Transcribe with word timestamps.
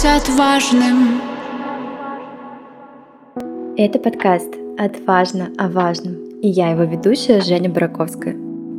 это 0.00 0.16
отважным 0.16 1.20
Это 3.76 3.98
подкаст 3.98 4.54
«Отважно 4.78 5.50
о 5.58 5.68
важном» 5.68 6.14
и 6.40 6.48
я 6.48 6.70
его 6.70 6.84
ведущая 6.84 7.40
Женя 7.42 7.68
Бараковская. 7.68 8.34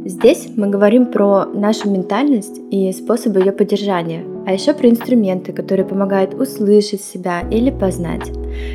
Здесь 0.06 0.50
мы 0.56 0.68
говорим 0.68 1.06
про 1.06 1.46
нашу 1.46 1.92
ментальность 1.92 2.60
и 2.72 2.92
способы 2.92 3.40
ее 3.40 3.52
поддержания, 3.52 4.26
а 4.48 4.54
еще 4.54 4.74
про 4.74 4.90
инструменты, 4.90 5.54
которые 5.54 5.86
помогают 5.86 6.34
услышать 6.34 7.02
себя 7.02 7.42
или 7.52 7.70
познать. 7.70 8.32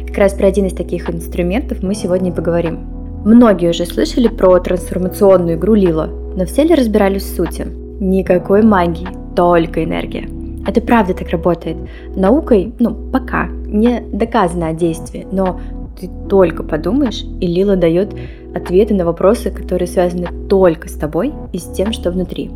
Как 0.06 0.16
раз 0.18 0.34
про 0.34 0.46
один 0.46 0.66
из 0.66 0.74
таких 0.74 1.10
инструментов 1.10 1.82
мы 1.82 1.96
сегодня 1.96 2.30
и 2.30 2.34
поговорим. 2.34 2.95
Многие 3.26 3.70
уже 3.70 3.86
слышали 3.86 4.28
про 4.28 4.60
трансформационную 4.60 5.56
игру 5.56 5.74
Лила, 5.74 6.06
но 6.06 6.44
все 6.44 6.62
ли 6.62 6.76
разбирались 6.76 7.24
в 7.24 7.34
сути? 7.34 7.66
Никакой 7.98 8.62
магии, 8.62 9.08
только 9.34 9.82
энергия. 9.82 10.28
Это 10.64 10.80
правда 10.80 11.12
так 11.12 11.30
работает. 11.30 11.76
Наукой, 12.14 12.72
ну, 12.78 12.94
пока 12.94 13.48
не 13.66 14.00
доказано 14.00 14.68
о 14.68 14.74
действии, 14.74 15.26
но 15.32 15.58
ты 15.98 16.08
только 16.28 16.62
подумаешь, 16.62 17.24
и 17.40 17.48
Лила 17.48 17.74
дает 17.74 18.14
ответы 18.54 18.94
на 18.94 19.04
вопросы, 19.04 19.50
которые 19.50 19.88
связаны 19.88 20.28
только 20.48 20.88
с 20.88 20.92
тобой 20.92 21.32
и 21.52 21.58
с 21.58 21.64
тем, 21.64 21.92
что 21.92 22.12
внутри. 22.12 22.52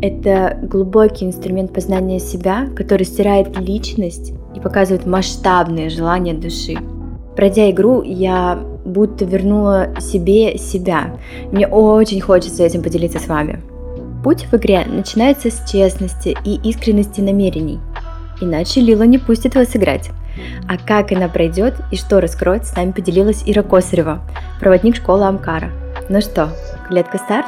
Это 0.00 0.58
глубокий 0.62 1.26
инструмент 1.26 1.74
познания 1.74 2.20
себя, 2.20 2.68
который 2.74 3.04
стирает 3.04 3.60
личность 3.60 4.32
и 4.54 4.60
показывает 4.60 5.04
масштабные 5.04 5.90
желания 5.90 6.32
души. 6.32 6.78
Пройдя 7.36 7.70
игру, 7.70 8.00
я 8.00 8.58
будто 8.86 9.24
вернула 9.24 9.88
себе 10.00 10.56
себя. 10.56 11.16
Мне 11.50 11.66
очень 11.66 12.20
хочется 12.20 12.62
этим 12.62 12.82
поделиться 12.82 13.18
с 13.18 13.26
вами. 13.26 13.60
Путь 14.24 14.46
в 14.50 14.54
игре 14.54 14.84
начинается 14.86 15.50
с 15.50 15.70
честности 15.70 16.36
и 16.44 16.54
искренности 16.68 17.20
намерений. 17.20 17.78
Иначе 18.40 18.80
Лила 18.80 19.06
не 19.06 19.18
пустит 19.18 19.54
вас 19.54 19.74
играть. 19.76 20.10
А 20.68 20.76
как 20.76 21.12
она 21.12 21.28
пройдет 21.28 21.74
и 21.90 21.96
что 21.96 22.20
раскроет, 22.20 22.66
с 22.66 22.76
нами 22.76 22.92
поделилась 22.92 23.42
Ира 23.46 23.62
Косарева, 23.62 24.20
проводник 24.60 24.96
школы 24.96 25.24
Амкара. 25.24 25.70
Ну 26.08 26.20
что, 26.20 26.50
клетка 26.88 27.18
старт? 27.18 27.46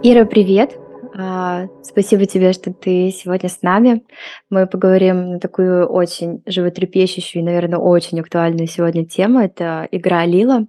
Ира, 0.00 0.24
привет! 0.26 0.78
А, 1.16 1.66
спасибо 1.82 2.24
тебе, 2.26 2.52
что 2.52 2.72
ты 2.72 3.10
сегодня 3.10 3.48
с 3.48 3.62
нами. 3.62 4.04
Мы 4.48 4.68
поговорим 4.68 5.32
на 5.32 5.40
такую 5.40 5.86
очень 5.86 6.40
животрепещущую 6.46 7.42
и, 7.42 7.44
наверное, 7.44 7.80
очень 7.80 8.20
актуальную 8.20 8.68
сегодня 8.68 9.04
тему. 9.04 9.40
Это 9.40 9.88
игра 9.90 10.24
Лила. 10.24 10.66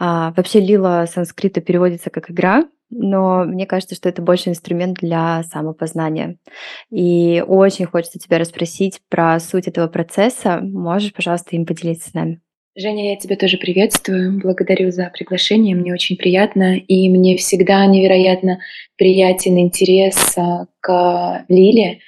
А, 0.00 0.32
вообще 0.36 0.58
Лила 0.58 1.06
санскрита 1.06 1.60
переводится 1.60 2.10
как 2.10 2.28
игра, 2.28 2.64
но 2.90 3.44
мне 3.44 3.66
кажется, 3.66 3.94
что 3.94 4.08
это 4.08 4.20
больше 4.20 4.50
инструмент 4.50 4.98
для 4.98 5.44
самопознания. 5.44 6.38
И 6.90 7.44
очень 7.46 7.86
хочется 7.86 8.18
тебя 8.18 8.38
расспросить 8.38 9.00
про 9.08 9.38
суть 9.38 9.68
этого 9.68 9.86
процесса. 9.86 10.58
Можешь, 10.60 11.12
пожалуйста, 11.12 11.54
им 11.54 11.66
поделиться 11.66 12.10
с 12.10 12.14
нами? 12.14 12.40
Женя, 12.78 13.12
я 13.12 13.16
тебя 13.16 13.36
тоже 13.36 13.56
приветствую. 13.56 14.38
Благодарю 14.38 14.90
за 14.90 15.10
приглашение. 15.10 15.74
Мне 15.74 15.94
очень 15.94 16.18
приятно. 16.18 16.76
И 16.76 17.08
мне 17.08 17.38
всегда 17.38 17.86
невероятно 17.86 18.58
приятен 18.96 19.58
интерес 19.58 20.36
а, 20.36 20.66
к 20.80 21.46
Лиле, 21.48 22.00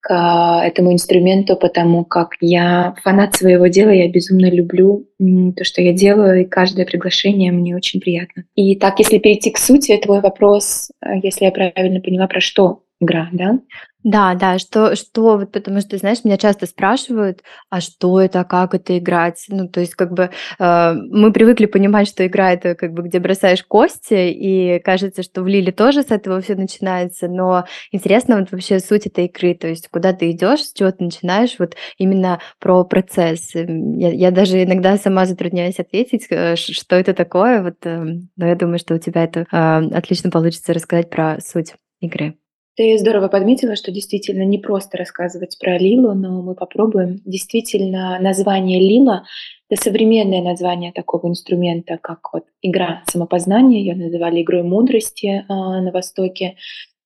к 0.00 0.60
этому 0.62 0.92
инструменту, 0.92 1.56
потому 1.56 2.04
как 2.04 2.32
я 2.42 2.94
фанат 3.02 3.34
своего 3.34 3.68
дела, 3.68 3.88
я 3.88 4.06
безумно 4.10 4.50
люблю 4.50 5.08
то, 5.56 5.64
что 5.64 5.80
я 5.80 5.94
делаю, 5.94 6.42
и 6.42 6.44
каждое 6.44 6.84
приглашение 6.84 7.50
мне 7.50 7.74
очень 7.74 8.00
приятно. 8.00 8.44
И 8.54 8.76
так, 8.76 8.98
если 8.98 9.16
перейти 9.16 9.50
к 9.50 9.56
сути, 9.56 9.96
твой 9.96 10.20
вопрос, 10.20 10.90
а, 11.00 11.14
если 11.14 11.46
я 11.46 11.50
правильно 11.50 12.00
поняла, 12.00 12.26
про 12.26 12.42
что 12.42 12.83
игра, 13.00 13.28
да? 13.32 13.58
Да, 14.02 14.34
да, 14.34 14.58
что 14.58 14.96
что 14.96 15.38
вот 15.38 15.50
потому 15.52 15.80
что, 15.80 15.96
знаешь, 15.96 16.24
меня 16.24 16.36
часто 16.36 16.66
спрашивают: 16.66 17.42
"А 17.70 17.80
что 17.80 18.20
это, 18.20 18.44
как 18.44 18.74
это 18.74 18.98
играть?" 18.98 19.44
Ну, 19.48 19.68
то 19.68 19.80
есть 19.80 19.94
как 19.94 20.12
бы, 20.12 20.30
э, 20.58 20.92
мы 21.10 21.32
привыкли 21.32 21.66
понимать, 21.66 22.06
что 22.08 22.26
игра- 22.26 22.52
это 22.52 22.74
как 22.74 22.92
бы 22.92 23.02
где 23.02 23.18
бросаешь 23.18 23.64
кости, 23.64 24.30
и 24.30 24.78
кажется, 24.80 25.22
что 25.22 25.42
в 25.42 25.46
"Лиле" 25.48 25.72
тоже 25.72 26.02
с 26.02 26.10
этого 26.10 26.40
все 26.42 26.54
начинается. 26.54 27.28
Но 27.28 27.64
интересно 27.92 28.38
вот 28.38 28.52
вообще 28.52 28.78
суть 28.80 29.06
этой 29.06 29.26
игры, 29.26 29.54
то 29.54 29.68
есть 29.68 29.88
куда 29.88 30.12
ты 30.12 30.30
идешь, 30.30 30.60
с 30.64 30.72
чего 30.74 30.90
ты 30.92 31.04
начинаешь, 31.04 31.56
вот 31.58 31.74
именно 31.98 32.40
про 32.60 32.84
процесс. 32.84 33.52
Я 33.54 34.12
я 34.12 34.30
даже 34.30 34.62
иногда 34.64 34.96
сама 34.98 35.24
затрудняюсь 35.26 35.78
ответить, 35.80 36.26
э, 36.30 36.56
что 36.56 36.96
это 36.96 37.14
такое, 37.14 37.62
вот, 37.62 37.76
эм, 37.84 38.28
но 38.36 38.46
я 38.48 38.54
думаю, 38.54 38.78
что 38.78 38.94
у 38.94 38.98
тебя 38.98 39.24
это, 39.24 39.46
а, 39.50 39.78
отлично 39.94 40.30
получится 40.30 40.72
рассказать 40.74 41.10
про 41.10 41.38
суть 41.40 41.74
игры. 42.00 42.34
Ты 42.76 42.98
здорово 42.98 43.28
подметила, 43.28 43.76
что 43.76 43.92
действительно 43.92 44.42
не 44.42 44.58
просто 44.58 44.98
рассказывать 44.98 45.58
про 45.60 45.78
Лилу, 45.78 46.12
но 46.14 46.42
мы 46.42 46.56
попробуем. 46.56 47.20
Действительно, 47.24 48.18
название 48.18 48.80
Лила— 48.80 49.24
это 49.70 49.80
современное 49.80 50.42
название 50.42 50.92
такого 50.92 51.28
инструмента, 51.28 51.98
как 52.02 52.32
вот 52.32 52.44
игра 52.62 53.02
самопознания, 53.06 53.78
ее 53.78 53.94
называли 53.94 54.42
игрой 54.42 54.64
мудрости 54.64 55.26
э, 55.26 55.44
на 55.48 55.92
Востоке. 55.92 56.56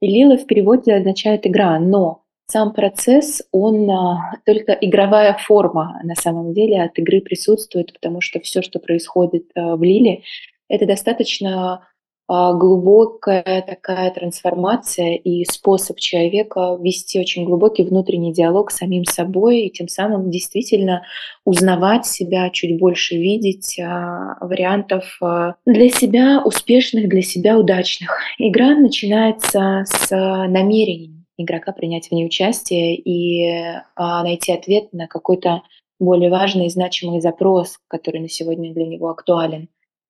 И 0.01 0.07
Лила 0.07 0.39
в 0.39 0.47
переводе 0.47 0.95
означает 0.95 1.47
игра, 1.47 1.79
но 1.79 2.23
сам 2.51 2.73
процесс, 2.73 3.43
он 3.53 3.91
а, 3.91 4.41
только 4.47 4.73
игровая 4.73 5.37
форма 5.39 6.01
на 6.03 6.15
самом 6.15 6.55
деле 6.55 6.83
от 6.83 6.99
игры 6.99 7.21
присутствует, 7.21 7.93
потому 7.93 8.23
что 8.23 8.41
все, 8.41 8.63
что 8.63 8.79
происходит 8.79 9.51
а, 9.55 9.77
в 9.77 9.83
Лиле, 9.83 10.23
это 10.67 10.87
достаточно 10.87 11.87
глубокая 12.29 13.65
такая 13.67 14.11
трансформация 14.11 15.15
и 15.15 15.45
способ 15.45 15.99
человека 15.99 16.77
вести 16.81 17.19
очень 17.19 17.45
глубокий 17.45 17.85
внутренний 17.85 18.35
диалог 18.35 18.71
с 18.71 18.77
самим 18.77 19.05
собой 19.05 19.63
и 19.63 19.71
тем 19.71 19.89
самым 19.89 20.31
действительно 20.31 21.05
узнавать 21.47 22.05
себя, 22.05 22.51
чуть 22.51 22.79
больше 22.79 23.17
видеть 23.17 23.81
а, 23.81 24.37
вариантов 24.41 25.17
а, 25.23 25.55
для 25.65 25.89
себя 25.89 26.43
успешных, 26.45 27.09
для 27.09 27.23
себя 27.23 27.59
удачных. 27.59 28.19
Игра 28.39 28.75
начинается 28.77 29.85
с 29.87 30.11
намерений 30.11 31.15
игрока 31.39 31.73
принять 31.73 32.09
в 32.09 32.13
ней 32.13 32.27
участие 32.27 32.97
и 32.97 33.81
найти 33.97 34.53
ответ 34.53 34.93
на 34.93 35.07
какой-то 35.07 35.63
более 36.01 36.31
важный 36.31 36.67
и 36.67 36.71
значимый 36.71 37.21
запрос, 37.21 37.79
который 37.89 38.21
на 38.21 38.29
сегодня 38.29 38.75
для 38.75 38.87
него 38.87 39.09
актуален. 39.09 39.69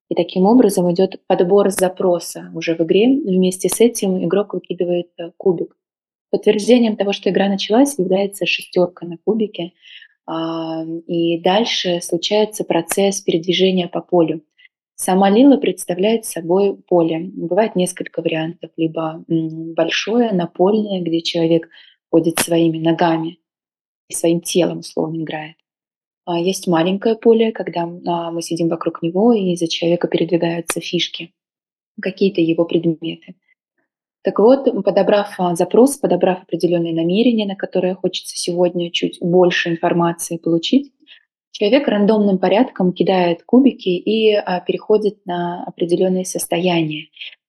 И 0.08 0.14
таким 0.14 0.46
образом 0.46 0.90
идет 0.92 1.20
подбор 1.26 1.70
запроса 1.70 2.50
уже 2.54 2.74
в 2.74 2.80
игре. 2.80 3.08
Вместе 3.08 3.68
с 3.68 3.80
этим 3.80 4.24
игрок 4.24 4.54
выкидывает 4.54 5.10
э, 5.18 5.30
кубик. 5.36 5.76
Подтверждением 6.30 6.96
того, 6.96 7.12
что 7.12 7.30
игра 7.30 7.48
началась, 7.48 7.98
является 7.98 8.46
шестерка 8.46 9.06
на 9.06 9.18
кубике. 9.18 9.72
А, 10.26 10.84
и 11.06 11.40
дальше 11.40 12.00
случается 12.02 12.64
процесс 12.64 13.20
передвижения 13.20 13.88
по 13.88 14.00
полю. 14.00 14.42
Сама 14.94 15.30
лила 15.30 15.58
представляет 15.58 16.24
собой 16.24 16.76
поле. 16.76 17.30
Бывает 17.32 17.76
несколько 17.76 18.20
вариантов. 18.20 18.70
Либо 18.76 19.24
большое, 19.28 20.32
напольное, 20.32 21.00
где 21.00 21.20
человек 21.20 21.68
ходит 22.10 22.38
своими 22.40 22.78
ногами 22.78 23.38
и 24.08 24.14
своим 24.14 24.40
телом 24.40 24.78
условно 24.78 25.22
играет. 25.22 25.56
А, 26.28 26.38
есть 26.38 26.66
маленькое 26.66 27.16
поле, 27.16 27.52
когда 27.52 27.84
а, 27.84 28.30
мы 28.30 28.42
сидим 28.42 28.68
вокруг 28.68 29.00
него, 29.00 29.32
и 29.32 29.52
из-за 29.52 29.66
человека 29.66 30.08
передвигаются 30.08 30.78
фишки, 30.78 31.32
какие-то 32.02 32.42
его 32.42 32.66
предметы. 32.66 33.34
Так 34.22 34.38
вот, 34.38 34.66
подобрав 34.84 35.34
а, 35.38 35.56
запрос, 35.56 35.96
подобрав 35.96 36.42
определенные 36.42 36.92
намерения, 36.92 37.46
на 37.46 37.56
которые 37.56 37.94
хочется 37.94 38.36
сегодня 38.36 38.90
чуть 38.90 39.18
больше 39.22 39.70
информации 39.70 40.36
получить, 40.36 40.92
человек 41.50 41.88
рандомным 41.88 42.36
порядком 42.36 42.92
кидает 42.92 43.42
кубики 43.44 43.88
и 43.88 44.36
переходит 44.66 45.24
на 45.24 45.64
определенные 45.64 46.26
состояния. 46.26 47.06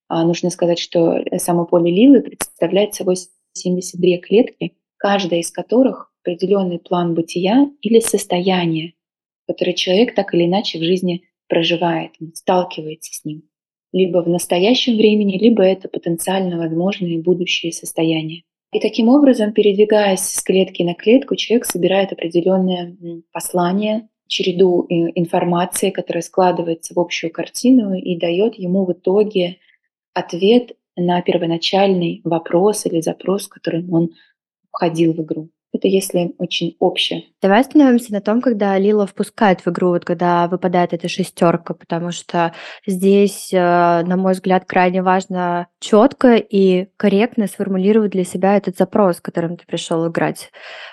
Нужно 0.10 0.50
сказать, 0.52 0.80
что 0.80 1.22
само 1.38 1.66
поле 1.66 1.92
Лилы 1.92 2.22
представляет 2.22 2.96
собой 2.96 3.18
72 3.54 4.18
клетки, 4.26 4.74
каждая 4.98 5.42
из 5.42 5.52
которых 5.52 6.09
определенный 6.22 6.80
план 6.80 7.14
бытия 7.14 7.70
или 7.82 8.00
состояние, 8.00 8.94
которое 9.48 9.74
человек 9.74 10.16
так 10.16 10.34
или 10.34 10.46
иначе 10.46 10.80
в 10.80 10.84
жизни 10.84 11.24
проживает, 11.48 12.12
сталкивается 12.36 13.14
с 13.14 13.26
ним. 13.26 13.44
Либо 13.92 14.22
в 14.22 14.30
настоящем 14.30 14.98
времени, 14.98 15.38
либо 15.40 15.64
это 15.64 15.90
потенциально 15.90 16.58
возможные 16.58 17.20
будущие 17.20 17.72
состояния. 17.72 18.44
И 18.72 18.80
таким 18.80 19.10
образом, 19.10 19.52
передвигаясь 19.52 20.20
с 20.20 20.44
клетки 20.44 20.84
на 20.84 20.94
клетку, 20.94 21.36
человек 21.36 21.66
собирает 21.66 22.12
определенное 22.12 22.96
послание, 23.32 24.10
череду 24.28 24.86
информации, 24.90 25.90
которая 25.90 26.22
складывается 26.22 26.94
в 26.94 27.00
общую 27.00 27.32
картину 27.32 27.96
и 27.96 28.16
дает 28.16 28.56
ему 28.56 28.86
в 28.86 28.94
итоге 28.94 29.58
ответ 30.14 30.78
на 30.96 31.22
первоначальный 31.24 32.22
вопрос 32.24 32.86
или 32.86 33.02
запрос, 33.02 33.48
которым 33.48 33.92
он 33.92 34.10
входил 34.72 35.14
в 35.14 35.22
игру. 35.24 35.50
Это 35.72 35.88
если 35.88 36.34
очень 36.40 36.76
общее. 36.80 37.26
Давай 37.42 37.62
остановимся 37.62 38.12
на 38.12 38.22
том, 38.22 38.42
когда 38.42 38.78
Лила 38.80 39.06
впускает 39.06 39.62
в 39.62 39.70
игру, 39.70 39.90
вот 39.90 40.04
когда 40.04 40.48
выпадает 40.48 40.94
эта 40.94 41.08
шестерка, 41.08 41.76
потому 41.76 42.12
что 42.12 42.54
здесь, 42.88 43.54
э, 43.54 43.58
на 43.58 44.18
мой 44.18 44.34
взгляд, 44.34 44.66
крайне 44.66 45.04
важно 45.04 45.68
четко 45.80 46.36
и 46.36 46.88
корректно 46.98 47.46
сформулировать 47.48 48.12
для 48.12 48.24
себя 48.24 48.58
этот 48.58 48.78
запрос, 48.78 49.22
которым 49.22 49.58
ты 49.58 49.66
пришел 49.68 50.08
играть, 50.08 50.52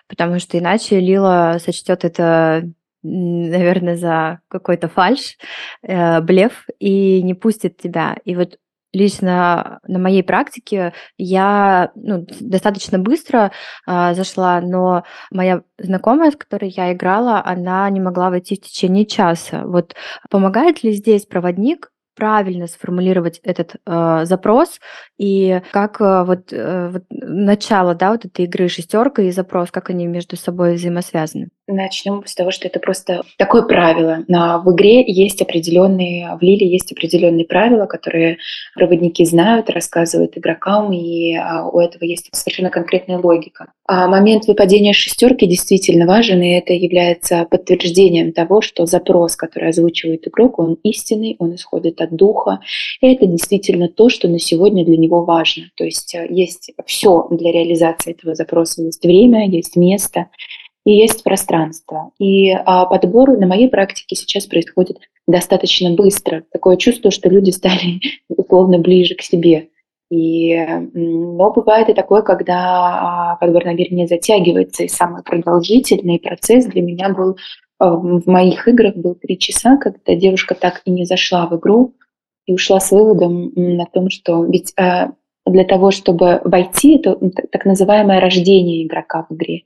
потому 0.09 0.39
что 0.39 0.59
иначе 0.59 1.01
Лила 1.01 1.59
сочтет 1.59 2.05
это 2.05 2.71
наверное, 3.09 3.97
за 3.97 4.41
какой-то 4.49 4.89
фальш, 4.89 5.37
э, 5.83 6.21
блеф 6.23 6.67
и 6.79 7.23
не 7.23 7.35
пустит 7.35 7.77
тебя. 7.77 8.17
И 8.25 8.35
вот 8.35 8.59
лично 8.97 9.81
на 9.87 9.99
моей 9.99 10.23
практике 10.23 10.93
я 11.19 11.91
ну, 11.95 12.27
достаточно 12.41 12.99
быстро 12.99 13.53
э, 13.87 14.15
зашла, 14.15 14.61
но 14.61 15.05
моя 15.31 15.63
знакомая, 15.79 16.31
с 16.31 16.37
которой 16.37 16.71
я 16.71 16.93
играла, 16.93 17.43
она 17.45 17.89
не 17.91 18.01
могла 18.01 18.31
войти 18.31 18.57
в 18.57 18.63
течение 18.63 19.07
часа. 19.07 19.63
Вот 19.65 19.95
помогает 20.31 20.83
ли 20.83 20.93
здесь 20.93 21.27
проводник 21.27 21.91
правильно 22.17 22.67
сформулировать 22.67 23.39
этот 23.43 23.77
э, 23.87 24.21
запрос 24.25 24.81
и 25.19 25.61
как 25.71 26.01
э, 26.01 26.25
вот, 26.25 26.51
э, 26.51 26.89
вот 26.89 27.05
начало 27.11 27.95
да, 27.95 28.13
вот 28.13 28.25
этой 28.25 28.47
игры 28.47 28.69
шестерка 28.69 29.23
и 29.23 29.31
запрос, 29.31 29.71
как 29.71 29.91
они 29.91 30.07
между 30.07 30.37
собой 30.37 30.77
взаимосвязаны? 30.77 31.51
Начнем 31.69 32.23
с 32.25 32.35
того, 32.37 32.53
что 32.53 32.69
это 32.69 32.79
просто 32.79 33.23
такое 33.39 33.63
правило. 33.63 34.25
На, 34.29 34.59
в 34.59 34.73
игре 34.73 35.03
есть 35.05 35.43
определенные, 35.43 36.37
в 36.37 36.43
Лиле 36.43 36.65
есть 36.65 36.93
определенные 36.93 37.45
правила, 37.45 37.87
которые 37.87 38.39
проводники 38.75 39.25
знают, 39.25 39.69
рассказывают 39.69 40.39
игрокам, 40.39 40.93
и 40.93 41.35
а, 41.35 41.69
у 41.69 41.81
этого 41.81 42.05
есть 42.05 42.29
совершенно 42.31 42.71
конкретная 42.71 43.19
логика. 43.19 43.73
А 43.89 44.07
момент 44.07 44.47
выпадения 44.47 44.93
шестерки 44.93 45.45
действительно 45.47 46.07
важен, 46.07 46.41
и 46.41 46.51
это 46.51 46.73
является 46.73 47.45
подтверждением 47.51 48.33
того, 48.33 48.61
что 48.61 48.87
запрос, 48.87 49.35
который 49.35 49.71
озвучивает 49.71 50.29
игрок, 50.29 50.61
он 50.61 50.75
истинный, 50.85 51.35
он 51.41 51.57
исходит 51.57 52.01
от 52.01 52.15
духа, 52.15 52.61
и 53.01 53.13
это 53.13 53.27
действительно 53.27 53.89
то, 53.89 54.09
что 54.09 54.29
на 54.29 54.39
сегодня 54.39 54.85
для 54.85 54.97
него 54.97 55.25
важно. 55.25 55.65
То 55.75 55.83
есть 55.83 56.15
э, 56.15 56.29
есть 56.31 56.71
все 56.87 57.27
для 57.33 57.51
реализации 57.51 58.13
этого 58.13 58.37
запроса, 58.37 58.83
есть 58.83 59.05
время, 59.05 59.49
есть 59.49 59.75
место, 59.75 60.27
и 60.87 60.93
есть 60.93 61.25
пространство. 61.25 62.13
И 62.19 62.53
а, 62.53 62.87
подбор 62.87 63.37
на 63.37 63.47
моей 63.49 63.69
практике 63.69 64.15
сейчас 64.15 64.47
происходит 64.47 64.99
достаточно 65.27 65.91
быстро. 65.91 66.45
Такое 66.53 66.77
чувство, 66.77 67.11
что 67.11 67.29
люди 67.29 67.51
стали 67.51 68.01
условно 68.29 68.79
ближе 68.79 69.17
к 69.17 69.23
себе. 69.23 69.69
И, 70.11 70.57
но 70.95 71.51
бывает 71.51 71.89
и 71.89 71.93
такое, 71.93 72.23
когда 72.23 73.33
а, 73.33 73.37
подбор 73.41 73.65
намерения 73.65 74.07
затягивается, 74.07 74.85
и 74.85 74.89
самый 74.89 75.25
продолжительный 75.25 76.21
процесс 76.21 76.67
для 76.67 76.83
меня 76.83 77.09
был 77.09 77.37
а, 77.81 77.91
в 77.91 78.25
моих 78.27 78.69
играх 78.69 78.95
был 78.95 79.17
три 79.17 79.41
часа, 79.41 79.79
когда 79.79 80.15
девушка 80.15 80.55
так 80.55 80.83
и 80.85 80.93
не 80.93 81.05
зашла 81.05 81.49
в 81.49 81.57
игру 81.59 81.95
и 82.47 82.55
ушла 82.55 82.79
с 82.79 82.93
выводом 82.93 83.51
на 83.57 83.87
том, 83.87 84.09
что 84.09 84.45
ведь 84.45 84.73
а, 84.79 85.15
для 85.45 85.65
того, 85.65 85.91
чтобы 85.91 86.41
войти, 86.45 86.97
это 86.99 87.19
так 87.51 87.65
называемое 87.65 88.21
рождение 88.21 88.87
игрока 88.87 89.27
в 89.29 89.35
игре. 89.35 89.63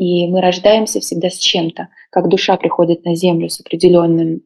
И 0.00 0.26
мы 0.28 0.40
рождаемся 0.40 0.98
всегда 1.00 1.28
с 1.28 1.36
чем-то. 1.36 1.88
Как 2.08 2.30
душа 2.30 2.56
приходит 2.56 3.04
на 3.04 3.14
Землю 3.14 3.50
с 3.50 3.60
определенным 3.60 4.40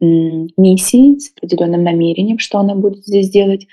миссией, 0.56 1.21
с 1.21 1.31
определенным 1.31 1.85
намерением, 1.85 2.41
что 2.41 2.59
она 2.59 2.75
будет 2.75 3.06
здесь 3.06 3.31
делать, 3.31 3.69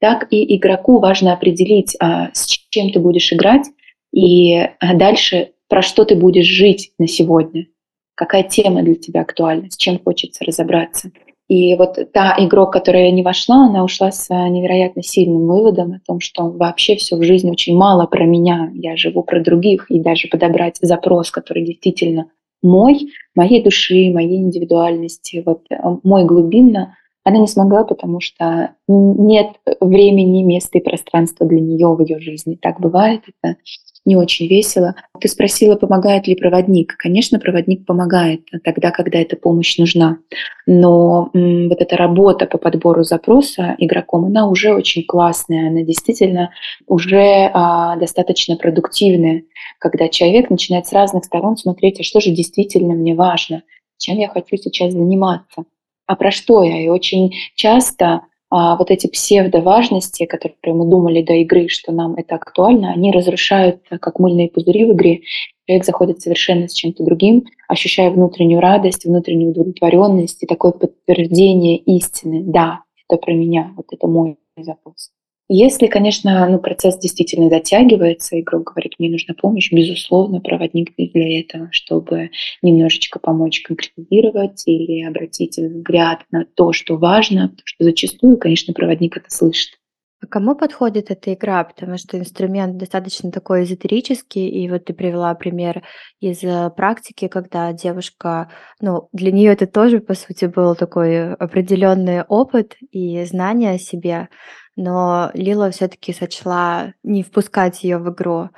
так 0.00 0.28
и 0.30 0.56
игроку 0.56 0.98
важно 0.98 1.34
определить, 1.34 1.94
а, 2.00 2.30
с 2.32 2.46
чем 2.46 2.90
ты 2.90 3.00
будешь 3.00 3.34
играть, 3.34 3.66
и 4.14 4.54
а, 4.54 4.94
дальше 4.94 5.50
про 5.68 5.82
что 5.82 6.06
ты 6.06 6.14
будешь 6.14 6.46
жить 6.46 6.92
на 6.98 7.06
сегодня, 7.06 7.66
какая 8.14 8.42
тема 8.42 8.82
для 8.82 8.94
тебя 8.94 9.20
актуальна, 9.20 9.70
с 9.70 9.76
чем 9.76 9.98
хочется 9.98 10.42
разобраться. 10.42 11.10
И 11.48 11.76
вот 11.76 11.96
та 12.12 12.34
игрок, 12.38 12.72
которая 12.72 13.10
не 13.12 13.22
вошла, 13.22 13.66
она 13.66 13.84
ушла 13.84 14.10
с 14.10 14.28
э, 14.30 14.34
невероятно 14.48 15.02
сильным 15.02 15.46
выводом 15.46 15.92
о 15.92 16.00
том, 16.04 16.18
что 16.18 16.50
вообще 16.50 16.96
все 16.96 17.16
в 17.16 17.22
жизни 17.22 17.50
очень 17.52 17.76
мало 17.76 18.06
про 18.06 18.24
меня, 18.24 18.70
я 18.74 18.96
живу 18.96 19.22
про 19.22 19.40
других, 19.40 19.88
и 19.88 20.00
даже 20.00 20.26
подобрать 20.26 20.78
запрос, 20.80 21.30
который 21.30 21.64
действительно 21.64 22.30
мой, 22.62 23.12
моей 23.36 23.62
души, 23.62 24.10
моей 24.10 24.38
индивидуальности, 24.38 25.42
вот 25.46 25.62
э, 25.70 25.76
мой 26.02 26.24
глубинно, 26.24 26.96
она 27.26 27.38
не 27.38 27.48
смогла, 27.48 27.82
потому 27.82 28.20
что 28.20 28.76
нет 28.86 29.48
времени, 29.80 30.44
места 30.44 30.78
и 30.78 30.80
пространства 30.80 31.44
для 31.44 31.58
нее 31.58 31.88
в 31.88 32.00
ее 32.00 32.20
жизни. 32.20 32.54
Так 32.54 32.78
бывает, 32.78 33.22
это 33.26 33.56
не 34.04 34.14
очень 34.14 34.46
весело. 34.46 34.94
Ты 35.20 35.26
спросила, 35.26 35.74
помогает 35.74 36.28
ли 36.28 36.36
проводник. 36.36 36.94
Конечно, 36.96 37.40
проводник 37.40 37.84
помогает 37.84 38.42
тогда, 38.62 38.92
когда 38.92 39.18
эта 39.18 39.34
помощь 39.34 39.76
нужна. 39.76 40.18
Но 40.66 41.30
м, 41.34 41.68
вот 41.68 41.80
эта 41.80 41.96
работа 41.96 42.46
по 42.46 42.58
подбору 42.58 43.02
запроса 43.02 43.74
игроком, 43.78 44.26
она 44.26 44.48
уже 44.48 44.72
очень 44.72 45.02
классная, 45.04 45.70
она 45.70 45.82
действительно 45.82 46.52
уже 46.86 47.50
а, 47.52 47.96
достаточно 47.96 48.54
продуктивная, 48.54 49.42
когда 49.80 50.08
человек 50.08 50.48
начинает 50.48 50.86
с 50.86 50.92
разных 50.92 51.24
сторон 51.24 51.56
смотреть, 51.56 51.98
а 51.98 52.04
что 52.04 52.20
же 52.20 52.30
действительно 52.30 52.94
мне 52.94 53.16
важно, 53.16 53.64
чем 53.98 54.16
я 54.16 54.28
хочу 54.28 54.56
сейчас 54.56 54.92
заниматься, 54.92 55.64
а 56.06 56.16
про 56.16 56.30
что 56.30 56.62
я. 56.62 56.80
И 56.82 56.88
очень 56.88 57.32
часто 57.54 58.22
а 58.48 58.76
вот 58.76 58.90
эти 58.90 59.08
псевдоважности, 59.08 60.24
которые 60.24 60.74
мы 60.74 60.88
думали 60.88 61.20
до 61.22 61.32
игры, 61.34 61.68
что 61.68 61.90
нам 61.90 62.14
это 62.14 62.36
актуально, 62.36 62.92
они 62.92 63.10
разрушают, 63.10 63.80
как 63.88 64.20
мыльные 64.20 64.48
пузыри 64.48 64.84
в 64.84 64.92
игре. 64.92 65.22
Человек 65.66 65.84
заходит 65.84 66.22
совершенно 66.22 66.68
с 66.68 66.72
чем-то 66.72 67.02
другим, 67.02 67.44
ощущая 67.66 68.10
внутреннюю 68.10 68.60
радость, 68.60 69.04
внутреннюю 69.04 69.50
удовлетворенность 69.50 70.44
и 70.44 70.46
такое 70.46 70.70
подтверждение 70.70 71.76
истины. 71.76 72.42
Да, 72.44 72.82
это 73.08 73.20
про 73.20 73.32
меня, 73.32 73.72
вот 73.76 73.86
это 73.90 74.06
мой 74.06 74.38
запрос. 74.56 75.10
Если, 75.48 75.86
конечно, 75.86 76.48
ну, 76.48 76.58
процесс 76.58 76.98
действительно 76.98 77.48
затягивается, 77.48 78.34
и, 78.34 78.42
грубо 78.42 78.64
говоря, 78.72 78.90
мне 78.98 79.10
нужна 79.10 79.32
помощь, 79.34 79.70
безусловно, 79.72 80.40
проводник 80.40 80.94
для 80.96 81.40
этого, 81.40 81.68
чтобы 81.70 82.30
немножечко 82.62 83.20
помочь 83.20 83.62
конкретизировать 83.62 84.64
или 84.66 85.04
обратить 85.04 85.56
взгляд 85.56 86.24
на 86.32 86.44
то, 86.44 86.72
что 86.72 86.96
важно, 86.96 87.48
потому 87.48 87.62
что 87.64 87.84
зачастую, 87.84 88.38
конечно, 88.38 88.74
проводник 88.74 89.16
это 89.16 89.30
слышит. 89.30 89.78
А 90.22 90.26
кому 90.26 90.56
подходит 90.56 91.10
эта 91.10 91.34
игра? 91.34 91.62
Потому 91.62 91.98
что 91.98 92.18
инструмент 92.18 92.78
достаточно 92.78 93.30
такой 93.30 93.62
эзотерический, 93.62 94.48
и 94.48 94.68
вот 94.68 94.86
ты 94.86 94.94
привела 94.94 95.32
пример 95.34 95.84
из 96.20 96.42
э, 96.42 96.70
практики, 96.74 97.28
когда 97.28 97.72
девушка, 97.72 98.50
ну, 98.80 99.08
для 99.12 99.30
нее 99.30 99.52
это 99.52 99.66
тоже, 99.66 100.00
по 100.00 100.14
сути, 100.14 100.46
был 100.46 100.74
такой 100.74 101.34
определенный 101.34 102.22
опыт 102.22 102.76
и 102.90 103.22
знание 103.24 103.72
о 103.72 103.78
себе 103.78 104.28
но 104.76 105.30
Лила 105.34 105.70
все-таки 105.70 106.12
сочла 106.12 106.92
не 107.02 107.22
впускать 107.22 107.82
ее 107.82 107.98
в 107.98 108.10
игру. 108.12 108.50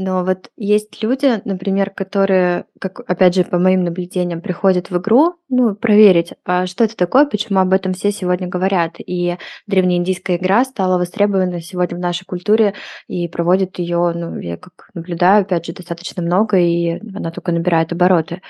Но 0.00 0.24
вот 0.24 0.52
есть 0.56 1.02
люди, 1.02 1.42
например, 1.44 1.90
которые, 1.90 2.66
как 2.80 3.00
опять 3.10 3.34
же 3.34 3.42
по 3.42 3.58
моим 3.58 3.82
наблюдениям, 3.82 4.40
приходят 4.40 4.90
в 4.90 4.98
игру, 4.98 5.34
ну, 5.48 5.74
проверить, 5.74 6.34
а 6.44 6.66
что 6.66 6.84
это 6.84 6.96
такое, 6.96 7.26
почему 7.26 7.58
об 7.58 7.72
этом 7.72 7.94
все 7.94 8.12
сегодня 8.12 8.46
говорят. 8.46 8.94
И 8.98 9.38
древнеиндийская 9.66 10.36
игра 10.36 10.64
стала 10.64 10.98
востребована 10.98 11.60
сегодня 11.60 11.96
в 11.96 12.00
нашей 12.00 12.24
культуре 12.26 12.74
и 13.08 13.26
проводит 13.26 13.80
ее, 13.80 14.12
ну, 14.14 14.38
я 14.38 14.56
как 14.56 14.88
наблюдаю, 14.94 15.42
опять 15.42 15.66
же, 15.66 15.72
достаточно 15.72 16.22
много, 16.22 16.58
и 16.58 17.00
она 17.16 17.32
только 17.32 17.50
набирает 17.50 17.90
обороты. 17.90 18.40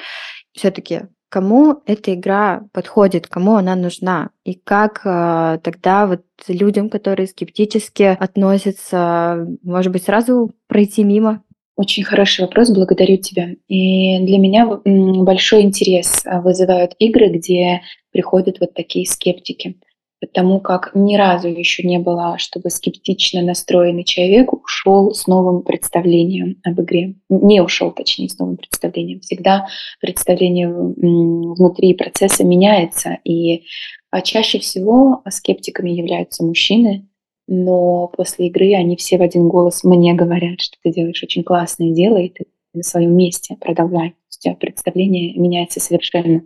Все-таки 0.53 1.05
кому 1.29 1.83
эта 1.87 2.15
игра 2.15 2.63
подходит, 2.73 3.27
кому 3.27 3.57
она 3.57 3.77
нужна, 3.77 4.31
и 4.45 4.55
как 4.55 5.03
э, 5.05 5.59
тогда 5.63 6.07
вот 6.07 6.23
людям, 6.49 6.89
которые 6.89 7.27
скептически 7.27 8.17
относятся, 8.19 9.47
может 9.63 9.93
быть, 9.93 10.05
сразу 10.05 10.53
пройти 10.67 11.05
мимо? 11.05 11.43
Очень 11.77 12.03
хороший 12.03 12.41
вопрос, 12.41 12.71
благодарю 12.71 13.19
тебя. 13.19 13.51
И 13.69 14.19
для 14.27 14.39
меня 14.39 14.67
большой 14.85 15.63
интерес 15.63 16.23
а, 16.27 16.41
вызывают 16.41 16.95
игры, 16.99 17.29
где 17.29 17.83
приходят 18.11 18.59
вот 18.59 18.75
такие 18.75 19.07
скептики 19.07 19.77
потому 20.21 20.61
как 20.61 20.91
ни 20.95 21.17
разу 21.17 21.49
еще 21.49 21.83
не 21.87 21.99
было, 21.99 22.39
чтобы 22.39 22.71
скептично 22.71 23.43
настроенный 23.43 24.05
человек 24.05 24.53
ушел 24.53 25.13
с 25.15 25.27
новым 25.27 25.63
представлением 25.63 26.61
об 26.65 26.81
игре. 26.81 27.15
Не 27.29 27.61
ушел, 27.61 27.93
точнее, 27.93 28.29
с 28.29 28.39
новым 28.39 28.57
представлением. 28.57 29.21
Всегда 29.21 29.67
представление 30.01 30.69
внутри 30.69 31.95
процесса 31.95 32.45
меняется, 32.45 33.19
и 33.25 33.65
а 34.11 34.23
чаще 34.23 34.59
всего 34.59 35.23
скептиками 35.29 35.91
являются 35.91 36.43
мужчины, 36.43 37.07
но 37.47 38.09
после 38.09 38.49
игры 38.49 38.75
они 38.75 38.97
все 38.97 39.19
в 39.19 39.23
один 39.23 39.49
голос 39.49 39.85
мне 39.85 40.15
говорят, 40.15 40.61
что 40.61 40.77
ты 40.83 40.93
делаешь 40.93 41.23
очень 41.23 41.45
классное 41.45 41.93
дело, 41.93 42.17
и 42.17 42.29
ты 42.29 42.45
на 42.75 42.83
своем 42.83 43.15
месте 43.17 43.57
продолжай. 43.61 44.11
То 44.11 44.51
есть 44.51 44.59
представление 44.59 45.35
меняется 45.39 45.81
совершенно. 45.81 46.43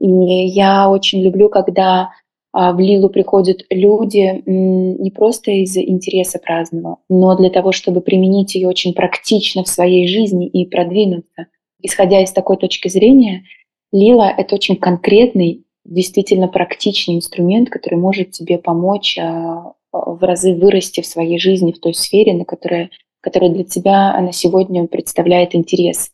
И 0.00 0.06
я 0.06 0.90
очень 0.90 1.22
люблю, 1.22 1.48
когда 1.48 2.10
в 2.52 2.78
Лилу 2.78 3.08
приходят 3.08 3.64
люди 3.70 4.42
не 4.46 5.10
просто 5.10 5.52
из 5.52 5.76
интереса 5.76 6.38
праздного, 6.38 6.98
но 7.08 7.34
для 7.36 7.48
того, 7.48 7.72
чтобы 7.72 8.02
применить 8.02 8.54
ее 8.54 8.68
очень 8.68 8.92
практично 8.92 9.64
в 9.64 9.68
своей 9.68 10.06
жизни 10.06 10.46
и 10.46 10.66
продвинуться. 10.66 11.46
Исходя 11.80 12.22
из 12.22 12.30
такой 12.30 12.58
точки 12.58 12.88
зрения, 12.88 13.44
Лила— 13.92 14.30
это 14.36 14.54
очень 14.54 14.76
конкретный, 14.76 15.64
действительно 15.84 16.48
практичный 16.48 17.16
инструмент, 17.16 17.70
который 17.70 17.98
может 17.98 18.30
тебе 18.30 18.58
помочь 18.58 19.18
а, 19.18 19.74
в 19.92 20.22
разы 20.22 20.54
вырасти 20.54 21.00
в 21.00 21.06
своей 21.06 21.38
жизни 21.38 21.72
в 21.72 21.80
той 21.80 21.94
сфере, 21.94 22.32
на 22.32 22.44
которой, 22.44 22.90
которая 23.20 23.50
для 23.50 23.64
тебя 23.64 24.14
она 24.14 24.32
сегодня 24.32 24.86
представляет 24.86 25.54
интерес. 25.54 26.10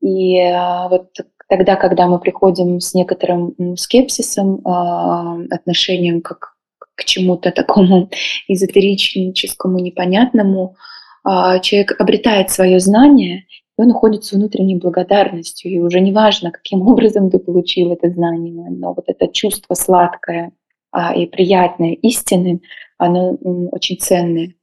И 0.00 0.38
а, 0.38 0.88
вот 0.88 1.10
тогда, 1.56 1.76
когда 1.76 2.06
мы 2.08 2.18
приходим 2.18 2.80
с 2.80 2.94
некоторым 2.94 3.54
скепсисом, 3.76 4.60
а, 4.64 5.36
отношением 5.50 6.20
как 6.20 6.54
к 6.96 7.04
чему-то 7.04 7.52
такому 7.52 8.10
эзотерическому, 8.48 9.78
непонятному, 9.78 10.74
а, 11.22 11.60
человек 11.60 12.00
обретает 12.00 12.50
свое 12.50 12.80
знание, 12.80 13.44
и 13.78 13.82
он 13.82 13.90
уходит 13.90 14.24
с 14.24 14.32
внутренней 14.32 14.76
благодарностью. 14.76 15.70
И 15.70 15.78
уже 15.78 16.00
не 16.00 16.12
важно, 16.12 16.50
каким 16.50 16.82
образом 16.88 17.30
ты 17.30 17.38
получил 17.38 17.92
это 17.92 18.10
знание, 18.10 18.68
но 18.70 18.92
вот 18.92 19.04
это 19.06 19.28
чувство 19.28 19.74
сладкое 19.74 20.52
и 21.16 21.26
приятное 21.26 21.94
истины, 22.02 22.60
оно 22.98 23.36
очень 23.72 23.98
ценное. 23.98 24.54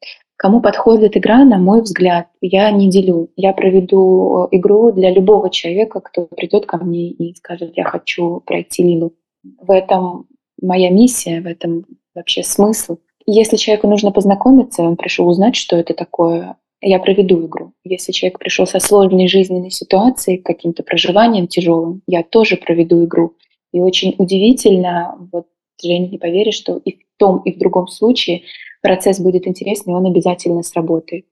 Кому 0.41 0.59
подходит 0.59 1.15
игра, 1.15 1.45
на 1.45 1.59
мой 1.59 1.83
взгляд, 1.83 2.29
я 2.41 2.71
не 2.71 2.89
делю. 2.89 3.29
Я 3.35 3.53
проведу 3.53 4.45
э, 4.51 4.57
игру 4.57 4.91
для 4.91 5.11
любого 5.11 5.51
человека, 5.51 5.99
кто 5.99 6.25
придет 6.25 6.65
ко 6.65 6.77
мне 6.77 7.11
и 7.11 7.35
скажет, 7.35 7.73
я 7.75 7.83
хочу 7.83 8.39
пройти 8.39 8.81
Лилу. 8.81 9.13
В 9.43 9.69
этом 9.69 10.25
моя 10.59 10.89
миссия, 10.89 11.41
в 11.41 11.45
этом 11.45 11.85
вообще 12.15 12.41
смысл. 12.41 12.97
Если 13.27 13.55
человеку 13.55 13.87
нужно 13.87 14.11
познакомиться, 14.11 14.81
он 14.81 14.95
пришел 14.95 15.27
узнать, 15.27 15.55
что 15.55 15.75
это 15.75 15.93
такое, 15.93 16.57
я 16.81 16.97
проведу 16.97 17.45
игру. 17.45 17.73
Если 17.83 18.11
человек 18.11 18.39
пришел 18.39 18.65
со 18.65 18.79
сложной 18.79 19.27
жизненной 19.27 19.69
ситуацией, 19.69 20.39
каким-то 20.39 20.81
проживанием 20.81 21.45
тяжелым, 21.45 22.01
я 22.07 22.23
тоже 22.23 22.57
проведу 22.57 23.05
игру. 23.05 23.35
И 23.73 23.79
очень 23.79 24.15
удивительно, 24.17 25.19
вот 25.31 25.45
Женя, 25.79 26.07
не 26.07 26.17
поверишь, 26.17 26.55
что 26.55 26.77
и 26.77 26.93
в 26.93 26.99
том, 27.17 27.43
и 27.43 27.53
в 27.53 27.59
другом 27.59 27.87
случае 27.87 28.41
процесс 28.81 29.19
будет 29.19 29.47
интересный, 29.47 29.93
он 29.93 30.05
обязательно 30.05 30.63
сработает. 30.63 31.25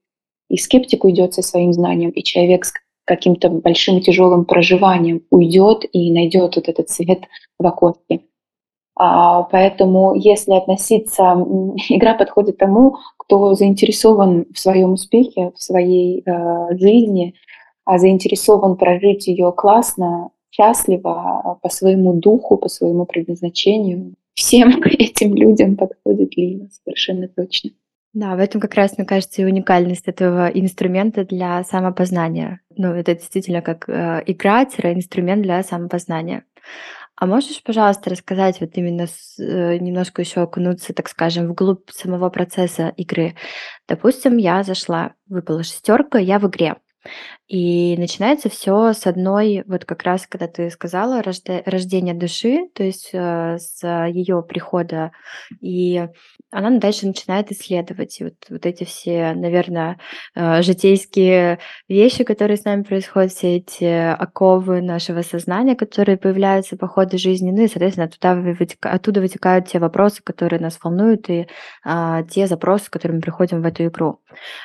И 0.48 0.56
скептик 0.56 1.04
уйдет 1.04 1.34
со 1.34 1.42
своим 1.42 1.72
знанием, 1.72 2.10
и 2.10 2.22
человек 2.22 2.64
с 2.64 2.72
каким-то 3.04 3.48
большим 3.48 4.00
тяжелым 4.00 4.44
проживанием 4.44 5.22
уйдет 5.30 5.84
и 5.92 6.12
найдет 6.12 6.56
вот 6.56 6.68
этот 6.68 6.90
свет 6.90 7.20
в 7.58 7.66
окошке. 7.66 8.20
А, 8.96 9.44
поэтому, 9.44 10.14
если 10.14 10.52
относиться, 10.52 11.22
игра 11.88 12.14
подходит 12.14 12.58
тому, 12.58 12.96
кто 13.16 13.54
заинтересован 13.54 14.46
в 14.52 14.58
своем 14.58 14.92
успехе, 14.92 15.52
в 15.56 15.62
своей 15.62 16.22
э, 16.24 16.76
жизни, 16.76 17.34
а 17.84 17.98
заинтересован 17.98 18.76
прожить 18.76 19.26
ее 19.26 19.52
классно, 19.52 20.30
счастливо, 20.50 21.58
по 21.62 21.68
своему 21.68 22.14
духу, 22.14 22.56
по 22.56 22.68
своему 22.68 23.06
предназначению, 23.06 24.14
всем 24.40 24.82
этим 24.84 25.34
людям 25.36 25.76
подходит 25.76 26.36
Лина, 26.36 26.68
совершенно 26.84 27.28
точно. 27.28 27.70
Да, 28.12 28.34
в 28.34 28.40
этом 28.40 28.60
как 28.60 28.74
раз, 28.74 28.98
мне 28.98 29.06
кажется, 29.06 29.42
и 29.42 29.44
уникальность 29.44 30.08
этого 30.08 30.48
инструмента 30.48 31.24
для 31.24 31.62
самопознания. 31.62 32.60
Ну, 32.76 32.92
это 32.92 33.14
действительно 33.14 33.62
как 33.62 33.88
э, 33.88 34.22
игра-инструмент 34.26 35.42
для 35.42 35.62
самопознания. 35.62 36.44
А 37.14 37.26
можешь, 37.26 37.62
пожалуйста, 37.62 38.10
рассказать 38.10 38.60
вот 38.60 38.70
именно 38.74 39.06
с, 39.06 39.38
э, 39.38 39.76
немножко 39.78 40.22
еще 40.22 40.40
окунуться, 40.40 40.92
так 40.92 41.08
скажем, 41.08 41.48
вглубь 41.48 41.88
самого 41.90 42.30
процесса 42.30 42.92
игры? 42.96 43.36
Допустим, 43.86 44.38
я 44.38 44.64
зашла, 44.64 45.12
выпала 45.28 45.62
шестерка, 45.62 46.18
я 46.18 46.40
в 46.40 46.48
игре. 46.48 46.76
И 47.48 47.96
начинается 47.98 48.48
все 48.48 48.92
с 48.92 49.06
одной, 49.06 49.64
вот 49.66 49.84
как 49.84 50.04
раз, 50.04 50.26
когда 50.28 50.46
ты 50.46 50.70
сказала, 50.70 51.20
рожде- 51.20 51.62
рождение 51.66 52.14
души, 52.14 52.68
то 52.74 52.84
есть 52.84 53.10
э, 53.12 53.58
с 53.58 53.84
ее 54.06 54.42
прихода, 54.42 55.10
и 55.60 56.06
она 56.52 56.70
дальше 56.78 57.06
начинает 57.06 57.50
исследовать. 57.50 58.18
Вот, 58.20 58.34
вот 58.48 58.66
эти 58.66 58.84
все, 58.84 59.32
наверное, 59.34 59.98
э, 60.36 60.62
житейские 60.62 61.58
вещи, 61.88 62.22
которые 62.22 62.56
с 62.56 62.64
нами 62.64 62.82
происходят, 62.82 63.32
все 63.32 63.56
эти 63.56 63.84
оковы 63.84 64.80
нашего 64.80 65.22
сознания, 65.22 65.74
которые 65.74 66.18
появляются 66.18 66.76
по 66.76 66.86
ходу 66.86 67.18
жизни, 67.18 67.50
ну 67.50 67.62
и, 67.64 67.68
соответственно, 67.68 68.06
оттуда, 68.06 68.34
вытека- 68.52 68.90
оттуда 68.90 69.20
вытекают 69.20 69.66
те 69.66 69.80
вопросы, 69.80 70.22
которые 70.22 70.60
нас 70.60 70.78
волнуют, 70.82 71.28
и 71.28 71.48
а, 71.84 72.22
те 72.22 72.46
запросы, 72.46 72.84
с 72.84 72.90
которыми 72.90 73.20
приходим 73.20 73.62
в 73.62 73.66
эту 73.66 73.86
игру. 73.86 74.20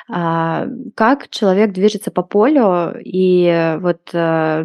А, 0.08 0.66
как 0.94 1.28
человек 1.30 1.72
движется 1.72 2.10
по 2.10 2.22
полю, 2.22 2.94
и 3.02 3.76
вот 3.80 4.00
э, 4.12 4.64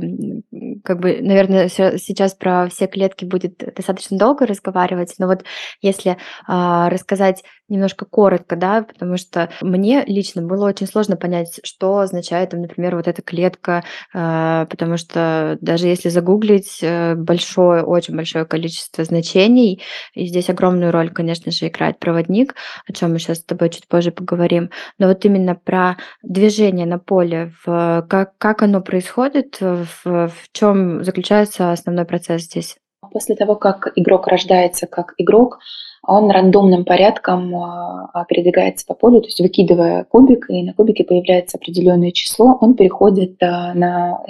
как 0.84 1.00
бы, 1.00 1.20
наверное, 1.22 1.70
сейчас 1.70 2.34
про 2.34 2.68
все 2.70 2.88
клетки 2.88 3.26
будет 3.26 3.58
достаточно 3.76 4.18
долго 4.18 4.46
разговаривать, 4.46 5.16
но 5.20 5.28
вот 5.28 5.44
если 5.82 6.18
а, 6.48 6.90
рассказать 6.90 7.44
немножко 7.72 8.06
коротко, 8.06 8.56
да, 8.56 8.84
потому 8.84 9.18
что 9.18 9.50
мне 9.62 10.04
лично 10.06 10.42
было 10.42 10.68
очень 10.68 10.88
сложно 10.88 11.16
понять, 11.16 11.60
что 11.64 12.00
означает, 12.00 12.52
там, 12.52 12.62
например, 12.62 12.96
вот 12.96 13.08
эта 13.08 13.22
клетка, 13.22 13.84
а, 14.14 14.66
потому 14.66 14.98
что 14.98 15.58
даже 15.62 15.88
если 15.88 16.10
загуглить 16.10 16.80
э, 16.82 17.16
большое, 17.16 17.84
очень 17.84 18.16
большое 18.16 18.46
количество 18.46 19.04
значений, 19.04 19.82
и 20.14 20.26
здесь 20.28 20.50
огромную 20.50 20.92
роль, 20.92 21.10
конечно 21.10 21.52
же, 21.52 21.68
играет 21.68 21.98
проводник, 22.00 22.56
о 22.88 22.94
чем 22.94 23.14
мы 23.14 23.20
сейчас 23.20 23.40
с 23.40 23.44
тобой 23.44 23.70
чуть 23.70 23.88
позже 23.88 24.12
поговорим, 24.12 24.70
но 25.00 25.08
вот 25.08 25.24
именно 25.26 25.56
про 25.56 25.98
движение 26.22 26.86
на 26.86 27.00
поле, 27.00 27.54
в, 27.66 28.06
как, 28.10 28.38
как 28.38 28.62
оно 28.64 28.82
происходит, 28.82 29.60
в, 29.62 29.88
в 30.04 30.34
чем 30.52 31.04
заключается 31.04 31.72
основной 31.72 32.06
процесс 32.06 32.44
здесь? 32.44 32.78
После 33.12 33.36
того, 33.36 33.56
как 33.56 33.92
игрок 33.96 34.28
рождается 34.28 34.88
как 34.88 35.14
игрок, 35.18 35.60
он 36.14 36.30
рандомным 36.30 36.86
порядком 36.86 37.56
а, 37.56 38.26
передвигается 38.28 38.86
по 38.86 38.94
полю, 38.94 39.22
то 39.22 39.28
есть 39.28 39.40
выкидывая 39.40 40.04
кубик, 40.04 40.50
и 40.50 40.64
на 40.64 40.74
кубике 40.74 41.04
появляется 41.04 41.58
определенное 41.58 42.12
число, 42.12 42.58
он 42.60 42.76
переходит 42.76 43.42
а, 43.42 43.74
на 43.74 44.24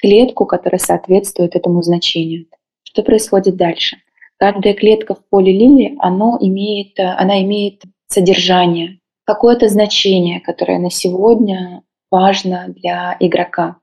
клетку, 0.00 0.46
которая 0.46 0.78
соответствует 0.78 1.56
этому 1.56 1.82
значению. 1.82 2.46
Что 2.82 3.02
происходит 3.02 3.56
дальше? 3.56 3.98
Каждая 4.38 4.74
клетка 4.74 5.14
в 5.14 5.24
поле 5.28 5.52
лилии, 5.52 5.96
оно 5.98 6.38
имеет, 6.40 6.98
она 6.98 7.42
имеет 7.42 7.82
содержание, 8.08 8.98
какое-то 9.24 9.68
значение, 9.68 10.40
которое 10.40 10.78
на 10.78 10.90
сегодня 10.90 11.82
важно 12.10 12.66
для 12.68 13.16
игрока. 13.20 13.76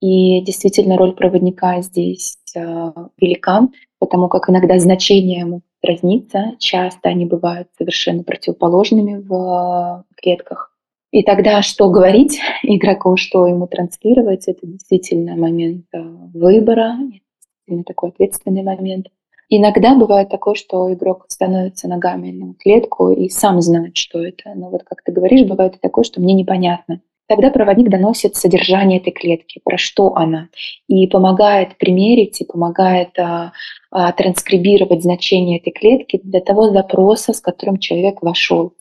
И 0.00 0.40
действительно 0.42 0.96
роль 0.96 1.12
проводника 1.12 1.82
здесь 1.82 2.38
э, 2.54 2.92
велика, 3.18 3.68
потому 3.98 4.28
как 4.28 4.48
иногда 4.48 4.78
значения 4.78 5.60
могут 5.82 6.00
разниться, 6.00 6.56
часто 6.58 7.08
они 7.08 7.26
бывают 7.26 7.68
совершенно 7.76 8.22
противоположными 8.22 9.22
в 9.26 10.04
клетках. 10.16 10.72
И 11.12 11.22
тогда 11.22 11.62
что 11.62 11.90
говорить 11.90 12.40
игроку, 12.62 13.16
что 13.16 13.46
ему 13.46 13.66
транслировать, 13.66 14.48
это 14.48 14.66
действительно 14.66 15.36
момент 15.36 15.86
э, 15.92 15.98
выбора, 16.34 16.96
действительно 16.98 17.84
такой 17.84 18.10
ответственный 18.10 18.62
момент. 18.62 19.06
Иногда 19.48 19.94
бывает 19.94 20.28
такое, 20.28 20.54
что 20.54 20.92
игрок 20.92 21.26
становится 21.28 21.86
ногами 21.86 22.32
на 22.32 22.54
клетку 22.54 23.10
и 23.10 23.28
сам 23.28 23.62
знает, 23.62 23.96
что 23.96 24.20
это. 24.20 24.52
Но 24.56 24.70
вот 24.70 24.82
как 24.82 25.02
ты 25.02 25.12
говоришь, 25.12 25.46
бывает 25.46 25.76
и 25.76 25.78
такое, 25.78 26.02
что 26.02 26.20
мне 26.20 26.34
непонятно. 26.34 27.00
Тогда 27.28 27.50
проводник 27.50 27.88
доносит 27.88 28.36
содержание 28.36 29.00
этой 29.00 29.12
клетки, 29.12 29.60
про 29.64 29.76
что 29.76 30.14
она, 30.14 30.48
и 30.86 31.08
помогает 31.08 31.76
примерить, 31.76 32.40
и 32.40 32.44
помогает 32.44 33.18
а, 33.18 33.52
а, 33.90 34.12
транскрибировать 34.12 35.02
значение 35.02 35.58
этой 35.58 35.72
клетки 35.72 36.20
для 36.22 36.40
того 36.40 36.70
запроса, 36.70 37.32
с 37.32 37.40
которым 37.40 37.78
человек 37.78 38.22
вошел. 38.22 38.74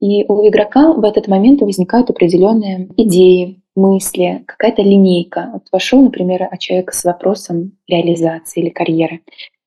И 0.00 0.24
у 0.24 0.46
игрока 0.48 0.92
в 0.92 1.04
этот 1.04 1.28
момент 1.28 1.60
возникают 1.62 2.10
определенные 2.10 2.88
идеи, 2.96 3.62
мысли, 3.76 4.42
какая-то 4.46 4.82
линейка. 4.82 5.50
Вот 5.52 5.62
вошел, 5.70 6.02
например, 6.02 6.48
человек 6.58 6.92
с 6.92 7.04
вопросом 7.04 7.72
реализации 7.86 8.62
или 8.62 8.70
карьеры 8.70 9.20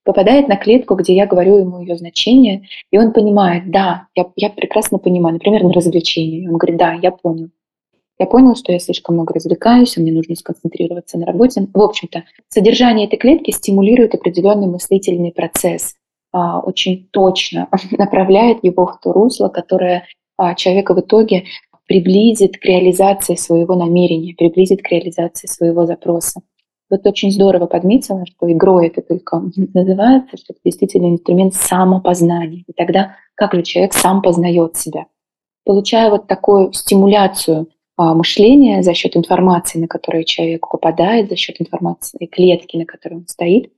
попадает 0.03 0.47
на 0.47 0.55
клетку, 0.55 0.95
где 0.95 1.15
я 1.15 1.27
говорю 1.27 1.59
ему 1.59 1.81
ее 1.81 1.95
значение, 1.95 2.67
и 2.89 2.97
он 2.97 3.13
понимает, 3.13 3.69
да, 3.69 4.07
я, 4.15 4.25
я 4.35 4.49
прекрасно 4.49 4.97
понимаю, 4.97 5.33
например, 5.33 5.63
на 5.63 5.71
развлечении. 5.71 6.47
Он 6.47 6.57
говорит, 6.57 6.79
да, 6.79 6.93
я 6.93 7.11
понял. 7.11 7.49
Я 8.19 8.25
понял, 8.25 8.55
что 8.55 8.73
я 8.73 8.79
слишком 8.79 9.15
много 9.15 9.33
развлекаюсь, 9.33 9.95
мне 9.95 10.11
нужно 10.11 10.35
сконцентрироваться 10.35 11.17
на 11.17 11.25
работе. 11.25 11.67
В 11.73 11.81
общем-то, 11.81 12.25
содержание 12.49 13.07
этой 13.07 13.17
клетки 13.17 13.51
стимулирует 13.51 14.13
определенный 14.13 14.67
мыслительный 14.67 15.31
процесс, 15.31 15.95
а, 16.33 16.59
очень 16.59 17.07
точно 17.11 17.69
направляет 17.97 18.63
его 18.63 18.85
в 18.85 18.99
то 18.99 19.13
русло, 19.13 19.47
которое 19.47 20.05
а, 20.37 20.53
человека 20.53 20.93
в 20.93 20.99
итоге 20.99 21.45
приблизит 21.87 22.57
к 22.57 22.65
реализации 22.65 23.35
своего 23.35 23.75
намерения, 23.75 24.35
приблизит 24.35 24.81
к 24.81 24.91
реализации 24.91 25.47
своего 25.47 25.85
запроса. 25.85 26.41
Вот 26.89 27.05
очень 27.07 27.31
здорово 27.31 27.67
подметила, 27.67 28.25
что 28.25 28.51
игрой 28.51 28.87
это 28.87 29.01
только 29.01 29.41
называется, 29.73 30.35
что 30.35 30.53
это 30.53 30.59
действительно 30.65 31.07
инструмент 31.07 31.53
самопознания. 31.55 32.65
И 32.67 32.73
тогда 32.73 33.15
как 33.35 33.53
же 33.53 33.63
человек 33.63 33.93
сам 33.93 34.21
познает 34.21 34.75
себя? 34.75 35.05
Получая 35.63 36.09
вот 36.09 36.27
такую 36.27 36.73
стимуляцию 36.73 37.67
мышления 37.99 38.81
за 38.81 38.93
счет 38.93 39.17
информации, 39.17 39.79
на 39.79 39.87
которую 39.87 40.23
человек 40.23 40.67
попадает, 40.69 41.29
за 41.29 41.35
счет 41.35 41.57
информации 41.59 42.27
клетки, 42.27 42.77
на 42.77 42.85
которой 42.85 43.15
он 43.15 43.27
стоит, 43.27 43.71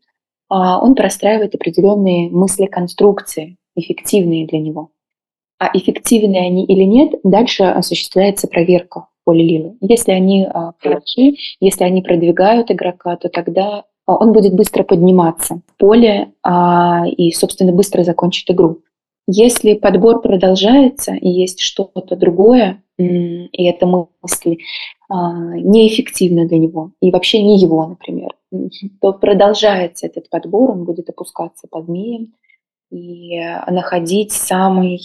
а, 0.50 0.80
он 0.84 0.96
простраивает 0.96 1.56
определенные 1.56 2.30
мысли-конструкции, 2.30 3.58
эффективные 3.76 4.48
для 4.48 4.60
него. 4.60 4.92
А 5.60 5.70
эффективны 5.74 6.38
они 6.38 6.66
или 6.66 6.84
нет, 6.84 7.14
дальше 7.24 7.64
осуществляется 7.64 8.48
проверка 8.48 9.08
поле 9.24 9.44
Лилы. 9.44 9.78
Если 9.82 10.12
они 10.12 10.46
а, 10.46 10.74
хороши, 10.80 11.36
если 11.60 11.84
они 11.84 12.02
продвигают 12.02 12.72
игрока, 12.72 13.16
то 13.16 13.30
тогда 13.30 13.86
а, 14.06 14.16
он 14.16 14.34
будет 14.34 14.54
быстро 14.54 14.84
подниматься 14.84 15.62
в 15.68 15.78
поле 15.78 16.34
а, 16.44 17.04
и, 17.08 17.32
собственно, 17.32 17.72
быстро 17.72 18.04
закончит 18.04 18.50
игру. 18.52 18.82
Если 19.28 19.76
подбор 19.76 20.22
продолжается 20.22 21.14
и 21.14 21.30
есть 21.30 21.60
что-то 21.62 22.16
другое, 22.16 22.84
и 23.02 23.66
это 23.66 23.86
мысли 23.86 24.60
неэффективно 25.10 26.48
для 26.48 26.58
него, 26.58 26.94
и 27.02 27.12
вообще 27.12 27.44
не 27.44 27.60
его, 27.60 27.86
например, 27.86 28.32
то 29.02 29.14
продолжается 29.14 30.08
этот 30.08 30.30
подбор, 30.30 30.72
он 30.72 30.86
будет 30.86 31.10
опускаться 31.10 31.68
под 31.70 31.86
змеем 31.86 32.34
и 32.90 33.40
находить 33.68 34.32
самый 34.32 35.00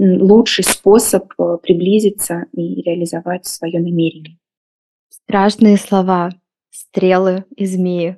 лучший 0.00 0.64
способ 0.64 1.32
э, 1.38 1.58
приблизиться 1.62 2.46
и 2.52 2.82
реализовать 2.82 3.46
свое 3.46 3.80
намерение. 3.80 4.38
Страшные 5.10 5.76
слова, 5.76 6.30
стрелы 6.70 7.44
и 7.56 7.66
змеи. 7.66 8.16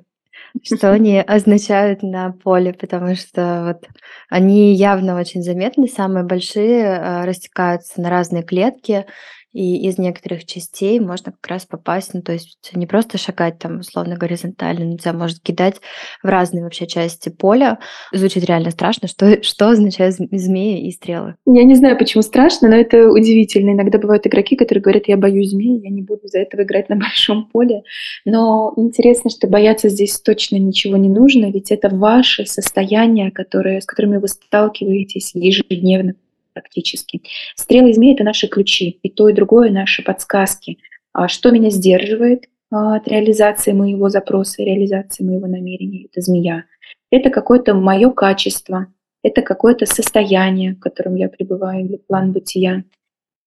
Что 0.63 0.91
они 0.93 1.19
означают 1.19 2.03
на 2.03 2.31
поле, 2.31 2.73
потому 2.73 3.15
что 3.15 3.63
вот 3.67 3.89
они 4.29 4.73
явно 4.75 5.19
очень 5.19 5.41
заметны, 5.41 5.87
самые 5.87 6.23
большие 6.23 6.83
э, 6.83 7.25
растекаются 7.25 8.01
на 8.01 8.09
разные 8.09 8.43
клетки, 8.43 9.05
и 9.53 9.87
из 9.87 9.97
некоторых 9.97 10.45
частей 10.45 10.99
можно 10.99 11.31
как 11.31 11.47
раз 11.47 11.65
попасть, 11.65 12.13
ну, 12.13 12.21
то 12.21 12.33
есть 12.33 12.57
не 12.73 12.87
просто 12.87 13.17
шагать 13.17 13.59
там 13.59 13.79
условно 13.79 14.17
горизонтально, 14.17 14.85
но 14.85 14.97
тебя 14.97 15.13
может 15.13 15.39
кидать 15.39 15.75
в 16.23 16.27
разные 16.27 16.63
вообще 16.63 16.87
части 16.87 17.29
поля. 17.29 17.77
Звучит 18.11 18.43
реально 18.45 18.71
страшно. 18.71 19.07
Что, 19.07 19.41
что 19.43 19.69
означает 19.69 20.15
змеи 20.15 20.87
и 20.87 20.91
стрелы? 20.91 21.35
Я 21.45 21.63
не 21.63 21.75
знаю, 21.75 21.97
почему 21.97 22.23
страшно, 22.23 22.67
но 22.67 22.75
это 22.75 23.09
удивительно. 23.09 23.71
Иногда 23.71 23.99
бывают 23.99 24.25
игроки, 24.25 24.55
которые 24.55 24.81
говорят, 24.81 25.07
я 25.07 25.17
боюсь 25.17 25.51
змеи, 25.51 25.83
я 25.83 25.89
не 25.89 26.01
буду 26.01 26.27
за 26.27 26.39
этого 26.39 26.63
играть 26.63 26.89
на 26.89 26.95
большом 26.97 27.45
поле. 27.45 27.83
Но 28.25 28.73
интересно, 28.75 29.29
что 29.29 29.47
бояться 29.47 29.89
здесь 29.89 30.19
точно 30.19 30.57
ничего 30.57 30.97
не 30.97 31.09
нужно, 31.09 31.51
ведь 31.51 31.71
это 31.71 31.89
ваши 31.89 32.45
состояния, 32.45 33.29
которые, 33.29 33.81
с 33.81 33.85
которыми 33.85 34.17
вы 34.17 34.27
сталкиваетесь 34.27 35.31
ежедневно 35.35 36.15
практически. 36.53 37.21
Стрелы 37.55 37.91
и 37.91 37.93
змеи— 37.93 38.13
это 38.15 38.23
наши 38.23 38.47
ключи, 38.47 38.99
и 39.01 39.09
то, 39.09 39.29
и 39.29 39.33
другое— 39.33 39.69
наши 39.71 40.03
подсказки. 40.03 40.79
А 41.13 41.27
что 41.27 41.51
меня 41.51 41.69
сдерживает 41.69 42.45
а, 42.71 42.95
от 42.95 43.07
реализации 43.07 43.71
моего 43.71 44.09
запроса 44.09 44.63
реализации 44.63 45.23
моего 45.23 45.47
намерения? 45.47 46.05
Это 46.05 46.21
змея. 46.21 46.65
Это 47.11 47.29
какое-то 47.29 47.73
мое 47.75 48.09
качество, 48.11 48.87
это 49.23 49.41
какое-то 49.41 49.85
состояние, 49.85 50.75
в 50.75 50.79
котором 50.79 51.15
я 51.15 51.29
пребываю, 51.29 51.85
или 51.85 51.97
план 51.97 52.31
бытия. 52.31 52.83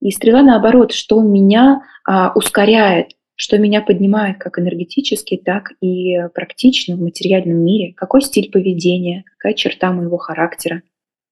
И 0.01 0.11
стрела 0.11 0.43
наоборот, 0.43 0.93
что 0.93 1.21
меня 1.23 1.83
а, 2.05 2.33
ускоряет, 2.35 3.17
что 3.37 3.59
меня 3.59 3.83
поднимает 3.83 4.39
как 4.39 4.59
энергетически, 4.59 5.37
так 5.37 5.73
и 5.81 6.17
практично 6.35 6.97
в 6.97 7.01
материальном 7.01 7.59
мире, 7.59 7.93
какой 7.95 8.23
стиль 8.23 8.51
поведения, 8.51 9.25
какая 9.37 9.55
черта 9.55 9.93
моего 9.93 10.17
характера, 10.17 10.83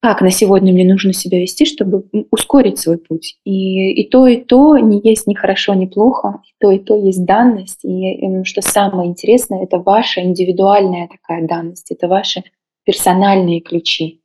как 0.04 0.20
на 0.20 0.30
сегодня 0.30 0.70
мне 0.70 0.84
нужно 0.84 1.14
себя 1.14 1.40
вести, 1.40 1.64
чтобы 1.64 2.04
ускорить 2.30 2.78
свой 2.78 2.98
путь. 2.98 3.38
И, 3.44 3.90
и 3.92 4.06
то, 4.06 4.26
и 4.26 4.36
то 4.36 4.76
не 4.76 5.00
есть 5.02 5.26
ни 5.26 5.32
хорошо, 5.32 5.72
ни 5.72 5.86
плохо, 5.86 6.42
и 6.44 6.52
то, 6.60 6.70
и 6.70 6.78
то 6.78 6.94
есть 6.94 7.24
данность. 7.24 7.82
И, 7.86 8.12
и 8.12 8.44
что 8.44 8.60
самое 8.60 9.08
интересное, 9.08 9.64
это 9.64 9.78
ваша 9.78 10.20
индивидуальная 10.20 11.08
такая 11.08 11.48
данность, 11.48 11.90
это 11.90 12.06
ваши 12.06 12.44
персональные 12.84 13.62
ключи. 13.62 14.20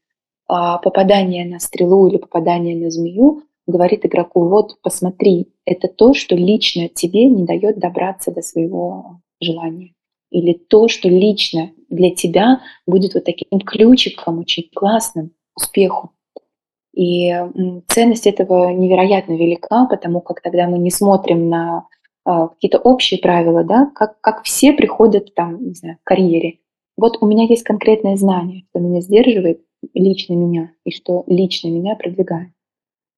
А 0.49 0.79
попадание 0.79 1.45
на 1.45 1.59
стрелу 1.59 2.09
или 2.09 2.17
попадание 2.17 2.75
на 2.75 2.91
змею 2.91 3.43
говорит 3.65 4.05
игроку, 4.05 4.49
вот 4.49 4.81
посмотри, 4.81 5.47
это 5.63 5.87
то, 5.87 6.13
что 6.13 6.35
лично 6.35 6.89
тебе 6.89 7.29
не 7.29 7.45
дает 7.45 7.79
добраться 7.79 8.33
до 8.33 8.41
своего 8.41 9.21
желания. 9.39 9.93
Или 10.29 10.51
то, 10.51 10.89
что 10.89 11.07
лично 11.07 11.71
для 11.87 12.13
тебя 12.13 12.59
будет 12.85 13.13
вот 13.13 13.23
таким 13.23 13.61
ключиком 13.61 14.39
очень 14.39 14.69
классным, 14.75 15.31
успеху. 15.59 16.11
И 16.93 17.31
ценность 17.87 18.27
этого 18.27 18.71
невероятно 18.71 19.33
велика, 19.33 19.85
потому 19.85 20.21
как 20.21 20.41
тогда 20.41 20.67
мы 20.67 20.79
не 20.79 20.91
смотрим 20.91 21.47
на 21.47 21.87
а, 22.25 22.47
какие-то 22.47 22.79
общие 22.79 23.19
правила, 23.19 23.63
да, 23.63 23.91
как, 23.95 24.19
как 24.21 24.43
все 24.43 24.73
приходят 24.73 25.33
там, 25.35 25.63
не 25.65 25.73
знаю, 25.73 25.97
к 26.03 26.07
карьере. 26.07 26.59
Вот 26.97 27.17
у 27.21 27.27
меня 27.27 27.45
есть 27.45 27.63
конкретное 27.63 28.17
знание, 28.17 28.65
что 28.69 28.79
меня 28.79 29.01
сдерживает 29.01 29.61
лично 29.93 30.33
меня 30.33 30.71
и 30.83 30.91
что 30.91 31.23
лично 31.27 31.69
меня 31.69 31.95
продвигает. 31.95 32.49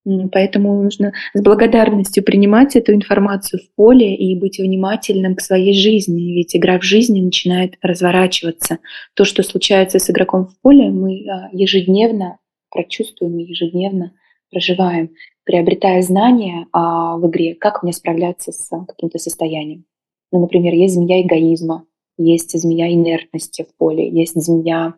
Поэтому 0.04 0.82
нужно 0.82 1.12
с 1.32 1.40
благодарностью 1.40 2.24
принимать 2.24 2.74
эту 2.74 2.92
информацию 2.92 3.60
в 3.60 3.74
поле 3.76 4.16
и 4.16 4.38
быть 4.38 4.58
внимательным 4.58 5.36
к 5.36 5.40
своей 5.40 5.74
жизни. 5.74 6.32
Ведь 6.32 6.56
игра 6.56 6.78
в 6.78 6.82
жизни 6.82 7.20
начинает 7.20 7.74
разворачиваться. 7.82 8.78
То, 9.14 9.24
что 9.24 9.42
случается 9.42 10.00
с 10.00 10.10
игроком 10.10 10.46
в 10.46 10.60
поле, 10.60 10.90
мы 10.90 11.24
а, 11.28 11.48
ежедневно 11.52 12.38
прочувствуем 12.70 13.38
ежедневно 13.38 14.12
проживаем, 14.52 15.10
приобретая 15.44 16.02
знания 16.02 16.66
а, 16.72 17.16
в 17.16 17.28
игре, 17.28 17.54
как 17.54 17.82
мне 17.82 17.92
справляться 17.92 18.52
с 18.52 18.68
каким-то 18.86 19.18
состоянием. 19.18 19.84
Ну, 20.30 20.40
например, 20.40 20.74
есть 20.74 20.94
змея 20.94 21.22
эгоизма, 21.22 21.86
есть 22.16 22.58
змея 22.58 22.92
инертности 22.92 23.66
в 23.68 23.76
поле, 23.76 24.08
есть 24.08 24.34
змея 24.40 24.94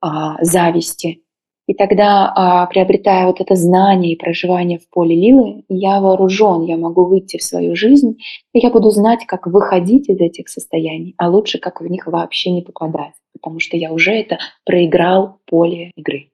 а, 0.00 0.42
зависти, 0.42 1.23
и 1.66 1.74
тогда, 1.74 2.32
а, 2.34 2.66
приобретая 2.66 3.26
вот 3.26 3.40
это 3.40 3.54
знание 3.54 4.12
и 4.12 4.18
проживание 4.18 4.78
в 4.78 4.88
поле 4.90 5.14
Лилы, 5.14 5.64
я 5.68 6.00
вооружен, 6.00 6.62
я 6.64 6.76
могу 6.76 7.06
выйти 7.06 7.38
в 7.38 7.42
свою 7.42 7.74
жизнь, 7.74 8.18
и 8.52 8.58
я 8.58 8.70
буду 8.70 8.90
знать, 8.90 9.24
как 9.26 9.46
выходить 9.46 10.08
из 10.08 10.20
этих 10.20 10.48
состояний, 10.48 11.14
а 11.16 11.28
лучше, 11.28 11.58
как 11.58 11.80
в 11.80 11.86
них 11.86 12.06
вообще 12.06 12.50
не 12.50 12.62
попадать, 12.62 13.14
потому 13.32 13.60
что 13.60 13.76
я 13.76 13.92
уже 13.92 14.12
это 14.12 14.38
проиграл 14.64 15.38
поле 15.46 15.90
игры. 15.96 16.30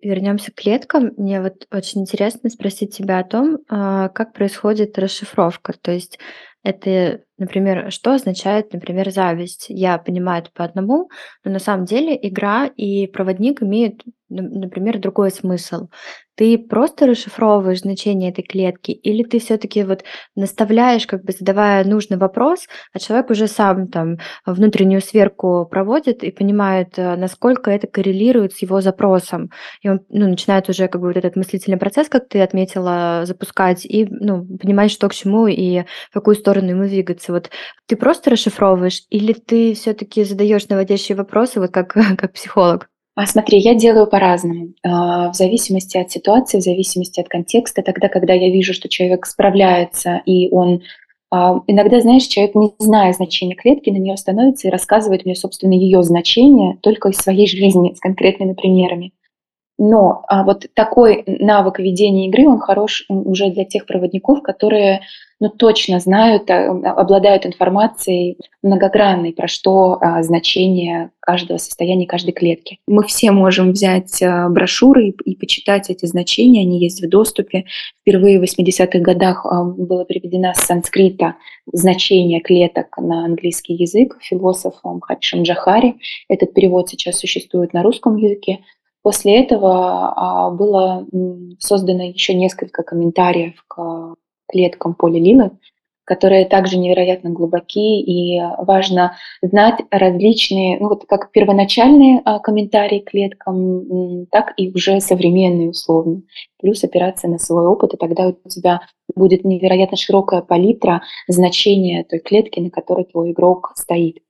Вернемся 0.00 0.52
к 0.52 0.54
клеткам. 0.54 1.12
Мне 1.16 1.42
вот 1.42 1.66
очень 1.72 2.02
интересно 2.02 2.50
спросить 2.50 2.96
тебя 2.96 3.18
о 3.18 3.24
том, 3.24 3.58
а, 3.68 4.08
как 4.10 4.32
происходит 4.32 4.96
расшифровка. 4.96 5.72
То 5.80 5.90
есть 5.90 6.20
это, 6.62 7.22
например, 7.38 7.90
что 7.90 8.14
означает, 8.14 8.72
например, 8.72 9.10
зависть? 9.10 9.66
Я 9.68 9.98
понимаю 9.98 10.42
это 10.42 10.50
по 10.52 10.64
одному, 10.64 11.08
но 11.44 11.52
на 11.52 11.58
самом 11.58 11.84
деле 11.84 12.18
игра 12.20 12.66
и 12.66 13.06
проводник 13.06 13.62
имеют, 13.62 14.02
например, 14.28 14.98
другой 14.98 15.30
смысл. 15.30 15.88
Ты 16.38 16.56
просто 16.56 17.08
расшифровываешь 17.08 17.80
значение 17.80 18.30
этой 18.30 18.42
клетки, 18.42 18.92
или 18.92 19.24
ты 19.24 19.40
все-таки 19.40 19.82
вот 19.82 20.04
наставляешь, 20.36 21.04
как 21.04 21.24
бы 21.24 21.32
задавая 21.32 21.84
нужный 21.84 22.16
вопрос, 22.16 22.68
а 22.92 23.00
человек 23.00 23.30
уже 23.30 23.48
сам 23.48 23.88
там 23.88 24.18
внутреннюю 24.46 25.00
сверку 25.00 25.66
проводит 25.68 26.22
и 26.22 26.30
понимает, 26.30 26.96
э, 26.96 27.16
насколько 27.16 27.72
это 27.72 27.88
коррелирует 27.88 28.52
с 28.52 28.62
его 28.62 28.80
запросом. 28.80 29.50
И 29.82 29.88
он 29.88 30.00
ну, 30.10 30.28
начинает 30.28 30.68
уже 30.68 30.86
как 30.86 31.00
бы 31.00 31.08
вот 31.08 31.16
этот 31.16 31.34
мыслительный 31.34 31.76
процесс, 31.76 32.08
как 32.08 32.28
ты 32.28 32.40
отметила, 32.40 33.22
запускать 33.24 33.84
и 33.84 34.06
ну, 34.08 34.46
понимать, 34.58 34.92
что 34.92 35.08
к 35.08 35.14
чему 35.14 35.48
и 35.48 35.80
в 36.10 36.14
какую 36.14 36.36
сторону 36.36 36.68
ему 36.68 36.84
двигаться. 36.84 37.27
Вот 37.32 37.50
ты 37.86 37.96
просто 37.96 38.30
расшифровываешь, 38.30 39.02
или 39.10 39.32
ты 39.32 39.74
все-таки 39.74 40.24
задаешь 40.24 40.68
наводящие 40.68 41.16
вопросы, 41.16 41.60
вот 41.60 41.70
как, 41.70 41.92
как 42.18 42.32
психолог? 42.32 42.88
А 43.14 43.26
смотри, 43.26 43.58
я 43.58 43.74
делаю 43.74 44.06
по-разному, 44.06 44.74
а, 44.84 45.32
в 45.32 45.34
зависимости 45.34 45.98
от 45.98 46.10
ситуации, 46.10 46.58
в 46.58 46.62
зависимости 46.62 47.20
от 47.20 47.28
контекста. 47.28 47.82
Тогда, 47.82 48.08
когда 48.08 48.32
я 48.32 48.48
вижу, 48.48 48.72
что 48.72 48.88
человек 48.88 49.26
справляется, 49.26 50.22
и 50.24 50.48
он 50.50 50.82
а, 51.30 51.60
иногда, 51.66 52.00
знаешь, 52.00 52.26
человек, 52.26 52.54
не 52.54 52.70
зная 52.78 53.12
значения 53.12 53.54
клетки, 53.54 53.90
на 53.90 53.96
нее 53.96 54.16
становится 54.16 54.68
и 54.68 54.70
рассказывает 54.70 55.24
мне, 55.24 55.34
собственно, 55.34 55.72
ее 55.72 56.02
значение 56.02 56.78
только 56.80 57.08
из 57.08 57.16
своей 57.16 57.48
жизни, 57.48 57.94
с 57.94 58.00
конкретными 58.00 58.54
примерами. 58.54 59.12
Но 59.78 60.24
а 60.28 60.42
вот 60.44 60.66
такой 60.74 61.22
навык 61.26 61.78
ведения 61.78 62.28
игры, 62.28 62.48
он 62.48 62.58
хорош 62.58 63.04
уже 63.08 63.50
для 63.50 63.64
тех 63.64 63.86
проводников, 63.86 64.42
которые 64.42 65.02
ну, 65.40 65.50
точно 65.50 66.00
знают, 66.00 66.50
а, 66.50 66.70
обладают 66.70 67.46
информацией 67.46 68.38
многогранной, 68.62 69.32
про 69.32 69.46
что 69.46 69.98
а, 70.00 70.22
значение 70.22 71.10
каждого 71.20 71.58
состояния 71.58 72.06
каждой 72.06 72.32
клетки. 72.32 72.78
Мы 72.88 73.04
все 73.04 73.30
можем 73.30 73.72
взять 73.72 74.20
а, 74.20 74.48
брошюры 74.48 75.10
и, 75.10 75.36
почитать 75.36 75.90
эти 75.90 76.06
значения, 76.06 76.62
они 76.62 76.80
есть 76.80 77.02
в 77.02 77.08
доступе. 77.08 77.66
Впервые 78.00 78.40
в 78.40 78.42
80-х 78.42 78.98
годах 78.98 79.46
было 79.76 80.04
переведено 80.04 80.52
с 80.54 80.64
санскрита 80.64 81.36
значение 81.72 82.40
клеток 82.40 82.96
на 82.98 83.24
английский 83.24 83.74
язык 83.74 84.18
философом 84.20 85.00
Хадшим 85.00 85.42
Джахари. 85.42 85.96
Этот 86.28 86.52
перевод 86.52 86.88
сейчас 86.88 87.18
существует 87.18 87.72
на 87.72 87.82
русском 87.82 88.16
языке. 88.16 88.60
После 89.02 89.40
этого 89.40 90.12
а, 90.16 90.50
было 90.50 91.06
создано 91.60 92.02
еще 92.02 92.34
несколько 92.34 92.82
комментариев 92.82 93.64
к 93.68 94.16
клеткам 94.48 94.94
полилилы, 94.94 95.52
которые 96.08 96.46
также 96.46 96.78
невероятно 96.78 97.28
глубоки, 97.28 98.00
и 98.00 98.40
важно 98.58 99.16
знать 99.42 99.80
различные, 99.90 100.78
ну 100.80 100.88
вот 100.88 101.04
как 101.06 101.30
первоначальные 101.32 102.22
а, 102.24 102.38
комментарии 102.38 103.00
к 103.00 103.10
клеткам, 103.10 104.26
так 104.30 104.54
и 104.56 104.70
уже 104.74 105.00
современные 105.00 105.68
условно. 105.68 106.22
Плюс 106.60 106.82
опираться 106.82 107.28
на 107.28 107.38
свой 107.38 107.66
опыт, 107.66 107.92
и 107.92 107.98
тогда 107.98 108.28
у 108.28 108.48
тебя 108.48 108.80
будет 109.14 109.44
невероятно 109.44 109.98
широкая 109.98 110.40
палитра 110.40 111.02
значения 111.28 112.04
той 112.04 112.20
клетки, 112.20 112.58
на 112.58 112.70
которой 112.70 113.04
твой 113.04 113.32
игрок 113.32 113.72
стоит. 113.76 114.22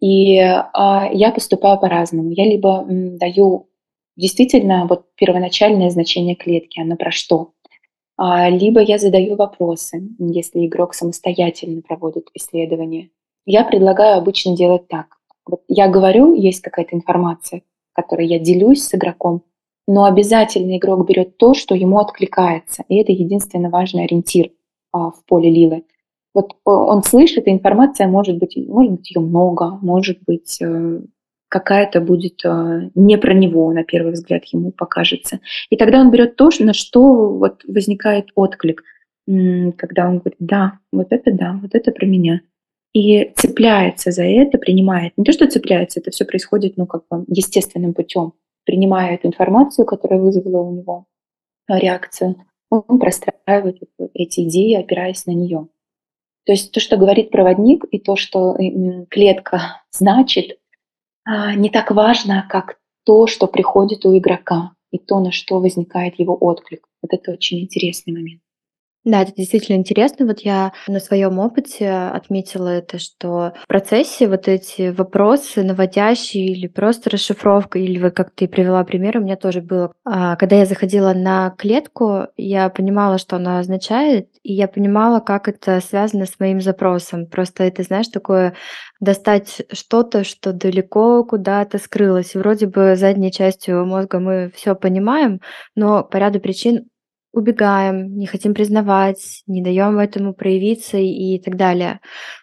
И 0.00 0.38
а, 0.38 1.10
я 1.12 1.32
поступаю 1.32 1.78
по-разному. 1.78 2.30
Я 2.30 2.44
либо 2.44 2.86
м, 2.88 3.18
даю 3.18 3.68
действительно 4.16 4.86
вот 4.88 5.04
первоначальное 5.16 5.90
значение 5.90 6.34
клетки, 6.34 6.80
оно 6.80 6.96
про 6.96 7.10
что, 7.10 7.52
либо 8.22 8.80
я 8.80 8.98
задаю 8.98 9.36
вопросы, 9.36 10.08
если 10.18 10.66
игрок 10.66 10.94
самостоятельно 10.94 11.80
проводит 11.80 12.28
исследование. 12.34 13.10
Я 13.46 13.64
предлагаю 13.64 14.18
обычно 14.18 14.56
делать 14.56 14.88
так. 14.88 15.06
Вот 15.46 15.62
я 15.68 15.88
говорю, 15.88 16.34
есть 16.34 16.60
какая-то 16.60 16.94
информация, 16.94 17.62
которой 17.92 18.26
я 18.26 18.38
делюсь 18.38 18.82
с 18.82 18.94
игроком, 18.94 19.42
но 19.86 20.04
обязательно 20.04 20.76
игрок 20.76 21.08
берет 21.08 21.36
то, 21.36 21.54
что 21.54 21.74
ему 21.74 21.98
откликается. 21.98 22.84
И 22.88 22.96
это 22.96 23.12
единственно 23.12 23.70
важный 23.70 24.04
ориентир 24.04 24.50
а, 24.92 25.10
в 25.10 25.24
поле 25.26 25.50
Лилы. 25.50 25.84
Вот 26.32 26.52
э, 26.52 26.70
он 26.70 27.02
слышит, 27.02 27.48
и 27.48 27.50
информация 27.50 28.06
может 28.06 28.38
быть, 28.38 28.56
может 28.68 28.92
быть 28.92 29.10
ее 29.10 29.20
много, 29.20 29.78
может 29.82 30.22
быть 30.26 30.58
э, 30.62 31.00
какая-то 31.50 32.00
будет 32.00 32.44
э, 32.44 32.90
не 32.94 33.18
про 33.18 33.34
него, 33.34 33.70
на 33.72 33.84
первый 33.84 34.12
взгляд, 34.12 34.44
ему 34.46 34.70
покажется. 34.70 35.40
И 35.68 35.76
тогда 35.76 36.00
он 36.00 36.10
берет 36.10 36.36
то, 36.36 36.48
на 36.60 36.72
что 36.72 37.28
вот 37.28 37.64
возникает 37.64 38.28
отклик, 38.34 38.82
когда 39.26 40.08
он 40.08 40.18
говорит, 40.18 40.36
да, 40.38 40.78
вот 40.92 41.08
это 41.10 41.32
да, 41.32 41.58
вот 41.60 41.74
это 41.74 41.92
про 41.92 42.06
меня. 42.06 42.40
И 42.92 43.32
цепляется 43.36 44.10
за 44.10 44.24
это, 44.24 44.58
принимает. 44.58 45.12
Не 45.16 45.24
то, 45.24 45.32
что 45.32 45.48
цепляется, 45.48 46.00
это 46.00 46.10
все 46.10 46.24
происходит, 46.24 46.76
ну, 46.76 46.86
как 46.86 47.02
бы 47.10 47.24
естественным 47.28 47.94
путем. 47.94 48.32
Принимая 48.64 49.14
эту 49.14 49.28
информацию, 49.28 49.86
которая 49.86 50.20
вызвала 50.20 50.62
у 50.62 50.72
него 50.72 51.06
реакцию, 51.68 52.36
он 52.70 52.98
простраивает 52.98 53.78
эти 54.14 54.48
идеи, 54.48 54.74
опираясь 54.74 55.26
на 55.26 55.32
нее. 55.32 55.68
То 56.46 56.52
есть 56.52 56.72
то, 56.72 56.80
что 56.80 56.96
говорит 56.96 57.30
проводник, 57.30 57.84
и 57.90 57.98
то, 57.98 58.16
что 58.16 58.56
клетка 59.10 59.82
значит, 59.90 60.59
не 61.56 61.70
так 61.70 61.90
важно, 61.90 62.46
как 62.48 62.78
то, 63.04 63.26
что 63.26 63.46
приходит 63.46 64.04
у 64.04 64.16
игрока, 64.16 64.72
и 64.90 64.98
то, 64.98 65.20
на 65.20 65.32
что 65.32 65.60
возникает 65.60 66.18
его 66.18 66.36
отклик. 66.38 66.86
Вот 67.02 67.12
это 67.12 67.32
очень 67.32 67.60
интересный 67.60 68.12
момент. 68.12 68.42
Да, 69.04 69.22
это 69.22 69.32
действительно 69.34 69.76
интересно. 69.76 70.26
Вот 70.26 70.40
я 70.40 70.72
на 70.86 71.00
своем 71.00 71.38
опыте 71.38 71.90
отметила 71.90 72.68
это, 72.68 72.98
что 72.98 73.54
в 73.62 73.66
процессе 73.66 74.28
вот 74.28 74.46
эти 74.46 74.90
вопросы 74.90 75.62
наводящие 75.62 76.48
или 76.52 76.66
просто 76.66 77.08
расшифровка, 77.08 77.78
или 77.78 77.98
вы 77.98 78.10
как 78.10 78.30
ты 78.34 78.46
привела 78.46 78.84
пример, 78.84 79.16
у 79.16 79.20
меня 79.22 79.36
тоже 79.36 79.62
было. 79.62 79.92
А, 80.04 80.36
когда 80.36 80.56
я 80.56 80.66
заходила 80.66 81.14
на 81.14 81.50
клетку, 81.56 82.26
я 82.36 82.68
понимала, 82.68 83.16
что 83.16 83.36
она 83.36 83.58
означает, 83.60 84.28
и 84.42 84.52
я 84.52 84.68
понимала, 84.68 85.20
как 85.20 85.48
это 85.48 85.80
связано 85.80 86.26
с 86.26 86.38
моим 86.38 86.60
запросом. 86.60 87.26
Просто 87.26 87.64
это, 87.64 87.82
знаешь, 87.82 88.08
такое 88.08 88.54
достать 89.00 89.62
что-то, 89.72 90.24
что 90.24 90.52
далеко 90.52 91.24
куда-то 91.24 91.78
скрылось. 91.78 92.34
Вроде 92.34 92.66
бы 92.66 92.96
задней 92.96 93.32
частью 93.32 93.86
мозга 93.86 94.20
мы 94.20 94.50
все 94.54 94.74
понимаем, 94.74 95.40
но 95.74 96.04
по 96.04 96.18
ряду 96.18 96.38
причин 96.38 96.89
убегаем, 97.32 98.16
не 98.16 98.26
хотим 98.26 98.54
признавать, 98.54 99.42
не 99.46 99.62
даем 99.62 99.98
этому 99.98 100.34
проявиться 100.34 100.98
и 100.98 101.38
так 101.38 101.56
далее. 101.56 102.00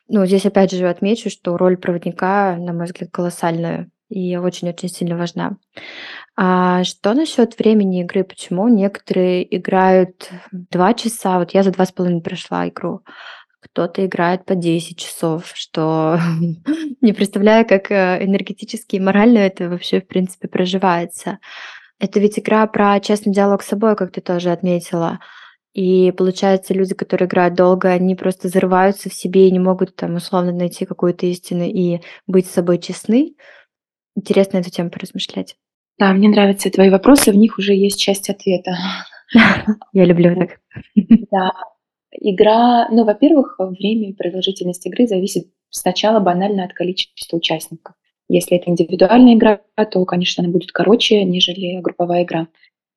Ну, 0.08 0.26
здесь 0.26 0.46
опять 0.46 0.72
же 0.72 0.88
отмечу, 0.88 1.30
что 1.30 1.58
роль 1.58 1.78
проводника, 1.78 2.56
на 2.58 2.74
мой 2.74 2.86
взгляд, 2.86 3.10
колоссальная 3.12 3.90
и 4.10 4.38
очень-очень 4.38 4.90
сильно 4.90 5.18
важна. 5.18 5.58
А 6.36 6.84
что 6.84 7.14
насчет 7.14 7.58
времени 7.58 8.02
игры? 8.02 8.24
Почему 8.24 8.68
некоторые 8.70 9.56
играют 9.58 10.30
два 10.52 10.94
часа? 10.94 11.40
Вот 11.40 11.52
я 11.52 11.64
за 11.64 11.72
два 11.72 11.86
с 11.86 11.92
половиной 11.92 12.22
прошла 12.22 12.68
игру. 12.70 13.02
Кто-то 13.60 14.06
играет 14.06 14.46
по 14.46 14.56
10 14.56 14.98
часов, 14.98 15.52
что 15.56 16.20
не 17.02 17.12
представляю, 17.12 17.68
как 17.68 17.92
э, 17.92 18.24
энергетически 18.24 18.96
и 18.96 19.00
морально 19.00 19.40
это 19.40 19.68
вообще, 19.68 20.00
в 20.00 20.08
принципе, 20.08 20.48
проживается. 20.48 21.40
Это 22.00 22.20
ведь 22.20 22.38
игра 22.38 22.66
про 22.68 23.00
честный 23.00 23.34
диалог 23.34 23.64
с 23.64 23.68
собой, 23.68 23.96
как 23.96 24.12
ты 24.12 24.22
тоже 24.22 24.52
отметила. 24.52 25.20
И 25.74 26.12
получается, 26.12 26.74
люди, 26.74 26.96
которые 26.96 27.28
играют 27.28 27.54
долго, 27.54 27.90
они 27.90 28.16
просто 28.16 28.48
зарываются 28.48 29.10
в 29.10 29.14
себе 29.14 29.48
и 29.48 29.52
не 29.52 29.60
могут 29.60 29.96
там 29.96 30.16
условно 30.16 30.52
найти 30.52 30.86
какую-то 30.86 31.26
истину 31.28 31.64
и 31.64 32.02
быть 32.26 32.48
с 32.48 32.52
собой 32.52 32.80
честны. 32.80 33.36
Интересно 34.16 34.58
эту 34.58 34.72
тему 34.72 34.90
поразмышлять. 34.90 35.56
Да, 36.00 36.14
мне 36.14 36.30
нравятся 36.30 36.72
твои 36.72 36.90
вопросы, 36.90 37.32
в 37.32 37.36
них 37.36 37.58
уже 37.58 37.74
есть 37.74 38.00
часть 38.00 38.30
ответа. 38.30 38.76
Я 39.94 40.06
люблю 40.06 40.36
так. 40.36 40.60
Да. 41.32 41.52
Игра, 42.12 42.88
ну, 42.90 43.04
во-первых, 43.04 43.58
время 43.60 44.10
и 44.10 44.14
продолжительность 44.14 44.86
игры 44.88 45.08
зависит 45.08 45.52
сначала 45.70 46.20
банально 46.20 46.64
от 46.64 46.74
количества 46.74 47.38
участников. 47.38 47.96
Если 48.30 48.58
это 48.58 48.70
индивидуальная 48.70 49.36
игра, 49.36 49.62
то, 49.92 50.04
конечно, 50.06 50.44
она 50.44 50.52
будет 50.52 50.72
короче, 50.72 51.24
нежели 51.24 51.80
групповая 51.80 52.24
игра. 52.24 52.48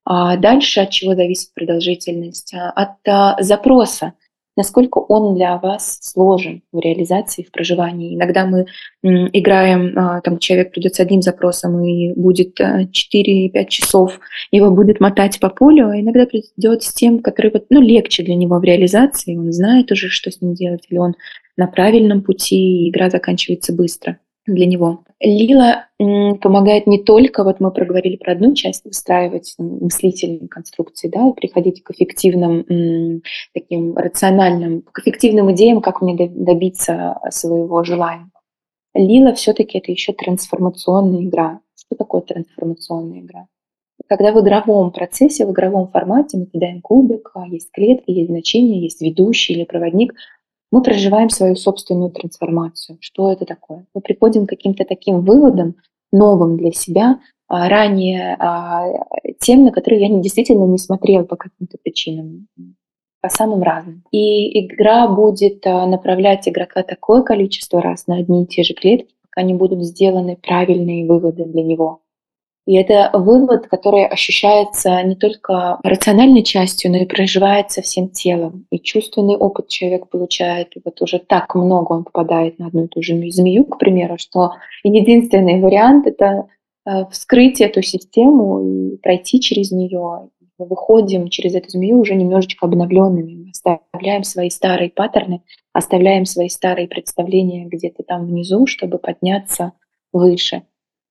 А 0.04 0.36
дальше 0.36 0.80
от 0.80 0.90
чего 0.90 1.14
зависит 1.14 1.54
продолжительность? 1.54 2.52
А, 2.54 2.70
от 2.70 3.06
а, 3.06 3.40
запроса, 3.40 4.14
насколько 4.56 4.98
он 4.98 5.36
для 5.36 5.56
вас 5.58 5.98
сложен 6.02 6.62
в 6.72 6.80
реализации, 6.80 7.44
в 7.44 7.52
проживании. 7.52 8.16
Иногда 8.16 8.44
мы 8.44 8.66
м, 9.04 9.28
играем, 9.32 9.96
а, 9.96 10.20
там 10.20 10.38
человек 10.38 10.72
придет 10.72 10.96
с 10.96 11.00
одним 11.00 11.22
запросом 11.22 11.82
и 11.84 12.12
будет 12.14 12.58
4-5 12.58 13.50
а, 13.54 13.64
часов, 13.66 14.18
его 14.50 14.70
будет 14.70 15.00
мотать 15.00 15.38
по 15.38 15.48
полю, 15.48 15.90
а 15.90 16.00
иногда 16.00 16.26
придет 16.26 16.82
с 16.82 16.92
тем, 16.92 17.20
который 17.20 17.52
вот, 17.52 17.66
ну, 17.70 17.80
легче 17.80 18.24
для 18.24 18.34
него 18.34 18.58
в 18.58 18.64
реализации, 18.64 19.36
он 19.36 19.52
знает 19.52 19.92
уже, 19.92 20.08
что 20.08 20.30
с 20.30 20.40
ним 20.40 20.54
делать, 20.54 20.86
или 20.88 20.98
он 20.98 21.14
на 21.56 21.66
правильном 21.66 22.22
пути, 22.22 22.56
и 22.56 22.90
игра 22.90 23.10
заканчивается 23.10 23.72
быстро 23.72 24.18
для 24.54 24.66
него. 24.66 25.04
Лила 25.20 25.86
помогает 25.98 26.86
не 26.86 27.02
только, 27.02 27.44
вот 27.44 27.60
мы 27.60 27.70
проговорили 27.70 28.16
про 28.16 28.32
одну 28.32 28.54
часть, 28.54 28.84
выстраивать 28.84 29.54
мыслительные 29.58 30.48
конструкции, 30.48 31.08
да, 31.08 31.28
и 31.28 31.32
приходить 31.34 31.82
к 31.82 31.90
эффективным, 31.90 33.22
таким 33.52 33.96
рациональным, 33.96 34.82
к 34.82 35.00
эффективным 35.00 35.52
идеям, 35.52 35.80
как 35.80 36.00
мне 36.00 36.28
добиться 36.28 37.18
своего 37.30 37.84
желания. 37.84 38.30
Лила 38.94 39.34
все-таки 39.34 39.78
это 39.78 39.92
еще 39.92 40.12
трансформационная 40.12 41.22
игра. 41.24 41.60
Что 41.76 41.96
такое 41.96 42.22
трансформационная 42.22 43.20
игра? 43.20 43.46
Когда 44.08 44.32
в 44.32 44.40
игровом 44.40 44.90
процессе, 44.90 45.46
в 45.46 45.52
игровом 45.52 45.88
формате 45.88 46.38
мы 46.38 46.46
кидаем 46.46 46.80
кубик, 46.80 47.30
а 47.34 47.46
есть 47.46 47.70
клетки, 47.70 48.10
есть 48.10 48.30
значения, 48.30 48.80
есть 48.80 49.00
ведущий 49.00 49.52
или 49.52 49.64
проводник, 49.64 50.14
мы 50.70 50.82
проживаем 50.82 51.30
свою 51.30 51.56
собственную 51.56 52.10
трансформацию. 52.10 52.98
Что 53.00 53.32
это 53.32 53.44
такое? 53.44 53.86
Мы 53.94 54.00
приходим 54.00 54.46
к 54.46 54.50
каким-то 54.50 54.84
таким 54.84 55.22
выводам, 55.22 55.76
новым 56.12 56.56
для 56.56 56.72
себя, 56.72 57.20
а, 57.48 57.68
ранее 57.68 58.36
а, 58.38 58.86
тем, 59.40 59.64
на 59.64 59.72
которые 59.72 60.06
я 60.06 60.20
действительно 60.20 60.64
не 60.64 60.78
смотрела 60.78 61.24
по 61.24 61.36
каким-то 61.36 61.78
причинам, 61.82 62.46
по 63.20 63.28
самым 63.28 63.62
разным. 63.62 64.04
И 64.12 64.66
игра 64.66 65.08
будет 65.08 65.66
а, 65.66 65.86
направлять 65.86 66.48
игрока 66.48 66.82
такое 66.82 67.22
количество 67.22 67.80
раз 67.82 68.06
на 68.06 68.16
одни 68.16 68.44
и 68.44 68.46
те 68.46 68.62
же 68.62 68.74
клетки, 68.74 69.14
пока 69.22 69.42
не 69.42 69.54
будут 69.54 69.84
сделаны 69.84 70.36
правильные 70.36 71.06
выводы 71.06 71.44
для 71.44 71.62
него. 71.62 72.02
И 72.66 72.76
это 72.76 73.10
вывод, 73.14 73.66
который 73.68 74.06
ощущается 74.06 75.02
не 75.02 75.16
только 75.16 75.78
рациональной 75.82 76.42
частью, 76.42 76.92
но 76.92 76.98
и 76.98 77.06
проживается 77.06 77.82
всем 77.82 78.10
телом. 78.10 78.66
И 78.70 78.78
чувственный 78.78 79.36
опыт 79.36 79.68
человек 79.68 80.08
получает. 80.08 80.76
И 80.76 80.80
вот 80.84 81.00
уже 81.00 81.18
так 81.18 81.54
много 81.54 81.92
он 81.92 82.04
попадает 82.04 82.58
на 82.58 82.66
одну 82.66 82.84
и 82.84 82.88
ту 82.88 83.02
же 83.02 83.14
змею, 83.30 83.64
к 83.64 83.78
примеру, 83.78 84.18
что 84.18 84.52
единственный 84.84 85.60
вариант— 85.60 86.06
это 86.08 86.46
э, 86.86 87.06
вскрыть 87.10 87.60
эту 87.60 87.82
систему 87.82 88.62
и 88.62 88.96
пройти 88.98 89.40
через 89.40 89.72
нее. 89.72 90.28
Мы 90.58 90.66
выходим 90.66 91.28
через 91.28 91.54
эту 91.54 91.70
змею 91.70 91.98
уже 91.98 92.14
немножечко 92.14 92.66
обновленными. 92.66 93.34
Мы 93.34 93.50
оставляем 93.50 94.22
свои 94.24 94.50
старые 94.50 94.90
паттерны, 94.90 95.42
оставляем 95.72 96.26
свои 96.26 96.50
старые 96.50 96.86
представления 96.86 97.64
где-то 97.64 98.02
там 98.02 98.26
внизу, 98.26 98.66
чтобы 98.66 98.98
подняться 98.98 99.72
выше. 100.12 100.62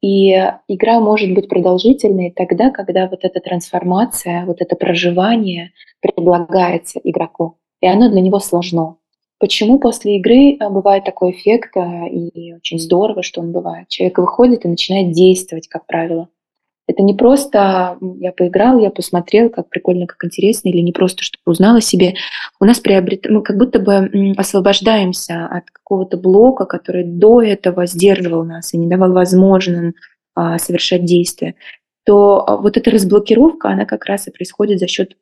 И 0.01 0.31
игра 0.67 0.99
может 0.99 1.33
быть 1.33 1.49
продолжительной 1.49 2.31
тогда, 2.31 2.69
когда 2.69 3.07
вот 3.07 3.19
эта 3.23 3.39
трансформация, 3.41 4.45
вот 4.45 4.62
это 4.62 4.75
проживание 4.75 5.71
предлагается 6.01 6.99
игроку, 7.03 7.57
и 7.81 7.88
оно 7.88 8.09
для 8.09 8.21
него 8.21 8.39
сложно. 8.39 8.95
Почему 9.39 9.79
после 9.79 10.17
игры 10.17 10.57
а, 10.59 10.69
бывает 10.69 11.05
такой 11.05 11.31
эффект, 11.31 11.75
а, 11.77 12.07
и 12.07 12.53
очень 12.53 12.77
здорово, 12.77 13.23
что 13.23 13.39
он 13.39 13.53
бывает. 13.53 13.88
Человек 13.88 14.17
выходит 14.17 14.65
и 14.65 14.69
начинает 14.69 15.12
действовать, 15.12 15.67
как 15.69 15.85
правило. 15.85 16.27
Это 16.89 17.04
не 17.04 17.13
просто 17.13 17.99
я 18.19 18.32
поиграл, 18.32 18.80
я 18.80 18.89
посмотрел, 18.89 19.52
как 19.52 19.69
прикольно, 19.69 20.08
как 20.08 20.25
интересно, 20.25 20.69
или 20.69 20.80
не 20.80 20.91
просто, 20.91 21.21
чтобы 21.21 21.43
узнал 21.45 21.75
о 21.75 21.82
себе. 21.82 22.15
У 22.60 22.65
нас 22.65 22.80
приобрет... 22.80 23.30
мы 23.30 23.43
как 23.43 23.58
будто 23.58 23.78
бы 23.78 24.34
освобождаемся 24.36 25.45
от 25.45 25.69
какого-то 25.69 26.17
блока, 26.17 26.65
который 26.65 27.04
до 27.04 27.43
этого 27.43 27.86
сдерживал 27.86 28.43
нас 28.43 28.73
и 28.73 28.78
не 28.80 28.88
давал 28.88 29.13
возможным 29.13 29.93
а, 30.34 30.58
совершать 30.58 31.06
действия 31.06 31.54
то 32.06 32.43
а, 32.47 32.58
вот 32.58 32.75
эта 32.75 32.89
разблокировка, 32.89 33.69
она 33.69 33.86
как 33.86 34.06
раз 34.06 34.28
и 34.28 34.32
происходит 34.32 34.80
за 34.80 34.88
счет 34.88 35.15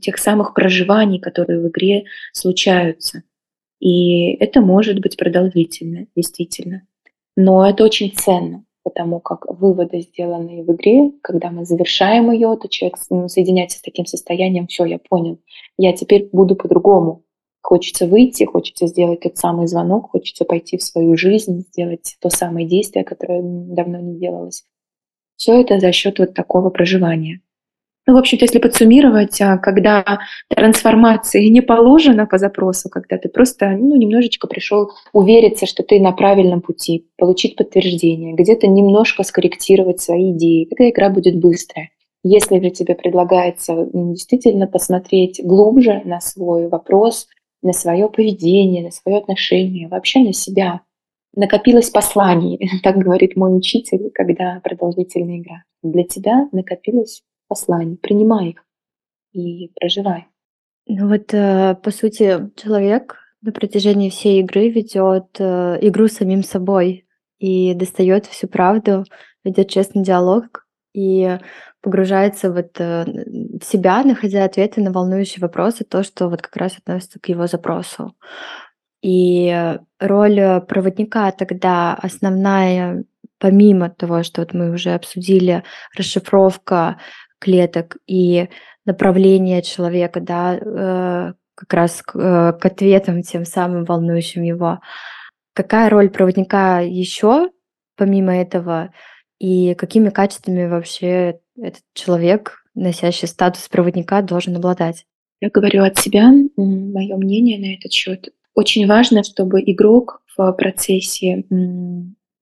тех 0.00 0.16
самых 0.16 0.54
проживаний, 0.54 1.20
которые 1.20 1.60
в 1.60 1.68
игре 1.68 2.04
случаются. 2.32 3.24
И 3.78 4.36
это 4.36 4.62
может 4.62 5.00
быть 5.00 5.18
продолжительно, 5.18 6.06
действительно. 6.16 6.86
Но 7.36 7.68
это 7.68 7.84
очень 7.84 8.10
ценно, 8.16 8.64
потому 8.82 9.20
как 9.20 9.46
выводы, 9.48 10.00
сделанные 10.00 10.64
в 10.64 10.72
игре, 10.72 11.12
когда 11.22 11.50
мы 11.50 11.64
завершаем 11.64 12.30
ее, 12.30 12.56
то 12.56 12.68
человек 12.68 12.98
соединяется 13.28 13.78
с 13.78 13.82
таким 13.82 14.06
состоянием, 14.06 14.66
все, 14.66 14.84
я 14.84 14.98
понял, 14.98 15.38
я 15.76 15.92
теперь 15.92 16.28
буду 16.32 16.56
по-другому. 16.56 17.24
Хочется 17.62 18.06
выйти, 18.06 18.44
хочется 18.44 18.86
сделать 18.86 19.20
тот 19.20 19.36
самый 19.36 19.66
звонок, 19.66 20.10
хочется 20.10 20.44
пойти 20.44 20.78
в 20.78 20.82
свою 20.82 21.16
жизнь, 21.16 21.60
сделать 21.72 22.16
то 22.20 22.30
самое 22.30 22.66
действие, 22.66 23.04
которое 23.04 23.42
давно 23.42 24.00
не 24.00 24.18
делалось. 24.18 24.64
Все 25.36 25.60
это 25.60 25.78
за 25.78 25.92
счет 25.92 26.18
вот 26.18 26.34
такого 26.34 26.70
проживания. 26.70 27.42
Ну, 28.10 28.16
в 28.16 28.18
общем-то, 28.18 28.44
если 28.44 28.58
подсуммировать, 28.58 29.40
а, 29.40 29.56
когда 29.56 30.18
трансформации 30.48 31.46
не 31.46 31.60
положено 31.60 32.26
по 32.26 32.38
запросу, 32.38 32.88
когда 32.88 33.18
ты 33.18 33.28
просто 33.28 33.68
ну, 33.68 33.94
немножечко 33.94 34.48
пришел 34.48 34.90
увериться, 35.12 35.64
что 35.64 35.84
ты 35.84 36.00
на 36.00 36.10
правильном 36.10 36.60
пути, 36.60 37.06
получить 37.16 37.54
подтверждение, 37.54 38.34
где-то 38.34 38.66
немножко 38.66 39.22
скорректировать 39.22 40.00
свои 40.00 40.32
идеи, 40.32 40.64
тогда 40.64 40.90
игра 40.90 41.08
будет 41.08 41.38
быстрая. 41.38 41.90
Если 42.24 42.58
же 42.58 42.70
тебе 42.70 42.96
предлагается 42.96 43.88
действительно 43.94 44.66
посмотреть 44.66 45.40
глубже 45.44 46.02
на 46.04 46.20
свой 46.20 46.66
вопрос, 46.66 47.28
на 47.62 47.72
свое 47.72 48.08
поведение, 48.08 48.82
на 48.82 48.90
свое 48.90 49.18
отношение, 49.18 49.86
вообще 49.86 50.18
на 50.18 50.32
себя, 50.32 50.80
накопилось 51.36 51.90
посланий, 51.90 52.58
так 52.82 52.96
говорит 52.96 53.36
мой 53.36 53.56
учитель, 53.56 54.10
когда 54.12 54.60
продолжительная 54.64 55.38
игра. 55.38 55.62
Для 55.84 56.02
тебя 56.02 56.48
накопилось 56.50 57.22
посланий, 57.50 57.96
принимай 57.96 58.50
их 58.50 58.64
и 59.32 59.72
проживай. 59.74 60.28
Ну 60.86 61.08
вот, 61.08 61.34
э, 61.34 61.74
по 61.82 61.90
сути, 61.90 62.50
человек 62.56 63.18
на 63.42 63.52
протяжении 63.52 64.10
всей 64.10 64.40
игры 64.40 64.70
ведет 64.70 65.36
э, 65.38 65.78
игру 65.82 66.08
самим 66.08 66.42
собой 66.42 67.06
и 67.38 67.74
достает 67.74 68.26
всю 68.26 68.48
правду, 68.48 69.04
ведет 69.44 69.68
честный 69.68 70.02
диалог 70.02 70.66
и 70.92 71.38
погружается 71.80 72.52
вот 72.52 72.80
э, 72.80 73.04
в 73.04 73.64
себя, 73.64 74.02
находя 74.04 74.44
ответы 74.44 74.80
на 74.80 74.92
волнующие 74.92 75.40
вопросы, 75.40 75.84
то, 75.84 76.02
что 76.02 76.28
вот 76.28 76.42
как 76.42 76.56
раз 76.56 76.78
относится 76.78 77.18
к 77.20 77.28
его 77.28 77.46
запросу. 77.46 78.14
И 79.02 79.78
роль 79.98 80.60
проводника 80.68 81.30
тогда 81.32 81.94
основная, 81.94 83.04
помимо 83.38 83.88
того, 83.88 84.22
что 84.22 84.42
вот 84.42 84.52
мы 84.52 84.72
уже 84.72 84.90
обсудили, 84.90 85.64
расшифровка 85.96 86.98
клеток 87.40 87.96
и 88.06 88.48
направление 88.84 89.62
человека, 89.62 90.20
да, 90.20 90.56
э, 90.56 91.32
как 91.54 91.74
раз 91.74 92.02
к, 92.02 92.16
э, 92.16 92.52
к 92.58 92.64
ответам 92.64 93.22
тем 93.22 93.44
самым 93.44 93.84
волнующим 93.84 94.42
его. 94.42 94.80
Какая 95.52 95.90
роль 95.90 96.10
проводника 96.10 96.80
еще 96.80 97.50
помимо 97.96 98.34
этого 98.36 98.92
и 99.38 99.74
какими 99.74 100.10
качествами 100.10 100.66
вообще 100.66 101.40
этот 101.56 101.82
человек, 101.94 102.64
носящий 102.74 103.28
статус 103.28 103.68
проводника, 103.68 104.22
должен 104.22 104.56
обладать? 104.56 105.06
Я 105.40 105.50
говорю 105.50 105.82
от 105.84 105.98
себя, 105.98 106.30
мое 106.56 107.16
мнение 107.16 107.58
на 107.58 107.74
этот 107.74 107.92
счет. 107.92 108.28
Очень 108.54 108.86
важно, 108.86 109.22
чтобы 109.22 109.60
игрок 109.62 110.22
в 110.36 110.52
процессе 110.52 111.44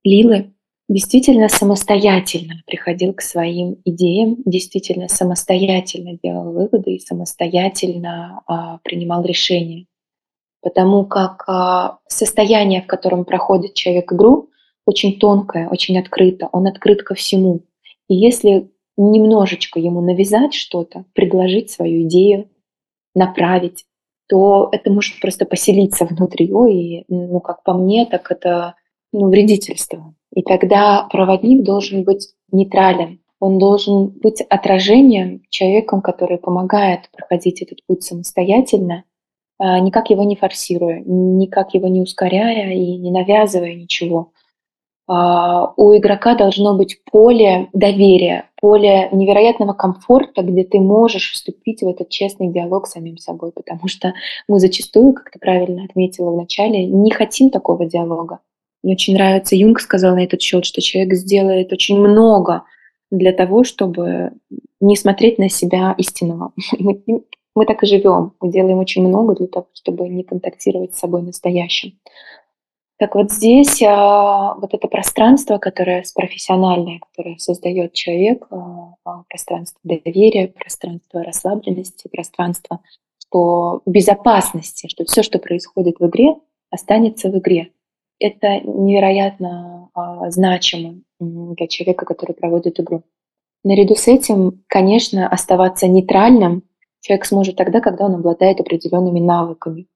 Лилы 0.04 0.52
действительно 0.88 1.48
самостоятельно 1.48 2.62
приходил 2.66 3.12
к 3.12 3.20
своим 3.20 3.76
идеям, 3.84 4.38
действительно 4.44 5.08
самостоятельно 5.08 6.18
делал 6.22 6.52
выводы 6.52 6.94
и 6.94 7.00
самостоятельно 7.00 8.42
а, 8.46 8.78
принимал 8.78 9.22
решения. 9.24 9.86
Потому 10.62 11.04
как 11.06 11.44
а, 11.46 11.98
состояние, 12.08 12.82
в 12.82 12.86
котором 12.86 13.24
проходит 13.24 13.74
человек 13.74 14.12
игру, 14.12 14.50
очень 14.86 15.18
тонкое, 15.18 15.68
очень 15.68 15.98
открыто, 15.98 16.48
он 16.52 16.66
открыт 16.66 17.02
ко 17.02 17.14
всему. 17.14 17.60
И 18.08 18.14
если 18.14 18.70
немножечко 18.96 19.78
ему 19.78 20.00
навязать 20.00 20.54
что-то, 20.54 21.04
предложить 21.12 21.70
свою 21.70 22.08
идею, 22.08 22.48
направить, 23.14 23.84
то 24.28 24.68
это 24.72 24.90
может 24.90 25.20
просто 25.20 25.44
поселиться 25.44 26.04
внутри 26.06 26.46
его, 26.46 26.66
и, 26.66 27.04
ну, 27.08 27.40
как 27.40 27.62
по 27.62 27.74
мне, 27.74 28.06
так 28.06 28.30
это 28.30 28.74
ну, 29.12 29.28
вредительство. 29.28 30.14
И 30.34 30.42
тогда 30.42 31.06
проводник 31.10 31.62
должен 31.62 32.04
быть 32.04 32.28
нейтрален. 32.52 33.20
Он 33.40 33.58
должен 33.58 34.08
быть 34.08 34.40
отражением, 34.40 35.42
человеком, 35.48 36.02
который 36.02 36.38
помогает 36.38 37.08
проходить 37.12 37.62
этот 37.62 37.84
путь 37.86 38.02
самостоятельно, 38.02 39.04
а, 39.58 39.80
никак 39.80 40.10
его 40.10 40.24
не 40.24 40.36
форсируя, 40.36 41.02
никак 41.04 41.74
его 41.74 41.88
не 41.88 42.00
ускоряя 42.00 42.72
и 42.72 42.96
не 42.96 43.10
навязывая 43.10 43.74
ничего. 43.74 44.32
А, 45.08 45.72
у 45.76 45.96
игрока 45.96 46.34
должно 46.34 46.76
быть 46.76 47.02
поле 47.10 47.68
доверия, 47.72 48.50
поле 48.60 49.08
невероятного 49.10 49.72
комфорта, 49.72 50.42
где 50.42 50.64
ты 50.64 50.80
можешь 50.80 51.32
вступить 51.32 51.82
в 51.82 51.88
этот 51.88 52.10
честный 52.10 52.52
диалог 52.52 52.86
с 52.86 52.92
самим 52.92 53.16
собой, 53.16 53.50
потому 53.52 53.88
что 53.88 54.12
мы 54.48 54.60
зачастую, 54.60 55.14
как 55.14 55.30
ты 55.30 55.38
правильно 55.38 55.84
отметила 55.84 56.30
в 56.30 56.36
начале, 56.36 56.86
не 56.86 57.10
хотим 57.10 57.50
такого 57.50 57.86
диалога. 57.86 58.40
Мне 58.82 58.94
очень 58.94 59.14
нравится, 59.14 59.56
Юнг 59.56 59.80
сказал 59.80 60.14
на 60.14 60.24
этот 60.24 60.40
счет, 60.40 60.64
что 60.64 60.80
человек 60.80 61.14
сделает 61.14 61.72
очень 61.72 61.98
много 61.98 62.64
для 63.10 63.32
того, 63.32 63.64
чтобы 63.64 64.32
не 64.80 64.96
смотреть 64.96 65.38
на 65.38 65.48
себя 65.48 65.94
истинного. 65.98 66.52
Мы, 66.78 67.02
мы 67.54 67.66
так 67.66 67.82
и 67.82 67.86
живем. 67.86 68.34
Мы 68.40 68.52
делаем 68.52 68.78
очень 68.78 69.04
много 69.04 69.34
для 69.34 69.48
того, 69.48 69.66
чтобы 69.72 70.08
не 70.08 70.22
контактировать 70.22 70.94
с 70.94 71.00
собой 71.00 71.22
настоящим. 71.22 71.98
Так 72.98 73.16
вот 73.16 73.32
здесь 73.32 73.82
а, 73.82 74.54
вот 74.54 74.74
это 74.74 74.86
пространство, 74.86 75.58
которое 75.58 76.04
профессиональное, 76.14 77.00
которое 77.00 77.36
создает 77.38 77.94
человек, 77.94 78.46
а, 78.50 78.94
а, 79.04 79.22
пространство 79.28 79.80
доверия, 79.82 80.48
пространство 80.48 81.24
расслабленности, 81.24 82.08
пространство 82.08 82.80
что 83.28 83.82
безопасности, 83.86 84.88
что 84.88 85.04
все, 85.04 85.22
что 85.22 85.38
происходит 85.38 85.96
в 86.00 86.06
игре, 86.06 86.36
останется 86.70 87.28
в 87.28 87.38
игре 87.38 87.72
это 88.18 88.60
невероятно 88.60 89.90
а, 89.94 90.30
значимо 90.30 91.00
для 91.20 91.66
человека, 91.66 92.04
который 92.04 92.34
проводит 92.34 92.80
игру. 92.80 93.02
Наряду 93.64 93.94
с 93.96 94.08
этим, 94.08 94.62
конечно, 94.68 95.28
оставаться 95.28 95.88
нейтральным 95.88 96.62
человек 97.00 97.26
сможет 97.26 97.56
тогда, 97.56 97.80
когда 97.80 98.06
он 98.06 98.16
обладает 98.16 98.60
определенными 98.60 99.20
навыками. 99.20 99.86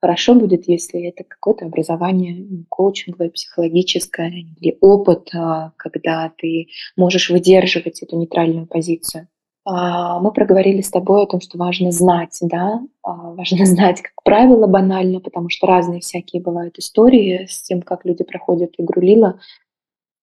Хорошо 0.00 0.34
будет, 0.34 0.66
если 0.66 1.02
это 1.08 1.24
какое-то 1.24 1.66
образование 1.66 2.64
коучинговое, 2.68 3.30
психологическое 3.30 4.30
или 4.30 4.78
опыт, 4.80 5.28
а, 5.34 5.72
когда 5.76 6.32
ты 6.36 6.68
можешь 6.96 7.30
выдерживать 7.30 8.02
эту 8.02 8.16
нейтральную 8.16 8.66
позицию. 8.66 9.28
А, 9.64 10.20
мы 10.20 10.32
проговорили 10.32 10.80
с 10.80 10.90
тобой 10.90 11.22
о 11.22 11.26
том, 11.26 11.40
что 11.40 11.58
важно 11.58 11.92
знать, 11.92 12.38
да, 12.40 12.80
а, 13.02 13.32
важно 13.32 13.64
знать, 13.66 14.00
как 14.00 14.22
правило, 14.24 14.66
банально, 14.66 15.20
потому 15.20 15.48
что 15.50 15.66
разные 15.66 16.00
всякие 16.00 16.42
бывают 16.42 16.78
истории 16.78 17.46
с 17.48 17.62
тем, 17.62 17.82
как 17.82 18.04
люди 18.04 18.24
проходят 18.24 18.74
игру 18.78 19.00
Лила. 19.00 19.40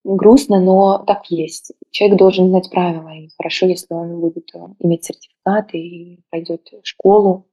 Грустно, 0.04 0.62
но 0.62 1.00
так 1.00 1.30
есть. 1.30 1.74
Человек 1.92 2.18
должен 2.18 2.50
знать 2.50 2.70
правила, 2.72 3.10
и 3.10 3.30
хорошо, 3.38 3.66
если 3.66 3.94
он 3.94 4.22
будет 4.22 4.50
э, 4.56 4.60
иметь 4.80 5.04
сертификат 5.04 5.74
и 5.74 6.22
пройдет 6.30 6.70
школу 6.84 7.48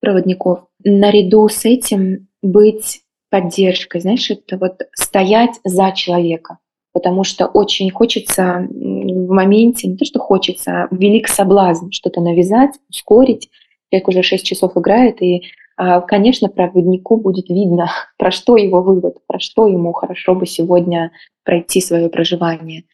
проводников. 0.00 0.66
Наряду 0.82 1.48
с 1.48 1.64
этим 1.64 2.28
быть 2.42 3.02
поддержкой, 3.30 4.00
знаешь, 4.00 4.30
это 4.30 4.58
вот 4.58 4.82
стоять 4.92 5.60
за 5.64 5.92
человека. 5.92 6.58
Потому 6.94 7.24
что 7.24 7.46
очень 7.46 7.90
хочется 7.90 8.66
в 8.70 9.28
моменте, 9.28 9.88
не 9.88 9.96
то 9.96 10.04
что 10.04 10.20
хочется, 10.20 10.84
а 10.84 10.88
велик 10.92 11.28
соблазн 11.28 11.90
что-то 11.90 12.20
навязать, 12.20 12.70
ускорить. 12.88 13.50
Человек 13.90 14.08
уже 14.08 14.22
6 14.22 14.46
часов 14.46 14.76
играет, 14.76 15.20
и, 15.20 15.42
а, 15.76 16.00
конечно, 16.00 16.48
проводнику 16.48 17.16
будет 17.16 17.50
видно, 17.50 17.90
про 18.16 18.30
что 18.30 18.56
его 18.56 18.80
вывод, 18.80 19.18
про 19.26 19.40
что 19.40 19.66
ему 19.66 19.92
хорошо 19.92 20.36
бы 20.36 20.46
сегодня 20.46 21.10
пройти 21.44 21.80
свое 21.80 22.08
проживание. 22.08 22.84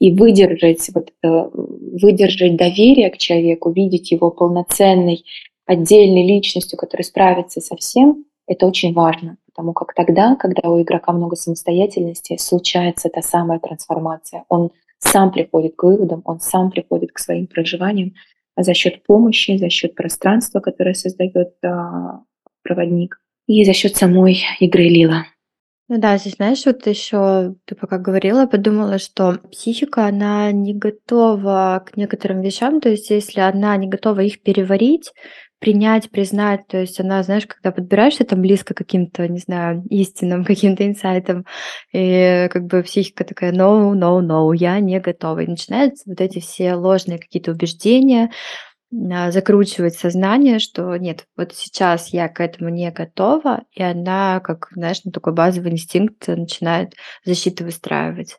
И 0.00 0.12
выдержать, 0.12 0.90
вот, 0.92 1.12
выдержать 1.22 2.56
доверие 2.56 3.08
к 3.10 3.16
человеку, 3.16 3.70
видеть 3.70 4.10
его 4.10 4.32
полноценной, 4.32 5.24
отдельной 5.64 6.26
личностью, 6.26 6.76
которая 6.76 7.04
справится 7.04 7.60
со 7.60 7.76
всем, 7.76 8.24
это 8.48 8.66
очень 8.66 8.92
важно. 8.92 9.38
Потому 9.54 9.72
как 9.72 9.94
тогда, 9.94 10.36
когда 10.36 10.68
у 10.68 10.82
игрока 10.82 11.12
много 11.12 11.36
самостоятельности, 11.36 12.36
случается 12.38 13.08
та 13.08 13.22
самая 13.22 13.60
трансформация. 13.60 14.44
Он 14.48 14.70
сам 14.98 15.30
приходит 15.30 15.76
к 15.76 15.82
выводам, 15.84 16.22
он 16.24 16.40
сам 16.40 16.70
приходит 16.70 17.12
к 17.12 17.18
своим 17.18 17.46
проживаниям 17.46 18.14
а 18.56 18.62
за 18.62 18.74
счет 18.74 19.02
помощи, 19.04 19.56
за 19.56 19.68
счет 19.68 19.94
пространства, 19.94 20.60
которое 20.60 20.94
создает 20.94 21.54
а, 21.64 22.20
проводник, 22.62 23.20
и 23.46 23.64
за 23.64 23.72
счет 23.72 23.96
самой 23.96 24.44
игры 24.60 24.84
Лила. 24.84 25.26
Ну 25.88 25.98
да, 25.98 26.16
здесь, 26.16 26.36
знаешь, 26.36 26.64
вот 26.64 26.86
еще 26.86 27.56
ты 27.66 27.74
пока 27.74 27.98
говорила, 27.98 28.46
подумала, 28.46 28.98
что 28.98 29.38
психика, 29.52 30.06
она 30.06 30.50
не 30.50 30.72
готова 30.72 31.84
к 31.84 31.96
некоторым 31.96 32.40
вещам, 32.40 32.80
то 32.80 32.88
есть 32.88 33.10
если 33.10 33.40
она 33.40 33.76
не 33.76 33.86
готова 33.86 34.20
их 34.20 34.42
переварить, 34.42 35.12
принять, 35.64 36.10
признать. 36.10 36.66
То 36.66 36.76
есть 36.76 37.00
она, 37.00 37.22
знаешь, 37.22 37.46
когда 37.46 37.72
подбираешься 37.72 38.24
там 38.24 38.42
близко 38.42 38.74
к 38.74 38.76
каким-то, 38.76 39.26
не 39.28 39.38
знаю, 39.38 39.82
истинным 39.88 40.44
каким-то 40.44 40.86
инсайтам, 40.86 41.46
и 41.90 42.48
как 42.52 42.66
бы 42.66 42.82
психика 42.82 43.24
такая, 43.24 43.50
no, 43.50 43.94
no, 43.94 44.20
no, 44.20 44.54
я 44.54 44.78
не 44.80 45.00
готова. 45.00 45.38
И 45.38 45.46
начинаются 45.46 46.04
вот 46.06 46.20
эти 46.20 46.38
все 46.38 46.74
ложные 46.74 47.18
какие-то 47.18 47.52
убеждения, 47.52 48.30
закручивать 49.30 49.94
сознание, 49.94 50.58
что 50.58 50.96
нет, 50.96 51.26
вот 51.36 51.52
сейчас 51.54 52.08
я 52.08 52.28
к 52.28 52.40
этому 52.40 52.70
не 52.70 52.90
готова, 52.90 53.64
и 53.72 53.82
она, 53.82 54.40
как, 54.40 54.68
знаешь, 54.72 55.00
ну, 55.04 55.10
такой 55.10 55.32
базовый 55.32 55.72
инстинкт 55.72 56.28
начинает 56.28 56.94
защиту 57.24 57.64
выстраивать. 57.64 58.38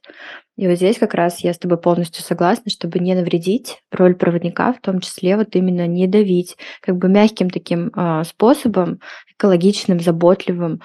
И 0.58 0.68
вот 0.68 0.78
здесь 0.78 0.98
как 0.98 1.14
раз 1.14 1.40
я 1.42 1.54
с 1.54 1.58
тобой 1.58 1.78
полностью 1.78 2.24
согласна, 2.24 2.72
чтобы 2.72 3.00
не 3.00 3.14
навредить, 3.14 3.82
роль 3.92 4.16
проводника 4.16 4.72
в 4.72 4.80
том 4.80 5.02
числе 5.02 5.36
вот 5.36 5.56
именно 5.56 5.86
не 5.86 6.08
давить, 6.08 6.56
как 6.82 6.96
бы 6.96 7.10
мягким 7.10 7.50
таким 7.50 7.90
э, 7.90 8.24
способом, 8.24 9.02
экологичным, 9.38 10.00
заботливым, 10.00 10.82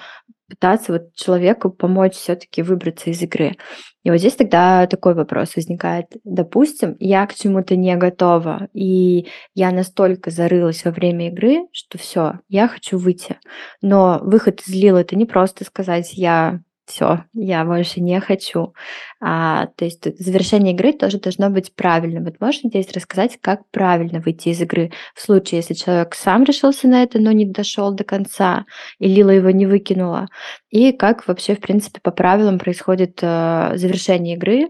пытаться 0.51 0.91
вот 0.91 1.13
человеку 1.15 1.69
помочь 1.69 2.15
все-таки 2.15 2.61
выбраться 2.61 3.09
из 3.09 3.21
игры. 3.21 3.55
И 4.03 4.11
вот 4.11 4.17
здесь 4.19 4.35
тогда 4.35 4.85
такой 4.87 5.13
вопрос 5.13 5.55
возникает. 5.55 6.07
Допустим, 6.25 6.97
я 6.99 7.25
к 7.25 7.33
чему-то 7.33 7.77
не 7.77 7.95
готова, 7.95 8.67
и 8.73 9.27
я 9.55 9.71
настолько 9.71 10.29
зарылась 10.29 10.83
во 10.83 10.91
время 10.91 11.29
игры, 11.29 11.67
что 11.71 11.97
все, 11.97 12.39
я 12.49 12.67
хочу 12.67 12.97
выйти. 12.97 13.37
Но 13.81 14.19
выход 14.21 14.61
из 14.61 14.73
Лил 14.73 14.97
это 14.97 15.15
не 15.15 15.25
просто 15.25 15.63
сказать, 15.63 16.13
я 16.13 16.59
все, 16.91 17.23
я 17.33 17.63
больше 17.63 18.01
не 18.01 18.19
хочу. 18.19 18.73
А, 19.21 19.67
то 19.77 19.85
есть 19.85 20.03
завершение 20.19 20.73
игры 20.73 20.91
тоже 20.91 21.19
должно 21.19 21.49
быть 21.49 21.73
правильным. 21.73 22.25
Вот 22.25 22.41
можешь 22.41 22.61
здесь 22.63 22.91
рассказать, 22.91 23.37
как 23.39 23.61
правильно 23.71 24.19
выйти 24.19 24.49
из 24.49 24.61
игры 24.61 24.91
в 25.15 25.21
случае, 25.21 25.59
если 25.59 25.73
человек 25.73 26.13
сам 26.15 26.43
решился 26.43 26.87
на 26.87 27.03
это, 27.03 27.19
но 27.19 27.31
не 27.31 27.45
дошел 27.45 27.93
до 27.93 28.03
конца, 28.03 28.65
и 28.99 29.07
Лила 29.07 29.31
его 29.31 29.51
не 29.51 29.65
выкинула, 29.65 30.27
и 30.69 30.91
как 30.91 31.27
вообще, 31.27 31.55
в 31.55 31.61
принципе, 31.61 32.01
по 32.01 32.11
правилам 32.11 32.59
происходит 32.59 33.19
э, 33.21 33.71
завершение 33.75 34.35
игры, 34.35 34.69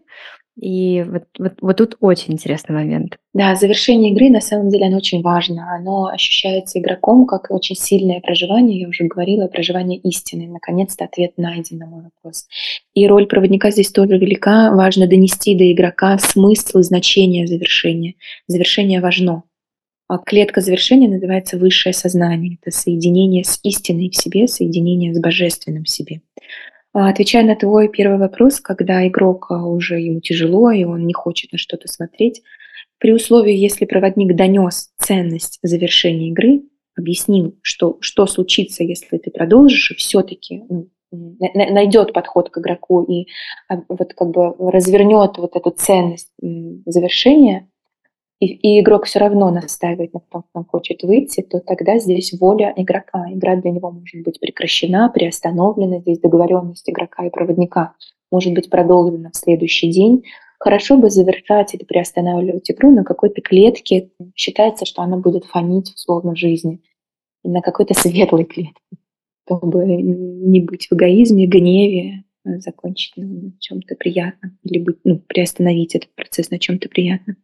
и 0.61 1.01
вот, 1.01 1.23
вот, 1.39 1.53
вот 1.59 1.77
тут 1.77 1.97
очень 2.01 2.33
интересный 2.33 2.75
момент. 2.75 3.17
Да, 3.33 3.55
завершение 3.55 4.11
игры 4.11 4.29
на 4.29 4.41
самом 4.41 4.69
деле 4.69 4.85
оно 4.85 4.97
очень 4.97 5.23
важно. 5.23 5.73
Оно 5.75 6.05
ощущается 6.05 6.79
игроком 6.79 7.25
как 7.25 7.49
очень 7.49 7.75
сильное 7.75 8.21
проживание. 8.21 8.79
Я 8.79 8.87
уже 8.87 9.05
говорила, 9.05 9.47
проживание 9.47 9.97
истины. 9.97 10.47
Наконец-то 10.47 11.05
ответ 11.05 11.31
найден 11.37 11.79
на 11.79 11.87
мой 11.87 12.03
вопрос. 12.03 12.45
И 12.93 13.07
роль 13.07 13.25
проводника 13.25 13.71
здесь 13.71 13.91
тоже 13.91 14.19
велика. 14.19 14.71
Важно 14.75 15.07
донести 15.07 15.57
до 15.57 15.71
игрока 15.71 16.19
смысл 16.19 16.77
и 16.77 16.83
значение 16.83 17.47
завершения. 17.47 18.13
Завершение 18.45 19.01
важно. 19.01 19.41
А 20.07 20.19
клетка 20.19 20.61
завершения 20.61 21.07
называется 21.07 21.57
высшее 21.57 21.93
сознание. 21.93 22.59
Это 22.61 22.69
соединение 22.69 23.43
с 23.43 23.59
истиной 23.63 24.11
в 24.11 24.15
себе, 24.15 24.47
соединение 24.47 25.15
с 25.15 25.19
божественным 25.19 25.85
в 25.85 25.89
себе. 25.89 26.21
А, 26.93 27.09
отвечая 27.09 27.43
на 27.43 27.55
твой 27.55 27.87
первый 27.87 28.17
вопрос, 28.17 28.59
когда 28.59 29.07
игрок 29.07 29.47
а, 29.49 29.65
уже 29.65 29.99
ему 29.99 30.19
тяжело, 30.19 30.71
и 30.71 30.83
он 30.83 31.05
не 31.05 31.13
хочет 31.13 31.51
на 31.51 31.57
что-то 31.57 31.87
смотреть, 31.87 32.41
при 32.97 33.13
условии, 33.13 33.55
если 33.55 33.85
проводник 33.85 34.35
донес 34.35 34.91
ценность 34.97 35.59
завершения 35.63 36.29
игры, 36.29 36.63
объяснил, 36.95 37.57
что, 37.61 37.97
что 38.01 38.27
случится, 38.27 38.83
если 38.83 39.17
ты 39.17 39.31
продолжишь, 39.31 39.91
и 39.91 39.95
все-таки 39.95 40.63
ну, 40.69 40.89
найдет 41.11 42.13
подход 42.13 42.49
к 42.49 42.57
игроку 42.57 43.03
и 43.03 43.27
а, 43.69 43.81
вот 43.87 44.13
как 44.13 44.29
бы 44.29 44.53
развернет 44.71 45.37
вот 45.37 45.55
эту 45.55 45.71
ценность 45.71 46.31
завершения, 46.85 47.69
и, 48.41 48.47
и 48.47 48.79
игрок 48.79 49.05
все 49.05 49.19
равно 49.19 49.51
настаивает 49.51 50.15
на 50.15 50.19
том, 50.19 50.41
что 50.49 50.59
он 50.59 50.65
хочет 50.65 51.03
выйти, 51.03 51.41
то 51.41 51.59
тогда 51.59 51.99
здесь 51.99 52.33
воля 52.33 52.73
игрока. 52.75 53.27
Игра 53.31 53.55
для 53.55 53.69
него 53.69 53.91
может 53.91 54.23
быть 54.23 54.39
прекращена, 54.39 55.09
приостановлена. 55.13 55.99
Здесь 55.99 56.19
договоренность 56.19 56.89
игрока 56.89 57.23
и 57.23 57.29
проводника 57.29 57.93
может 58.31 58.53
быть 58.53 58.71
продолжена 58.71 59.29
в 59.29 59.37
следующий 59.37 59.91
день. 59.91 60.23
Хорошо 60.57 60.97
бы 60.97 61.11
завершать 61.11 61.75
или 61.75 61.83
приостанавливать 61.83 62.71
игру 62.71 62.89
на 62.89 63.03
какой-то 63.03 63.41
клетке. 63.41 64.09
Считается, 64.35 64.85
что 64.85 65.03
она 65.03 65.17
будет 65.17 65.45
фонить 65.45 65.93
условно 65.93 66.33
в 66.33 66.37
жизни. 66.37 66.81
На 67.43 67.61
какой-то 67.61 67.93
светлой 67.93 68.45
клетке, 68.45 68.81
чтобы 69.45 69.85
не 69.85 70.61
быть 70.61 70.87
в 70.87 70.93
эгоизме, 70.93 71.45
гневе, 71.45 72.23
закончить 72.43 73.17
на 73.17 73.51
чем-то 73.59 73.93
приятном 73.95 74.57
или 74.63 74.79
быть, 74.79 74.97
ну, 75.03 75.19
приостановить 75.19 75.93
этот 75.93 76.09
процесс 76.15 76.49
на 76.49 76.57
чем-то 76.57 76.89
приятном. 76.89 77.37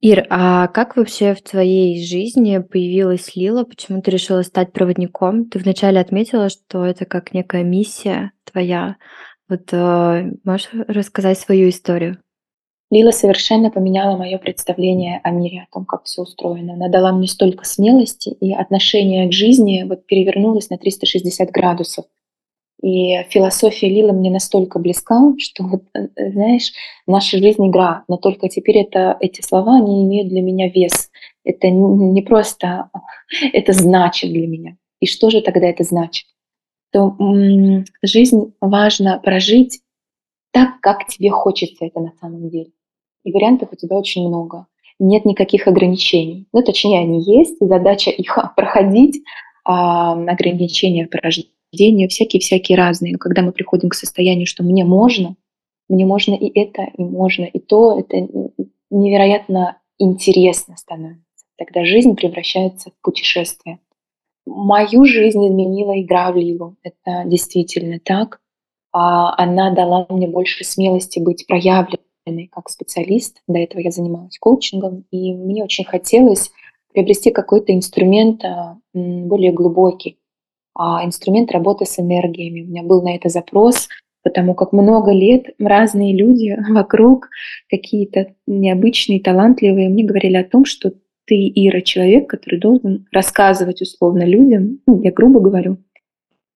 Ир, 0.00 0.26
а 0.30 0.68
как 0.68 0.96
вообще 0.96 1.34
в 1.34 1.42
твоей 1.42 2.02
жизни 2.02 2.56
появилась 2.58 3.36
Лила? 3.36 3.64
Почему 3.64 4.00
ты 4.00 4.10
решила 4.10 4.40
стать 4.40 4.72
проводником? 4.72 5.44
Ты 5.44 5.58
вначале 5.58 6.00
отметила, 6.00 6.48
что 6.48 6.86
это 6.86 7.04
как 7.04 7.34
некая 7.34 7.64
миссия 7.64 8.32
твоя. 8.44 8.96
Вот 9.48 9.72
э, 9.72 10.32
можешь 10.42 10.70
рассказать 10.72 11.38
свою 11.38 11.68
историю? 11.68 12.16
Лила 12.90 13.12
совершенно 13.12 13.70
поменяла 13.70 14.16
мое 14.16 14.38
представление 14.38 15.20
о 15.22 15.30
мире, 15.32 15.66
о 15.68 15.72
том, 15.72 15.84
как 15.84 16.04
все 16.04 16.22
устроено. 16.22 16.72
Она 16.72 16.88
дала 16.88 17.12
мне 17.12 17.28
столько 17.28 17.66
смелости, 17.66 18.30
и 18.30 18.54
отношение 18.54 19.28
к 19.28 19.32
жизни 19.32 19.84
вот 19.86 20.06
перевернулось 20.06 20.70
на 20.70 20.78
360 20.78 21.50
градусов. 21.50 22.06
И 22.82 23.22
философия 23.28 23.88
Лилы 23.88 24.12
мне 24.12 24.30
настолько 24.30 24.78
близка, 24.78 25.20
что, 25.38 25.64
вот, 25.64 25.82
э, 25.94 26.08
знаешь, 26.32 26.72
наша 27.06 27.36
жизнь 27.36 27.68
игра, 27.68 28.04
но 28.08 28.16
только 28.16 28.48
теперь 28.48 28.78
это, 28.78 29.16
эти 29.20 29.42
слова, 29.42 29.76
они 29.76 30.02
имеют 30.04 30.28
для 30.28 30.40
меня 30.40 30.68
вес. 30.68 31.10
Это 31.44 31.68
не 31.68 32.22
просто, 32.22 32.90
это 33.52 33.72
значит 33.72 34.30
для 34.30 34.46
меня. 34.46 34.76
И 35.00 35.06
что 35.06 35.28
же 35.30 35.42
тогда 35.42 35.66
это 35.66 35.84
значит? 35.84 36.26
То 36.90 37.14
м- 37.18 37.84
жизнь 38.02 38.54
важно 38.60 39.18
прожить 39.18 39.80
так, 40.52 40.80
как 40.80 41.06
тебе 41.06 41.30
хочется 41.30 41.84
это 41.84 42.00
на 42.00 42.12
самом 42.20 42.48
деле. 42.48 42.70
И 43.24 43.32
вариантов 43.32 43.68
у 43.72 43.76
тебя 43.76 43.96
очень 43.96 44.26
много. 44.26 44.66
Нет 44.98 45.26
никаких 45.26 45.68
ограничений. 45.68 46.48
Ну, 46.52 46.62
точнее, 46.62 47.00
они 47.00 47.22
есть, 47.22 47.60
и 47.60 47.66
задача 47.66 48.10
их 48.10 48.38
проходить, 48.56 49.22
а, 49.64 50.12
ограничения 50.12 51.06
проживании 51.06 51.59
рождения, 51.72 52.08
всякие-всякие 52.08 52.76
разные. 52.76 53.12
Но 53.12 53.18
когда 53.18 53.42
мы 53.42 53.52
приходим 53.52 53.88
к 53.88 53.94
состоянию, 53.94 54.46
что 54.46 54.62
мне 54.62 54.84
можно, 54.84 55.36
мне 55.88 56.06
можно 56.06 56.34
и 56.34 56.46
это, 56.58 56.82
и 56.96 57.02
можно 57.02 57.44
и 57.44 57.58
то, 57.58 57.98
это 57.98 58.28
невероятно 58.90 59.78
интересно 59.98 60.76
становится. 60.76 61.24
Тогда 61.56 61.84
жизнь 61.84 62.14
превращается 62.14 62.90
в 62.90 63.02
путешествие. 63.02 63.80
Мою 64.46 65.04
жизнь 65.04 65.46
изменила 65.46 66.00
игра 66.00 66.32
в 66.32 66.36
Лилу. 66.36 66.76
Это 66.82 67.24
действительно 67.26 68.00
так. 68.02 68.40
А 68.92 69.34
она 69.40 69.72
дала 69.72 70.06
мне 70.08 70.26
больше 70.26 70.64
смелости 70.64 71.20
быть 71.20 71.46
проявленной 71.46 72.48
как 72.50 72.68
специалист. 72.70 73.42
До 73.46 73.58
этого 73.58 73.80
я 73.80 73.90
занималась 73.90 74.38
коучингом, 74.38 75.04
и 75.10 75.32
мне 75.32 75.62
очень 75.62 75.84
хотелось 75.84 76.50
приобрести 76.92 77.30
какой-то 77.30 77.72
инструмент 77.72 78.44
а, 78.44 78.78
более 78.92 79.52
глубокий, 79.52 80.19
инструмент 81.04 81.52
работы 81.52 81.84
с 81.84 81.98
энергиями. 81.98 82.62
У 82.62 82.66
меня 82.66 82.82
был 82.82 83.02
на 83.02 83.14
это 83.16 83.28
запрос, 83.28 83.88
потому 84.22 84.54
как 84.54 84.72
много 84.72 85.12
лет 85.12 85.46
разные 85.58 86.16
люди 86.16 86.56
вокруг, 86.70 87.28
какие-то 87.68 88.34
необычные, 88.46 89.20
талантливые, 89.20 89.88
мне 89.88 90.04
говорили 90.04 90.36
о 90.36 90.44
том, 90.44 90.64
что 90.64 90.92
ты, 91.26 91.52
Ира, 91.54 91.80
человек, 91.80 92.28
который 92.28 92.58
должен 92.58 93.06
рассказывать 93.12 93.82
условно 93.82 94.24
людям, 94.24 94.80
ну, 94.86 95.00
я 95.02 95.12
грубо 95.12 95.40
говорю, 95.40 95.76
А, 95.76 95.89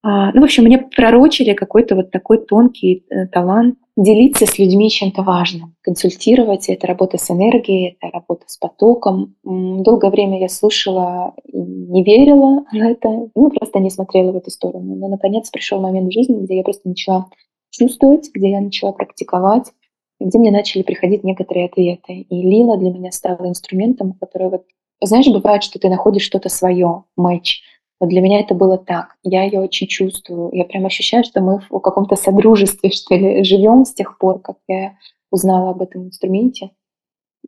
ну, 0.07 0.41
в 0.43 0.45
общем, 0.45 0.65
мне 0.65 0.79
пророчили 0.79 1.55
какой-то 1.55 1.95
вот 1.95 2.11
такой 2.11 2.45
тонкий 2.45 3.07
э, 3.09 3.27
талант 3.29 3.79
делиться 3.97 4.45
с 4.45 4.59
людьми 4.59 4.91
чем-то 4.91 5.23
важным, 5.23 5.77
консультировать. 5.81 6.69
Это 6.69 6.87
работа 6.87 7.17
с 7.17 7.31
энергией, 7.31 7.97
это 7.99 8.13
работа 8.13 8.45
с 8.47 8.59
потоком. 8.59 9.35
Долгое 9.45 10.11
время 10.11 10.41
я 10.41 10.49
слушала 10.49 11.33
и 11.47 11.57
не 11.57 12.05
верила 12.05 12.65
в 12.71 12.77
это, 12.77 13.09
ну, 13.35 13.51
просто 13.51 13.79
не 13.79 13.89
смотрела 13.89 14.33
в 14.33 14.37
эту 14.37 14.51
сторону. 14.51 14.95
Но, 14.95 15.09
наконец, 15.09 15.49
пришел 15.49 15.81
момент 15.81 16.09
в 16.09 16.13
жизни, 16.13 16.45
где 16.45 16.59
я 16.59 16.65
просто 16.65 16.87
начала 16.87 17.27
чувствовать, 17.71 18.31
где 18.35 18.51
я 18.51 18.61
начала 18.61 18.93
практиковать, 18.93 19.73
где 20.21 20.39
мне 20.39 20.51
начали 20.51 20.83
приходить 20.83 21.25
некоторые 21.25 21.67
ответы. 21.67 22.27
И 22.29 22.43
Лила 22.43 22.77
для 22.77 22.91
меня 22.91 23.11
стала 23.11 23.49
инструментом, 23.49 24.13
который 24.21 24.51
вот... 24.51 24.65
Знаешь, 25.01 25.29
бывает, 25.29 25.63
что 25.63 25.79
ты 25.79 25.89
находишь 25.89 26.23
что-то 26.23 26.49
свое, 26.49 27.05
матч, 27.17 27.63
вот 28.05 28.11
для 28.11 28.21
меня 28.21 28.41
это 28.41 28.55
было 28.55 28.77
так. 28.77 29.17
Я 29.23 29.45
ее 29.45 29.61
очень 29.61 29.87
чувствую. 29.87 30.51
Я 30.53 30.65
прям 30.65 30.85
ощущаю, 30.85 31.25
что 31.25 31.41
мы 31.41 31.61
в 31.71 31.81
каком-то 31.81 32.17
содружестве, 32.17 32.91
что 32.93 33.15
ли, 33.15 33.43
живем 33.45 33.87
с 33.87 33.95
тех 33.95 34.19
пор, 34.19 34.41
как 34.41 34.59
я 34.69 34.97
узнала 35.31 35.71
об 35.71 35.81
этом 35.81 36.05
инструменте. 36.05 36.71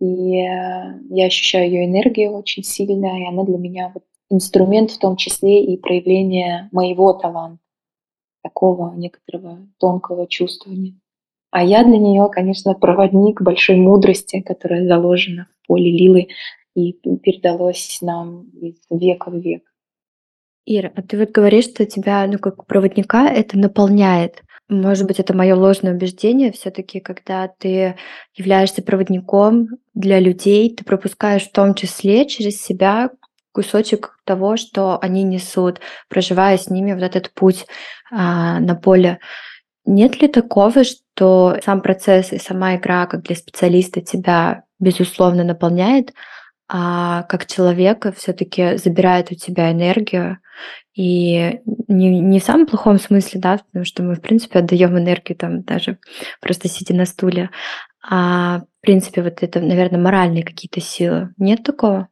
И 0.01 0.41
э, 0.41 1.01
я 1.11 1.27
ощущаю 1.27 1.71
ее 1.71 1.85
энергию 1.85 2.33
очень 2.33 2.63
сильно, 2.63 3.21
и 3.21 3.27
она 3.27 3.45
для 3.45 3.59
меня 3.59 3.93
вот 3.93 4.05
инструмент 4.31 4.91
в 4.91 4.99
том 4.99 5.17
числе 5.17 5.63
и 5.63 5.77
проявление 5.77 6.71
моего 6.73 7.13
таланта, 7.13 7.63
такого 8.43 8.95
некоторого 8.95 9.59
тонкого 9.79 10.27
чувствования. 10.27 10.95
А 11.51 11.63
я 11.63 11.85
для 11.85 11.99
нее, 11.99 12.29
конечно, 12.31 12.75
проводник 12.75 13.43
большой 13.43 13.77
мудрости, 13.77 14.41
которая 14.41 14.87
заложена 14.87 15.49
в 15.63 15.67
поле 15.67 15.91
Лилы 15.91 16.29
и 16.75 16.93
передалось 16.93 17.99
нам 18.01 18.49
из 18.61 18.77
века 18.91 19.31
в 19.31 19.37
век. 19.37 19.63
Ира, 20.67 20.91
а 20.97 21.03
ты 21.03 21.17
вот 21.17 21.31
говоришь, 21.31 21.67
что 21.67 21.87
тебя, 21.87 22.27
ну, 22.27 22.39
как 22.39 22.67
проводника 22.67 23.31
это 23.31 23.57
наполняет. 23.57 24.43
Может 24.69 25.07
быть, 25.07 25.21
это 25.21 25.33
мое 25.35 25.55
ложное 25.55 25.95
убеждение. 25.95 26.51
все 26.51 26.71
таки 26.71 26.99
когда 26.99 27.47
ты 27.47 27.97
являешься 28.35 28.83
проводником 28.83 29.69
для 29.95 30.19
людей, 30.19 30.75
ты 30.75 30.85
пропускаешь 30.85 31.45
в 31.45 31.53
том 31.53 31.75
числе 31.75 32.27
через 32.27 32.61
себя 32.61 33.11
кусочек 33.53 34.19
того, 34.25 34.57
что 34.57 34.99
они 35.01 35.23
несут, 35.23 35.81
проживая 36.09 36.59
с 36.59 36.69
ними 36.69 36.93
вот 36.93 37.05
этот 37.05 37.33
путь 37.33 37.67
а, 38.11 38.59
на 38.59 38.75
поле. 38.75 39.21
Нет 39.85 40.21
ли 40.21 40.27
такого, 40.27 40.83
что 40.83 41.57
сам 41.65 41.81
процесс 41.81 42.33
и 42.33 42.39
сама 42.39 42.75
игра, 42.75 43.07
как 43.07 43.23
для 43.23 43.37
специалиста, 43.37 44.01
тебя 44.01 44.65
безусловно 44.81 45.45
наполняет, 45.45 46.13
а 46.69 47.23
как 47.25 47.47
человека 47.47 48.13
все-таки 48.13 48.77
забирает 48.77 49.31
у 49.31 49.35
тебя 49.35 49.71
энергию. 49.71 50.39
И 50.95 51.61
не, 51.89 52.21
не 52.21 52.41
в 52.41 52.45
самом 52.45 52.67
плохом 52.67 52.99
смысле, 52.99 53.41
да, 53.41 53.59
потому 53.59 53.85
что 53.85 54.03
мы, 54.03 54.15
в 54.15 54.21
принципе, 54.21 54.61
отдаем 54.61 54.99
энергию 54.99 55.37
там 55.37 55.63
даже 55.63 55.99
просто 56.41 56.69
сидя 56.69 56.95
на 56.95 57.05
стуле. 57.05 57.51
А 58.03 58.61
в 58.61 58.81
принципе, 58.81 59.23
вот 59.23 59.43
это, 59.43 59.61
наверное, 59.61 60.01
моральные 60.01 60.45
какие-то 60.45 60.81
силы. 60.81 61.35
Нет 61.39 61.63
такого? 61.63 62.09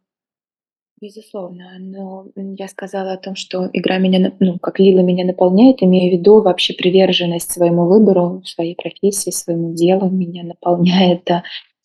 Безусловно, 1.00 1.76
но 1.78 2.26
я 2.34 2.66
сказала 2.68 3.12
о 3.12 3.18
том, 3.18 3.34
что 3.36 3.68
игра 3.72 3.98
меня, 3.98 4.32
ну, 4.40 4.58
как 4.58 4.78
Лила 4.78 5.02
меня 5.02 5.24
наполняет, 5.26 5.82
имея 5.82 6.10
в 6.10 6.18
виду 6.18 6.40
вообще 6.40 6.72
приверженность 6.72 7.50
своему 7.50 7.86
выбору, 7.86 8.42
своей 8.44 8.74
профессии, 8.74 9.30
своему 9.30 9.74
делу 9.74 10.08
меня 10.08 10.44
наполняет 10.44 11.28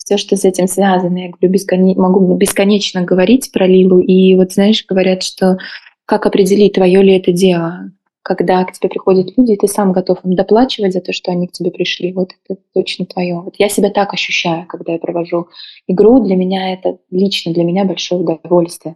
все, 0.10 0.18
что 0.18 0.36
с 0.36 0.43
этим 0.43 0.68
связано. 0.68 1.18
Я 1.18 1.30
говорю, 1.30 1.53
бескон... 1.53 1.93
могу 1.95 2.36
бесконечно 2.36 3.03
говорить 3.03 3.51
про 3.51 3.68
Лилу. 3.68 3.99
И 3.99 4.34
вот 4.36 4.53
знаешь, 4.53 4.84
говорят, 4.88 5.22
что 5.22 5.60
как 6.05 6.26
определить, 6.26 6.74
твое 6.74 7.03
ли 7.03 7.16
это 7.16 7.32
дело, 7.32 7.91
когда 8.24 8.64
к 8.66 8.72
тебе 8.72 8.89
приходят 8.89 9.38
люди, 9.38 9.51
и 9.51 9.57
ты 9.57 9.68
сам 9.68 9.91
готов 9.91 10.26
им 10.26 10.34
доплачивать 10.34 10.93
за 10.93 11.01
то, 11.01 11.14
что 11.14 11.32
они 11.32 11.47
к 11.47 11.51
тебе 11.51 11.70
пришли. 11.70 12.12
Вот 12.12 12.32
это 12.47 12.60
точно 12.74 13.05
твое. 13.05 13.39
Вот 13.39 13.53
я 13.60 13.70
себя 13.70 13.91
так 13.91 14.12
ощущаю, 14.12 14.66
когда 14.66 14.93
я 14.93 14.97
провожу 14.97 15.49
игру. 15.88 16.24
Для 16.24 16.36
меня 16.36 16.74
это 16.74 16.97
лично 17.12 17.53
для 17.53 17.64
меня 17.64 17.86
большое 17.86 18.22
удовольствие. 18.22 18.95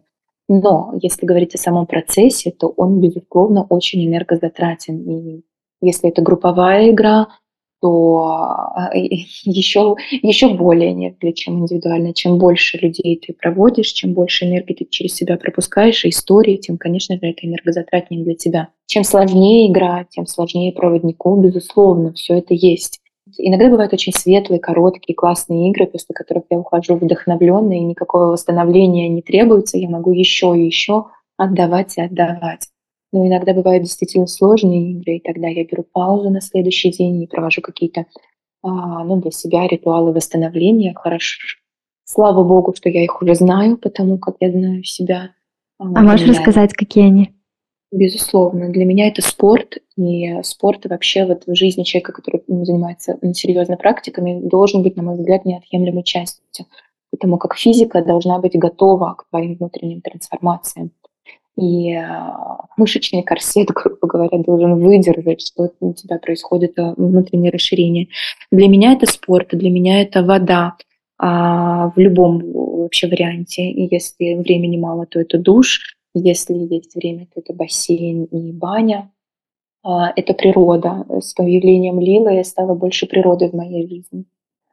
Но 0.50 0.94
если 1.00 1.28
говорить 1.28 1.54
о 1.54 1.60
самом 1.60 1.86
процессе, 1.86 2.50
то 2.50 2.74
он, 2.76 3.00
безусловно, 3.00 3.68
очень 3.70 4.04
энергозатратен. 4.04 4.98
И 5.08 5.44
если 5.80 6.10
это 6.10 6.24
групповая 6.24 6.90
игра, 6.90 7.28
то 7.84 8.90
еще, 8.94 9.96
еще 10.10 10.54
более 10.54 10.94
нежели, 10.94 11.34
чем 11.34 11.60
индивидуально. 11.60 12.14
Чем 12.14 12.38
больше 12.38 12.78
людей 12.78 13.22
ты 13.26 13.34
проводишь, 13.34 13.92
чем 13.92 14.14
больше 14.14 14.46
энергии 14.46 14.74
ты 14.74 14.88
через 14.90 15.14
себя 15.16 15.36
пропускаешь, 15.36 16.06
и 16.06 16.10
истории, 16.10 16.56
тем, 16.56 16.78
конечно 16.78 17.16
же, 17.16 17.22
это 17.28 17.46
энергозатратнее 17.46 18.24
для 18.24 18.36
тебя. 18.36 18.70
Чем 18.86 19.04
сложнее 19.04 19.70
игра, 19.70 20.06
тем 20.10 20.26
сложнее 20.28 20.72
проводнику, 20.72 21.36
безусловно, 21.36 22.14
все 22.14 22.38
это 22.38 22.54
есть. 22.54 23.02
Иногда 23.38 23.70
бывают 23.70 23.92
очень 23.92 24.14
светлые, 24.14 24.62
короткие, 24.62 25.14
классные 25.14 25.70
игры, 25.70 25.86
после 25.88 26.14
которых 26.14 26.46
я 26.50 26.58
ухожу 26.58 26.96
вдохновленной, 26.96 27.80
и 27.80 27.84
никакого 27.84 28.28
восстановления 28.28 29.10
не 29.10 29.22
требуется, 29.22 29.78
я 29.78 29.90
могу 29.90 30.14
еще 30.14 30.58
и 30.58 30.66
еще 30.66 31.08
отдавать 31.36 31.98
и 31.98 32.02
отдавать. 32.02 32.70
Но 33.14 33.28
иногда 33.28 33.54
бывают 33.54 33.84
действительно 33.84 34.26
сложные 34.26 34.94
игры, 34.94 35.18
и 35.18 35.22
тогда 35.22 35.48
я 35.48 35.64
беру 35.64 35.84
паузу 35.84 36.32
на 36.32 36.42
следующий 36.42 36.90
день 36.90 37.22
и 37.22 37.28
провожу 37.28 37.62
какие-то 37.62 38.08
а, 38.64 39.04
ну, 39.04 39.22
для 39.22 39.30
себя 39.30 39.68
ритуалы 39.68 40.12
восстановления. 40.12 40.94
Хорошо. 40.96 41.40
Слава 42.06 42.44
богу, 42.44 42.74
что 42.76 42.90
я 42.90 43.04
их 43.04 43.22
уже 43.22 43.36
знаю, 43.36 43.78
потому 43.78 44.18
как 44.18 44.38
я 44.40 44.52
знаю 44.52 44.84
себя. 44.84 45.30
А, 45.78 45.86
а 45.86 46.02
можешь 46.02 46.28
рассказать, 46.28 46.74
какие 46.74 47.06
они? 47.06 47.36
Безусловно. 47.92 48.70
Для 48.70 48.84
меня 48.84 49.08
это 49.08 49.22
спорт, 49.22 49.78
и 49.96 50.42
спорт 50.42 50.88
вообще 50.88 51.28
вот 51.28 51.44
в 51.46 51.54
жизни 51.54 51.84
человека, 51.84 52.14
который 52.14 52.42
занимается 52.48 53.20
серьезно 53.36 53.78
практиками, 53.78 54.42
должен 54.42 54.82
быть, 54.82 54.96
на 54.96 55.04
мой 55.04 55.18
взгляд, 55.18 55.46
неотъемлемой 55.46 56.04
частью, 56.04 56.44
потому 57.12 57.38
как 57.38 57.56
физика 57.56 58.04
должна 58.04 58.40
быть 58.40 58.58
готова 58.58 59.14
к 59.20 59.30
твоим 59.30 59.56
внутренним 59.56 60.02
трансформациям 60.02 60.94
и 61.56 61.94
а, 61.94 62.66
мышечный 62.78 63.24
корсет, 63.24 63.68
грубо 63.76 64.08
говоря, 64.08 64.38
должен 64.40 64.80
выдержать, 64.80 65.42
что 65.42 65.72
у 65.80 65.94
тебя 65.94 66.18
происходит 66.18 66.78
а, 66.80 66.94
внутреннее 66.98 67.52
расширение. 67.52 68.08
Для 68.52 68.68
меня 68.68 68.94
это 68.94 69.06
спорт, 69.06 69.50
для 69.52 69.70
меня 69.70 70.02
это 70.02 70.24
вода 70.24 70.76
а, 71.18 71.92
в 71.96 72.00
любом 72.00 72.42
вообще 72.52 73.08
варианте. 73.08 73.64
И 73.64 73.94
если 73.94 74.36
времени 74.36 74.78
мало, 74.78 75.06
то 75.06 75.20
это 75.20 75.38
душ, 75.38 75.96
если 76.14 76.54
есть 76.54 76.96
время, 76.96 77.28
то 77.34 77.40
это 77.40 77.54
бассейн 77.54 78.26
и 78.26 78.52
баня. 78.52 79.10
Это 80.16 80.34
природа. 80.34 81.06
С 81.20 81.34
появлением 81.34 82.00
Лилы 82.00 82.36
я 82.36 82.46
стала 82.46 82.74
больше 82.74 83.06
природы 83.06 83.50
в 83.50 83.54
моей 83.54 83.86
жизни. 83.86 84.24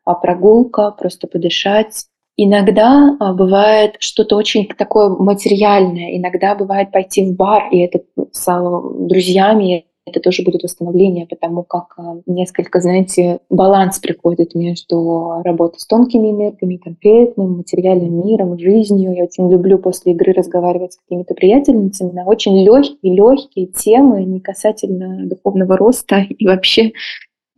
А 0.05 0.15
прогулка, 0.15 0.93
просто 0.93 1.27
подышать, 1.27 2.07
Иногда 2.43 3.19
а, 3.21 3.35
бывает 3.35 3.97
что-то 3.99 4.35
очень 4.37 4.67
такое 4.67 5.11
материальное, 5.11 6.17
иногда 6.17 6.55
бывает 6.55 6.91
пойти 6.91 7.27
в 7.27 7.37
бар, 7.37 7.69
и 7.71 7.81
это 7.81 8.01
с 8.33 8.49
а, 8.49 8.81
друзьями, 8.99 9.85
это 10.07 10.21
тоже 10.21 10.43
будет 10.43 10.63
восстановление, 10.63 11.27
потому 11.27 11.65
как 11.65 11.93
а, 11.99 12.17
несколько, 12.25 12.81
знаете, 12.81 13.41
баланс 13.51 13.99
приходит 13.99 14.55
между 14.55 15.43
работой 15.45 15.81
с 15.81 15.87
тонкими 15.87 16.31
энергиями, 16.31 16.79
конкретным 16.79 17.59
материальным 17.59 18.27
миром, 18.27 18.59
жизнью. 18.59 19.13
Я 19.15 19.25
очень 19.25 19.53
люблю 19.53 19.79
после 19.79 20.13
игры 20.13 20.33
разговаривать 20.33 20.95
с 20.95 20.97
какими-то 20.97 21.35
приятельницами 21.35 22.11
на 22.13 22.25
очень 22.25 22.65
легкие, 22.65 23.17
легкие 23.17 23.67
темы, 23.67 24.25
не 24.25 24.41
касательно 24.41 25.27
духовного 25.29 25.77
роста 25.77 26.21
и 26.31 26.47
вообще 26.47 26.93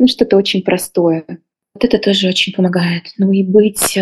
ну, 0.01 0.09
что-то 0.09 0.37
очень 0.37 0.64
простое. 0.64 1.24
Вот 1.74 1.85
это 1.85 1.99
тоже 1.99 2.26
очень 2.26 2.53
помогает. 2.53 3.05
Ну 3.16 3.30
и 3.30 3.45
быть 3.45 3.97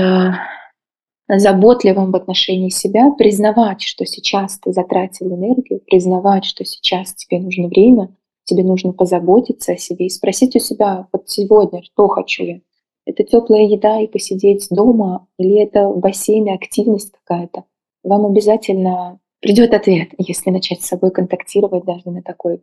заботливым 1.38 2.12
в 2.12 2.16
отношении 2.16 2.70
себя, 2.70 3.10
признавать, 3.12 3.82
что 3.82 4.04
сейчас 4.04 4.58
ты 4.58 4.72
затратил 4.72 5.34
энергию, 5.34 5.80
признавать, 5.86 6.44
что 6.44 6.64
сейчас 6.64 7.14
тебе 7.14 7.40
нужно 7.40 7.68
время, 7.68 8.14
тебе 8.44 8.64
нужно 8.64 8.92
позаботиться 8.92 9.72
о 9.72 9.76
себе 9.76 10.06
и 10.06 10.10
спросить 10.10 10.56
у 10.56 10.58
себя, 10.58 11.06
вот 11.12 11.28
сегодня, 11.28 11.82
что 11.82 12.08
хочу 12.08 12.44
я? 12.44 12.60
Это 13.06 13.24
теплая 13.24 13.62
еда 13.62 14.00
и 14.00 14.06
посидеть 14.06 14.66
дома, 14.70 15.26
или 15.38 15.56
это 15.58 15.88
в 15.88 15.98
бассейне 15.98 16.54
активность 16.54 17.12
какая-то? 17.12 17.64
Вам 18.02 18.26
обязательно 18.26 19.20
придет 19.40 19.72
ответ, 19.74 20.10
если 20.18 20.50
начать 20.50 20.82
с 20.82 20.88
собой 20.88 21.10
контактировать 21.10 21.84
даже 21.84 22.10
на 22.10 22.22
такой, 22.22 22.62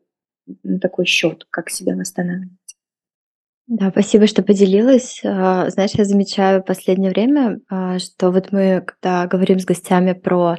на 0.64 0.80
такой 0.80 1.06
счет, 1.06 1.46
как 1.50 1.70
себя 1.70 1.96
восстанавливать. 1.96 2.67
Да, 3.68 3.90
спасибо, 3.92 4.28
что 4.28 4.44
поделилась. 4.44 5.20
А, 5.26 5.70
знаешь, 5.70 5.92
я 5.96 6.06
замечаю 6.06 6.62
в 6.62 6.66
последнее 6.66 7.12
время, 7.12 7.60
а, 7.70 8.00
что 8.00 8.32
вот 8.32 8.54
мы, 8.54 8.82
когда 8.86 9.28
говорим 9.28 9.60
с 9.60 9.66
гостями 9.66 10.14
про 10.14 10.56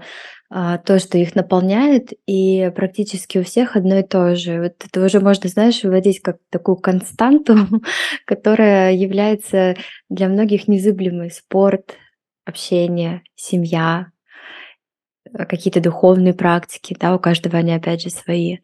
а, 0.51 0.77
то, 0.77 0.99
что 0.99 1.17
их 1.17 1.35
наполняет, 1.35 2.11
и 2.27 2.71
практически 2.77 3.39
у 3.39 3.45
всех 3.45 3.77
одно 3.77 3.99
и 4.01 4.03
то 4.03 4.37
же. 4.37 4.61
Вот 4.61 4.75
это 4.85 5.05
уже 5.05 5.21
можно, 5.21 5.49
знаешь, 5.49 5.83
вводить 5.85 6.21
как 6.21 6.37
такую 6.51 6.77
константу, 6.77 7.57
которая 8.27 8.93
является 8.93 9.77
для 10.11 10.29
многих 10.29 10.69
незыблемой. 10.69 11.31
Спорт, 11.31 11.95
общение, 12.45 13.23
семья, 13.35 14.09
какие-то 15.49 15.81
духовные 15.81 16.35
практики, 16.35 16.97
да, 16.99 17.15
у 17.15 17.19
каждого 17.19 17.59
они 17.59 17.73
опять 17.73 18.03
же 18.03 18.11
свои. 18.11 18.59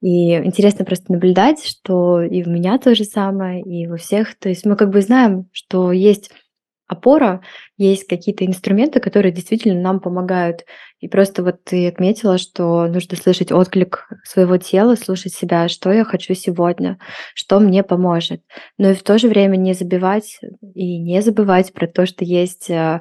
И 0.00 0.34
интересно 0.34 0.84
просто 0.84 1.12
наблюдать, 1.12 1.64
что 1.64 2.22
и 2.22 2.44
у 2.44 2.50
меня 2.50 2.78
то 2.78 2.94
же 2.94 3.04
самое, 3.04 3.62
и 3.62 3.86
у 3.86 3.96
всех. 3.96 4.38
То 4.38 4.48
есть 4.48 4.64
мы 4.64 4.76
как 4.76 4.90
бы 4.90 5.00
знаем, 5.00 5.48
что 5.52 5.92
есть 5.92 6.30
опора, 6.90 7.40
есть 7.76 8.08
какие-то 8.08 8.44
инструменты, 8.44 8.98
которые 8.98 9.32
действительно 9.32 9.80
нам 9.80 10.00
помогают. 10.00 10.64
И 10.98 11.08
просто 11.08 11.44
вот 11.44 11.62
ты 11.64 11.86
отметила, 11.86 12.36
что 12.36 12.88
нужно 12.88 13.16
слышать 13.16 13.52
отклик 13.52 14.08
своего 14.24 14.56
тела, 14.56 14.96
слушать 14.96 15.32
себя, 15.32 15.68
что 15.68 15.92
я 15.92 16.04
хочу 16.04 16.34
сегодня, 16.34 16.98
что 17.34 17.60
мне 17.60 17.84
поможет. 17.84 18.42
Но 18.76 18.90
и 18.90 18.94
в 18.94 19.04
то 19.04 19.18
же 19.18 19.28
время 19.28 19.56
не 19.56 19.72
забивать 19.72 20.40
и 20.74 20.98
не 20.98 21.22
забывать 21.22 21.72
про 21.72 21.86
то, 21.86 22.06
что 22.06 22.24
есть 22.24 22.68
э, 22.68 23.00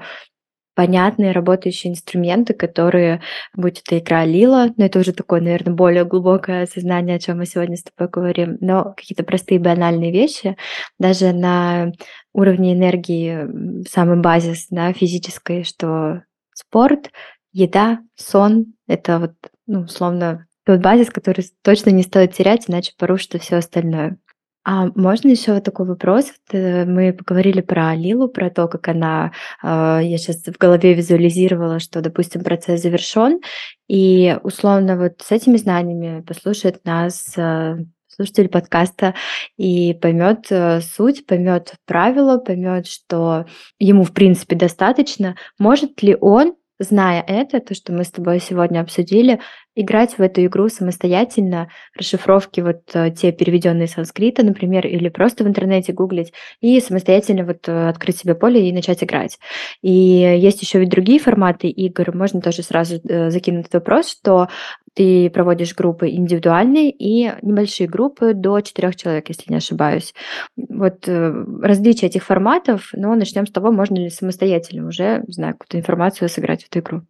понятные 0.80 1.34
работающие 1.34 1.92
инструменты, 1.92 2.54
которые, 2.54 3.22
будь 3.54 3.82
это 3.86 4.00
игра 4.00 4.24
Лила, 4.24 4.70
но 4.78 4.86
это 4.86 5.00
уже 5.00 5.12
такое, 5.12 5.42
наверное, 5.42 5.74
более 5.74 6.06
глубокое 6.06 6.64
осознание, 6.64 7.18
о 7.18 7.20
чем 7.20 7.40
мы 7.40 7.46
сегодня 7.46 7.76
с 7.76 7.84
тобой 7.84 8.10
говорим, 8.10 8.58
но 8.62 8.94
какие-то 8.96 9.26
простые 9.26 9.60
банальные 9.60 10.14
вещи, 10.14 10.56
даже 10.98 11.34
на 11.34 11.92
уровне 12.32 12.76
энергии 12.76 13.86
самый 13.90 14.22
базис, 14.22 14.68
да, 14.70 14.94
физической, 14.94 15.66
что 15.66 16.22
спорт, 16.54 17.12
еда, 17.52 18.00
сон— 18.16 18.68
это 18.88 19.20
вот, 19.20 19.34
ну, 19.68 19.82
условно, 19.82 20.48
тот 20.66 20.80
базис, 20.80 21.10
который 21.10 21.44
точно 21.62 21.90
не 21.90 22.04
стоит 22.04 22.36
терять, 22.36 22.70
иначе 22.70 22.94
порушится 22.98 23.38
все 23.38 23.58
остальное. 23.58 24.18
А 24.64 24.88
можно 24.96 25.30
еще 25.30 25.54
вот 25.54 25.64
такой 25.64 25.86
вопрос? 25.86 26.32
Э, 26.52 26.86
мы 26.86 27.14
поговорили 27.14 27.62
про 27.62 27.96
Лилу, 27.96 28.28
про 28.28 28.50
то, 28.50 28.68
как 28.68 28.88
она, 28.90 29.32
а, 29.62 30.00
я 30.00 30.18
сейчас 30.18 30.44
в 30.44 30.58
голове 30.58 30.94
визуализировала, 30.94 31.80
что, 31.80 32.02
допустим, 32.02 32.44
процесс 32.44 32.82
завершен, 32.82 33.40
и 33.88 34.38
условно 34.44 34.98
вот 34.98 35.22
с 35.24 35.32
этими 35.32 35.58
знаниями 35.58 36.22
послушает 36.22 36.86
нас 36.86 37.34
а, 37.38 37.78
слушатель 38.20 38.50
подкаста 38.50 39.16
и 39.58 39.94
поймет 39.94 40.48
э, 40.50 40.82
суть, 40.82 41.26
поймет 41.26 41.76
правила, 41.86 42.38
поймет, 42.38 42.86
что 42.86 43.46
ему 43.80 44.04
в 44.04 44.12
принципе 44.12 44.58
достаточно. 44.58 45.36
Может 45.58 46.04
ли 46.04 46.18
он 46.20 46.56
зная 46.80 47.24
это, 47.26 47.60
то, 47.60 47.74
что 47.74 47.94
мы 47.94 48.04
с 48.04 48.12
тобой 48.12 48.40
сегодня 48.40 48.82
обсудили, 48.82 49.40
играть 49.80 50.18
в 50.18 50.22
эту 50.22 50.46
игру 50.46 50.68
самостоятельно, 50.68 51.70
расшифровки 51.98 52.60
вот 52.60 52.82
э, 52.94 53.12
те 53.12 53.32
переведенные 53.32 53.88
с 53.88 53.94
санскрита, 53.94 54.44
например, 54.44 54.86
или 54.86 55.08
просто 55.10 55.44
в 55.44 55.48
интернете 55.48 55.94
гуглить 55.94 56.34
и 56.60 56.80
самостоятельно 56.82 57.46
вот 57.46 57.68
э, 57.70 57.90
открыть 57.90 58.18
себе 58.18 58.36
поле 58.36 58.68
и 58.68 58.74
начать 58.74 59.04
играть. 59.04 59.40
И 59.82 59.92
есть 59.92 60.62
еще 60.62 60.80
ведь 60.80 60.90
другие 60.90 61.20
форматы 61.20 61.70
игр, 61.70 62.14
можно 62.14 62.42
тоже 62.42 62.62
сразу 62.62 63.00
э, 63.08 63.30
закинуть 63.30 63.68
этот 63.68 63.76
вопрос, 63.76 64.10
что 64.10 64.50
ты 64.96 65.30
проводишь 65.30 65.76
группы 65.76 66.10
индивидуальные 66.10 66.92
и 66.92 67.32
небольшие 67.42 67.88
группы 67.88 68.34
до 68.34 68.60
четырех 68.60 68.98
человек, 68.98 69.30
если 69.30 69.50
не 69.50 69.58
ошибаюсь. 69.58 70.14
Вот 70.58 71.08
различие 71.08 72.10
этих 72.10 72.26
форматов, 72.26 72.90
но 72.94 73.14
начнем 73.16 73.46
с 73.46 73.52
того, 73.52 73.72
можно 73.72 73.96
ли 73.96 74.10
самостоятельно 74.10 74.88
уже, 74.88 75.24
не 75.26 75.34
знаю, 75.34 75.54
какую-то 75.54 75.78
информацию 75.78 76.28
сыграть 76.28 76.64
в 76.64 76.68
эту 76.68 76.80
игру. 76.80 77.02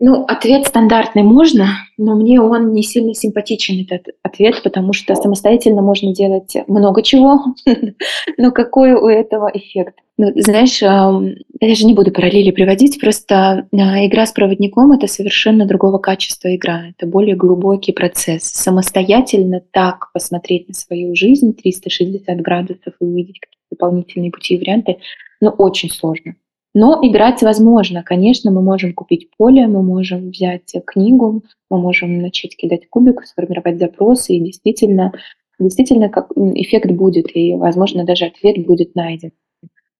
Ну, 0.00 0.24
ответ 0.28 0.66
стандартный 0.66 1.24
можно, 1.24 1.70
но 1.96 2.14
мне 2.14 2.40
он 2.40 2.72
не 2.72 2.84
сильно 2.84 3.14
симпатичен, 3.14 3.84
этот 3.84 4.14
ответ, 4.22 4.62
потому 4.62 4.92
что 4.92 5.16
самостоятельно 5.16 5.82
можно 5.82 6.14
делать 6.14 6.56
много 6.68 7.02
чего, 7.02 7.40
но 8.38 8.52
какой 8.52 8.92
у 8.92 9.08
этого 9.08 9.50
эффект? 9.52 9.94
Ну, 10.16 10.30
знаешь, 10.36 10.80
я 10.80 11.74
же 11.74 11.84
не 11.84 11.94
буду 11.94 12.12
параллели 12.12 12.52
приводить, 12.52 13.00
просто 13.00 13.66
а, 13.72 14.06
игра 14.06 14.24
с 14.24 14.32
проводником— 14.32 14.92
это 14.92 15.08
совершенно 15.08 15.66
другого 15.66 15.98
качества 15.98 16.54
игра, 16.54 16.90
это 16.90 17.06
более 17.06 17.34
глубокий 17.34 17.92
процесс. 17.92 18.44
Самостоятельно 18.44 19.62
так 19.72 20.12
посмотреть 20.12 20.68
на 20.68 20.74
свою 20.74 21.16
жизнь 21.16 21.54
360 21.54 22.40
градусов 22.40 22.94
и 23.00 23.04
увидеть 23.04 23.40
какие-то 23.40 23.66
дополнительные 23.72 24.30
пути 24.30 24.54
и 24.54 24.58
варианты, 24.58 24.98
ну, 25.40 25.50
очень 25.50 25.90
сложно. 25.90 26.36
Но 26.80 26.96
играть 27.02 27.42
возможно. 27.42 28.04
Конечно, 28.04 28.52
мы 28.52 28.62
можем 28.62 28.92
купить 28.92 29.30
поле, 29.36 29.66
мы 29.66 29.82
можем 29.82 30.30
взять 30.30 30.72
книгу, 30.86 31.42
мы 31.70 31.80
можем 31.80 32.18
начать 32.18 32.56
кидать 32.56 32.88
кубик, 32.88 33.26
сформировать 33.26 33.80
запросы, 33.80 34.34
и 34.34 34.40
действительно, 34.40 35.12
действительно 35.58 36.08
как 36.08 36.30
эффект 36.36 36.92
будет, 36.92 37.34
и, 37.34 37.54
возможно, 37.54 38.04
даже 38.04 38.26
ответ 38.26 38.64
будет 38.64 38.94
найден. 38.94 39.32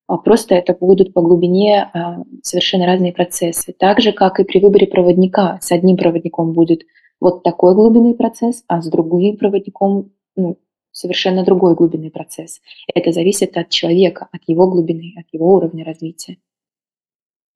А 0.07 0.19
просто 0.19 0.55
это 0.55 0.73
будут 0.73 1.13
по 1.13 1.21
глубине 1.21 1.91
а, 1.93 2.23
совершенно 2.45 2.87
разные 2.87 3.13
процессы. 3.13 3.75
Так 3.77 4.01
же, 4.01 4.13
как 4.13 4.39
и 4.39 4.45
при 4.45 4.61
выборе 4.61 4.87
проводника. 4.87 5.59
С 5.61 5.73
одним 5.73 5.97
проводником 5.97 6.53
будет 6.53 6.83
вот 7.21 7.43
такой 7.43 7.75
глубинный 7.75 8.15
процесс, 8.15 8.63
а 8.69 8.81
с 8.81 8.89
другим 8.89 9.37
проводником 9.37 10.13
ну, 10.37 10.59
совершенно 10.93 11.45
другой 11.45 11.75
глубинный 11.75 12.13
процесс. 12.13 12.61
Это 12.95 13.11
зависит 13.11 13.57
от 13.57 13.69
человека, 13.69 14.29
от 14.31 14.43
его 14.47 14.71
глубины, 14.71 15.15
от 15.19 15.27
его 15.33 15.57
уровня 15.57 15.85
развития. 15.85 16.37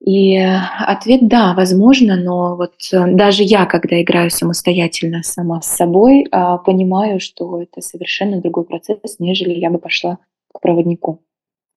И 0.05 0.36
ответ 0.36 1.28
да, 1.28 1.55
возможно, 1.55 2.16
но 2.16 2.57
вот 2.57 2.74
э, 2.92 3.14
даже 3.14 3.44
я, 3.44 3.66
когда 3.66 4.03
играю 4.03 4.30
самостоятельно 4.30 5.22
сама 5.22 5.62
с 5.62 5.66
собой, 5.66 6.26
а, 6.32 6.59
понимаю, 6.59 7.20
что 7.20 7.62
это 7.62 7.80
совершенно 7.82 8.40
другой 8.40 8.64
процесс, 8.64 8.98
нежели 9.20 9.53
я 9.53 9.70
бы 9.70 9.78
пошла 9.78 10.18
к 10.53 10.61
проводнику. 10.61 11.20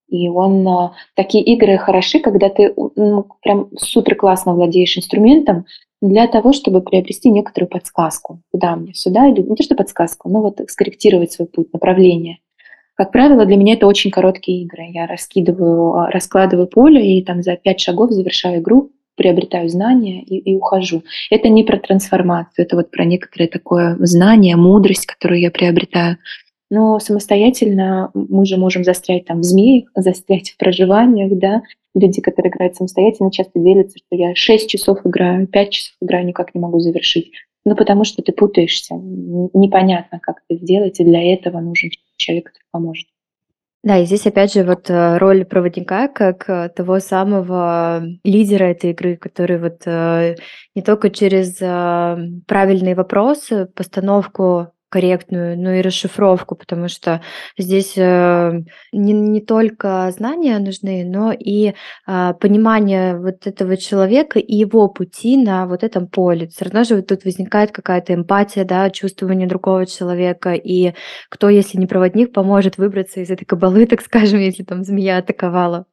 И 0.10 0.28
он 0.28 0.68
а, 0.68 0.94
такие 1.16 1.44
игры 1.44 1.78
хороши, 1.78 2.20
когда 2.20 2.50
ты 2.50 2.74
ну, 2.96 3.28
прям 3.44 3.70
супер 3.78 4.16
классно 4.16 4.56
владеешь 4.56 4.98
инструментом 4.98 5.66
для 6.02 6.26
того, 6.28 6.52
чтобы 6.52 6.82
приобрести 6.82 7.30
некоторую 7.30 7.70
подсказку. 7.70 8.42
Куда 8.52 8.76
мне? 8.76 8.96
Сюда 8.96 9.28
или 9.28 9.42
не 9.44 9.56
то, 9.56 9.62
что 9.62 9.76
подсказку, 9.76 10.30
но 10.30 10.42
вот 10.42 10.62
скорректировать 10.68 11.32
свой 11.32 11.48
путь, 11.48 11.72
направление. 11.74 12.40
Как 12.96 13.12
правило, 13.12 13.46
для 13.46 13.58
меня 13.58 13.74
это 13.74 13.88
очень 13.88 14.10
короткие 14.10 14.64
игры. 14.64 14.86
Я 14.90 15.06
раскидываю, 15.06 15.94
а, 15.96 16.12
раскладываю 16.12 16.68
поле 16.68 17.18
и 17.18 17.24
там 17.24 17.44
за 17.44 17.58
пять 17.58 17.82
шагов 17.82 18.12
завершаю 18.12 18.62
игру, 18.62 18.92
приобретаю 19.16 19.68
знания 19.68 20.24
и, 20.24 20.38
и 20.38 20.56
ухожу. 20.56 21.04
Это 21.30 21.50
не 21.50 21.64
про 21.66 21.78
трансформацию, 21.78 22.66
это 22.66 22.78
вот 22.78 22.92
про 22.92 23.04
некоторое 23.04 23.48
такое 23.48 23.98
знание, 24.00 24.56
мудрость, 24.56 25.06
которую 25.06 25.42
я 25.42 25.52
приобретаю. 25.52 26.18
Но 26.72 27.00
самостоятельно 27.00 28.12
мы 28.14 28.46
же 28.46 28.58
можем 28.58 28.84
застрять 28.84 29.26
там 29.26 29.42
в 29.42 29.44
змеях, 29.44 29.90
застрять 29.96 30.52
в 30.52 30.58
проживаниях, 30.58 31.38
да. 31.38 31.62
Люди, 31.94 32.22
которые 32.22 32.52
играют 32.52 32.76
самостоятельно, 32.76 33.32
часто 33.32 33.60
делятся, 33.60 33.98
что 33.98 34.16
я 34.16 34.36
6 34.36 34.70
часов 34.70 35.00
играю, 35.06 35.48
5 35.48 35.70
часов 35.70 35.96
играю, 36.02 36.26
никак 36.26 36.56
не 36.56 36.62
могу 36.62 36.80
завершить. 36.80 37.32
Ну, 37.66 37.76
потому 37.76 38.04
что 38.04 38.22
ты 38.22 38.32
путаешься, 38.32 38.96
непонятно, 38.96 40.20
как 40.20 40.42
это 40.48 40.60
сделать, 40.62 41.00
и 41.00 41.04
для 41.04 41.34
этого 41.34 41.60
нужен 41.60 41.90
человек, 42.18 42.48
который 42.48 42.66
поможет. 42.72 43.08
Да, 43.86 44.00
и 44.00 44.06
здесь 44.06 44.26
опять 44.26 44.52
же 44.52 44.64
вот 44.64 44.90
э, 44.90 45.18
роль 45.20 45.46
проводника 45.46 46.08
как 46.08 46.50
э, 46.50 46.70
того 46.70 47.00
самого 47.00 48.04
лидера 48.24 48.64
этой 48.64 48.92
игры, 48.92 49.16
который 49.16 49.60
вот 49.60 49.84
э, 49.86 50.38
не 50.74 50.82
только 50.82 51.12
через 51.12 51.58
правильные 52.48 52.96
вопросы, 52.96 53.68
постановку 53.76 54.72
корректную, 54.96 55.60
но 55.60 55.74
и 55.74 55.82
расшифровку, 55.82 56.56
потому 56.56 56.88
что 56.88 57.22
здесь 57.58 57.98
э, 57.98 58.62
не, 58.94 59.12
не 59.12 59.42
только 59.42 60.10
знания 60.16 60.58
нужны, 60.60 61.04
но 61.04 61.34
и 61.34 61.74
э, 62.08 62.34
понимание 62.40 63.18
вот 63.20 63.46
этого 63.46 63.76
человека 63.76 64.40
и 64.40 64.56
его 64.56 64.88
пути 64.88 65.36
на 65.36 65.68
вот 65.68 65.84
этом 65.84 66.08
поле. 66.08 66.48
Все 66.48 66.64
равно 66.64 66.86
же 66.86 66.96
вот 66.96 67.08
тут 67.08 67.26
возникает 67.26 67.74
какая-то 67.74 68.14
эмпатия, 68.14 68.64
да, 68.64 68.90
чувствование 68.90 69.50
другого 69.50 69.86
человека, 69.86 70.54
и 70.54 70.94
кто, 71.30 71.50
если 71.50 71.78
не 71.78 71.88
проводник, 71.88 72.32
поможет 72.32 72.78
выбраться 72.78 73.20
из 73.20 73.30
этой 73.30 73.44
кабалы, 73.44 73.86
так 73.88 74.02
скажем, 74.02 74.40
если 74.40 74.64
там 74.64 74.86
змея 74.86 75.18
атаковала. 75.18 75.88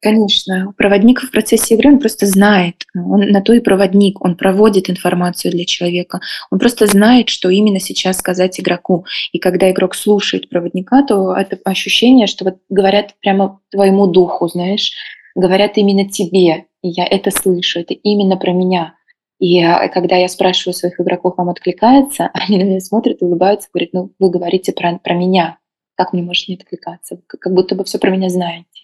Конечно, 0.00 0.72
проводник 0.76 1.20
в 1.20 1.30
процессе 1.32 1.74
игры, 1.74 1.90
он 1.90 1.98
просто 1.98 2.24
знает, 2.26 2.84
он 2.94 3.20
на 3.20 3.40
то 3.40 3.52
и 3.52 3.58
проводник, 3.58 4.24
он 4.24 4.36
проводит 4.36 4.88
информацию 4.88 5.50
для 5.50 5.64
человека, 5.64 6.20
он 6.52 6.60
просто 6.60 6.86
знает, 6.86 7.28
что 7.28 7.50
именно 7.50 7.80
сейчас 7.80 8.18
сказать 8.18 8.60
игроку. 8.60 9.06
И 9.32 9.40
когда 9.40 9.68
игрок 9.72 9.96
слушает 9.96 10.48
проводника, 10.48 11.02
то 11.02 11.34
это 11.34 11.58
ощущение, 11.64 12.28
что 12.28 12.44
вот 12.44 12.58
говорят 12.68 13.16
прямо 13.20 13.60
твоему 13.72 14.06
духу, 14.06 14.46
знаешь, 14.46 14.92
говорят 15.34 15.76
именно 15.78 16.08
тебе, 16.08 16.66
и 16.82 16.88
я 16.90 17.04
это 17.04 17.32
слышу, 17.32 17.80
это 17.80 17.94
именно 17.94 18.36
про 18.36 18.52
меня. 18.52 18.94
И 19.40 19.60
а, 19.62 19.88
когда 19.88 20.14
я 20.14 20.28
спрашиваю 20.28 20.74
своих 20.74 21.00
игроков, 21.00 21.34
вам 21.36 21.48
откликается, 21.48 22.30
они 22.34 22.58
на 22.58 22.62
меня 22.62 22.80
смотрят, 22.80 23.20
улыбаются, 23.20 23.68
говорят, 23.72 23.90
ну 23.92 24.12
вы 24.20 24.30
говорите 24.30 24.72
про, 24.72 24.98
про 24.98 25.14
меня, 25.14 25.58
как 25.96 26.12
мне 26.12 26.22
может 26.22 26.46
не 26.46 26.54
откликаться, 26.54 27.20
как 27.26 27.52
будто 27.52 27.74
бы 27.74 27.82
все 27.82 27.98
про 27.98 28.10
меня 28.10 28.28
знаете. 28.28 28.77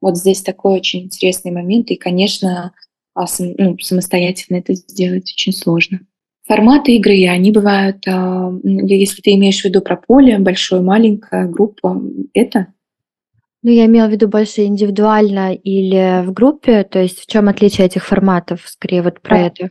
Вот 0.00 0.16
здесь 0.16 0.42
такой 0.42 0.78
очень 0.78 1.04
интересный 1.04 1.50
момент, 1.50 1.90
и, 1.90 1.96
конечно, 1.96 2.72
а, 3.14 3.26
ну, 3.38 3.78
самостоятельно 3.78 4.58
это 4.58 4.74
сделать 4.74 5.32
очень 5.32 5.52
сложно. 5.52 6.00
Форматы 6.46 6.96
игры, 6.96 7.26
они 7.28 7.52
бывают, 7.52 8.06
а, 8.08 8.52
если 8.64 9.22
ты 9.22 9.34
имеешь 9.34 9.60
в 9.60 9.64
виду 9.64 9.82
про 9.82 9.96
поле, 9.96 10.38
большое, 10.38 10.82
маленькое, 10.82 11.48
группа, 11.48 12.02
это? 12.34 12.68
Ну, 13.62 13.70
я 13.70 13.86
имела 13.86 14.08
в 14.08 14.10
виду 14.10 14.26
больше 14.26 14.64
индивидуально 14.64 15.54
или 15.54 16.24
в 16.24 16.32
группе, 16.32 16.82
то 16.82 17.00
есть 17.00 17.20
в 17.20 17.26
чем 17.26 17.48
отличие 17.48 17.86
этих 17.86 18.06
форматов, 18.06 18.62
скорее 18.66 19.02
вот 19.02 19.20
про 19.20 19.36
да. 19.36 19.46
это? 19.46 19.70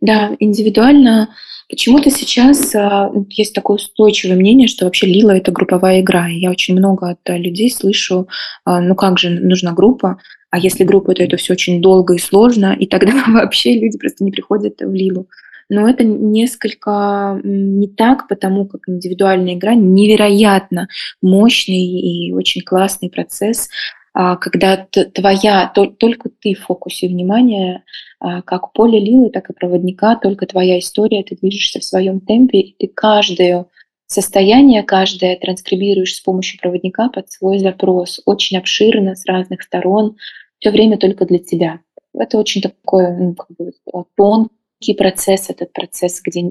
Да, 0.00 0.36
индивидуально. 0.38 1.28
Почему-то 1.68 2.10
сейчас 2.10 2.74
а, 2.74 3.10
есть 3.28 3.54
такое 3.54 3.76
устойчивое 3.76 4.36
мнение, 4.36 4.68
что 4.68 4.86
вообще 4.86 5.06
Лила 5.06 5.36
это 5.36 5.52
групповая 5.52 6.00
игра. 6.00 6.28
И 6.28 6.38
я 6.38 6.50
очень 6.50 6.74
много 6.74 7.10
от 7.10 7.18
э, 7.26 7.36
людей 7.36 7.70
слышу, 7.70 8.26
а, 8.64 8.80
ну 8.80 8.94
как 8.94 9.18
же 9.18 9.28
нужна 9.28 9.72
группа, 9.72 10.18
а 10.50 10.58
если 10.58 10.84
группа, 10.84 11.14
то 11.14 11.22
это 11.22 11.36
все 11.36 11.52
очень 11.52 11.82
долго 11.82 12.14
и 12.14 12.18
сложно, 12.18 12.74
и 12.78 12.86
тогда 12.86 13.12
вообще 13.28 13.78
люди 13.78 13.98
просто 13.98 14.24
не 14.24 14.30
приходят 14.30 14.80
в 14.80 14.92
Лилу. 14.92 15.28
Но 15.70 15.86
это 15.86 16.02
несколько 16.02 17.38
не 17.44 17.88
так, 17.88 18.26
потому 18.28 18.66
как 18.66 18.88
индивидуальная 18.88 19.54
игра 19.54 19.74
невероятно 19.74 20.88
мощный 21.20 21.84
и 21.84 22.32
очень 22.32 22.62
классный 22.62 23.10
процесс, 23.10 23.68
когда 24.12 24.86
твоя, 25.14 25.72
только 25.74 26.30
ты 26.40 26.54
в 26.54 26.60
фокусе 26.60 27.08
внимания, 27.08 27.84
а, 28.20 28.42
как 28.42 28.72
поле 28.72 28.98
лилы, 28.98 29.30
так 29.30 29.50
и 29.50 29.52
проводника, 29.52 30.16
только 30.16 30.46
твоя 30.46 30.78
история, 30.78 31.22
ты 31.22 31.36
движешься 31.36 31.78
в 31.78 31.84
своем 31.84 32.20
темпе, 32.20 32.58
и 32.60 32.76
ты 32.78 32.92
каждое 32.92 33.66
состояние, 34.06 34.82
каждое 34.82 35.36
транскрибируешь 35.36 36.16
с 36.16 36.20
помощью 36.20 36.58
проводника 36.60 37.10
под 37.10 37.30
свой 37.30 37.58
запрос, 37.58 38.20
очень 38.24 38.58
обширно, 38.58 39.14
с 39.14 39.24
разных 39.26 39.62
сторон, 39.62 40.16
все 40.58 40.70
время 40.70 40.98
только 40.98 41.26
для 41.26 41.38
тебя. 41.38 41.80
Это 42.14 42.38
очень 42.38 42.62
такой 42.62 43.16
ну, 43.16 43.34
как 43.34 43.48
бы, 43.56 43.72
тонкий 44.16 44.94
процесс, 44.96 45.50
этот 45.50 45.72
процесс, 45.72 46.20
где 46.24 46.42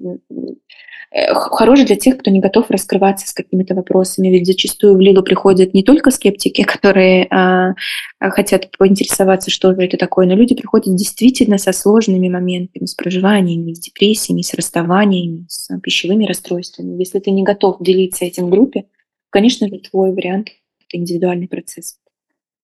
хорош 1.12 1.84
для 1.84 1.96
тех, 1.96 2.18
кто 2.18 2.32
не 2.32 2.40
готов 2.40 2.70
раскрываться 2.70 3.28
с 3.28 3.34
какими-то 3.34 3.76
вопросами. 3.76 4.28
Ведь 4.28 4.46
зачастую 4.46 4.96
в 4.96 5.00
Лилу 5.00 5.24
приходят 5.24 5.74
не 5.74 5.84
только 5.84 6.12
скептики, 6.12 6.64
которые 6.68 7.28
а, 7.30 7.74
а, 8.20 8.30
хотят 8.30 8.70
поинтересоваться, 8.78 9.50
что 9.50 9.74
же 9.74 9.82
это 9.82 9.98
такое, 9.98 10.28
но 10.28 10.36
люди 10.36 10.56
приходят 10.56 10.96
действительно 10.96 11.58
со 11.58 11.72
сложными 11.72 12.30
моментами, 12.30 12.86
с 12.86 12.94
проживаниями, 12.94 13.74
с 13.74 13.80
депрессиями, 13.80 14.42
с 14.42 14.54
расставаниями, 14.54 15.46
с 15.50 15.70
пищевыми 15.80 16.26
расстройствами. 16.26 17.00
Если 17.00 17.20
ты 17.20 17.32
не 17.32 17.44
готов 17.44 17.78
делиться 17.80 18.26
этим 18.26 18.48
в 18.48 18.50
группе, 18.50 18.86
конечно 19.30 19.68
же, 19.68 19.80
твой 19.80 20.14
вариант– 20.14 20.50
это 20.88 20.98
индивидуальный 20.98 21.48
процесс. 21.48 21.98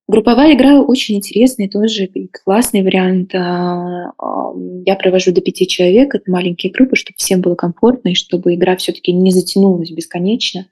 Групповая 0.07 0.53
игра 0.53 0.81
очень 0.81 1.15
интересный, 1.15 1.69
тоже 1.69 2.09
классный 2.43 2.83
вариант. 2.83 3.33
А, 3.35 4.11
я 4.85 4.95
провожу 4.95 5.31
до 5.31 5.39
пяти 5.39 5.65
человек, 5.65 6.13
это 6.13 6.29
маленькие 6.29 6.73
группы, 6.73 6.97
чтобы 6.97 7.15
всем 7.17 7.39
было 7.41 7.55
комфортно 7.55 8.09
и 8.09 8.15
чтобы 8.15 8.53
игра 8.53 8.75
все-таки 8.75 9.13
не 9.13 9.31
затянулась 9.31 9.91
бесконечно. 9.91 10.67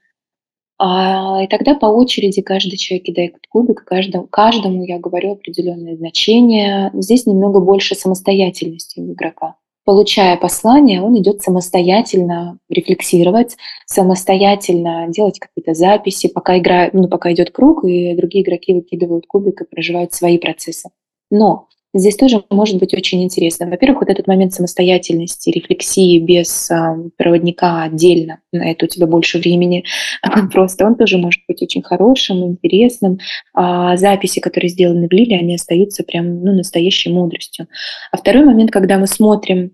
А, 0.78 1.42
и 1.42 1.46
тогда 1.46 1.74
по 1.74 1.86
очереди 1.86 2.42
каждый 2.42 2.76
человек 2.76 3.06
кидает 3.06 3.34
кубик, 3.48 3.84
каждому, 3.84 4.26
каждому 4.26 4.84
я 4.84 4.98
говорю 4.98 5.32
определенное 5.32 5.96
значение. 5.96 6.90
Здесь 6.94 7.24
немного 7.24 7.60
больше 7.60 7.94
самостоятельности 7.94 9.00
у 9.00 9.12
игрока 9.12 9.56
получая 9.84 10.36
послание, 10.36 11.02
он 11.02 11.18
идет 11.18 11.42
самостоятельно 11.42 12.58
рефлексировать, 12.68 13.56
самостоятельно 13.86 15.06
делать 15.08 15.38
какие-то 15.38 15.74
записи, 15.74 16.28
пока 16.28 16.58
игра, 16.58 16.90
ну, 16.92 17.08
пока 17.08 17.32
идет 17.32 17.50
круг, 17.50 17.84
и 17.84 18.14
другие 18.14 18.44
игроки 18.44 18.74
выкидывают 18.74 19.26
кубик 19.26 19.62
и 19.62 19.64
проживают 19.64 20.12
свои 20.12 20.38
процессы. 20.38 20.90
Но 21.30 21.68
здесь 21.94 22.16
тоже 22.16 22.42
может 22.50 22.78
быть 22.78 22.94
очень 22.94 23.22
интересно. 23.22 23.66
Во-первых, 23.66 24.00
вот 24.00 24.10
этот 24.10 24.26
момент 24.26 24.54
самостоятельности, 24.54 25.50
рефлексии 25.50 26.18
без 26.18 26.70
э, 26.70 26.74
проводника 27.16 27.82
отдельно, 27.82 28.40
на 28.52 28.70
это 28.70 28.86
у 28.86 28.88
тебя 28.88 29.06
больше 29.06 29.38
времени, 29.38 29.84
просто 30.52 30.86
он 30.86 30.96
тоже 30.96 31.18
может 31.18 31.42
быть 31.48 31.62
очень 31.62 31.82
хорошим, 31.82 32.44
интересным. 32.44 33.18
А 33.54 33.96
записи, 33.96 34.40
которые 34.40 34.70
сделаны 34.70 35.08
в 35.08 35.12
Лиле, 35.12 35.38
они 35.38 35.54
остаются 35.54 36.02
прям 36.02 36.42
ну, 36.42 36.52
настоящей 36.52 37.12
мудростью. 37.12 37.68
А 38.10 38.16
второй 38.16 38.44
момент, 38.44 38.70
когда 38.70 38.98
мы 38.98 39.06
смотрим 39.06 39.58
э, 39.58 39.70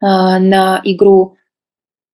на 0.00 0.80
игру 0.84 1.36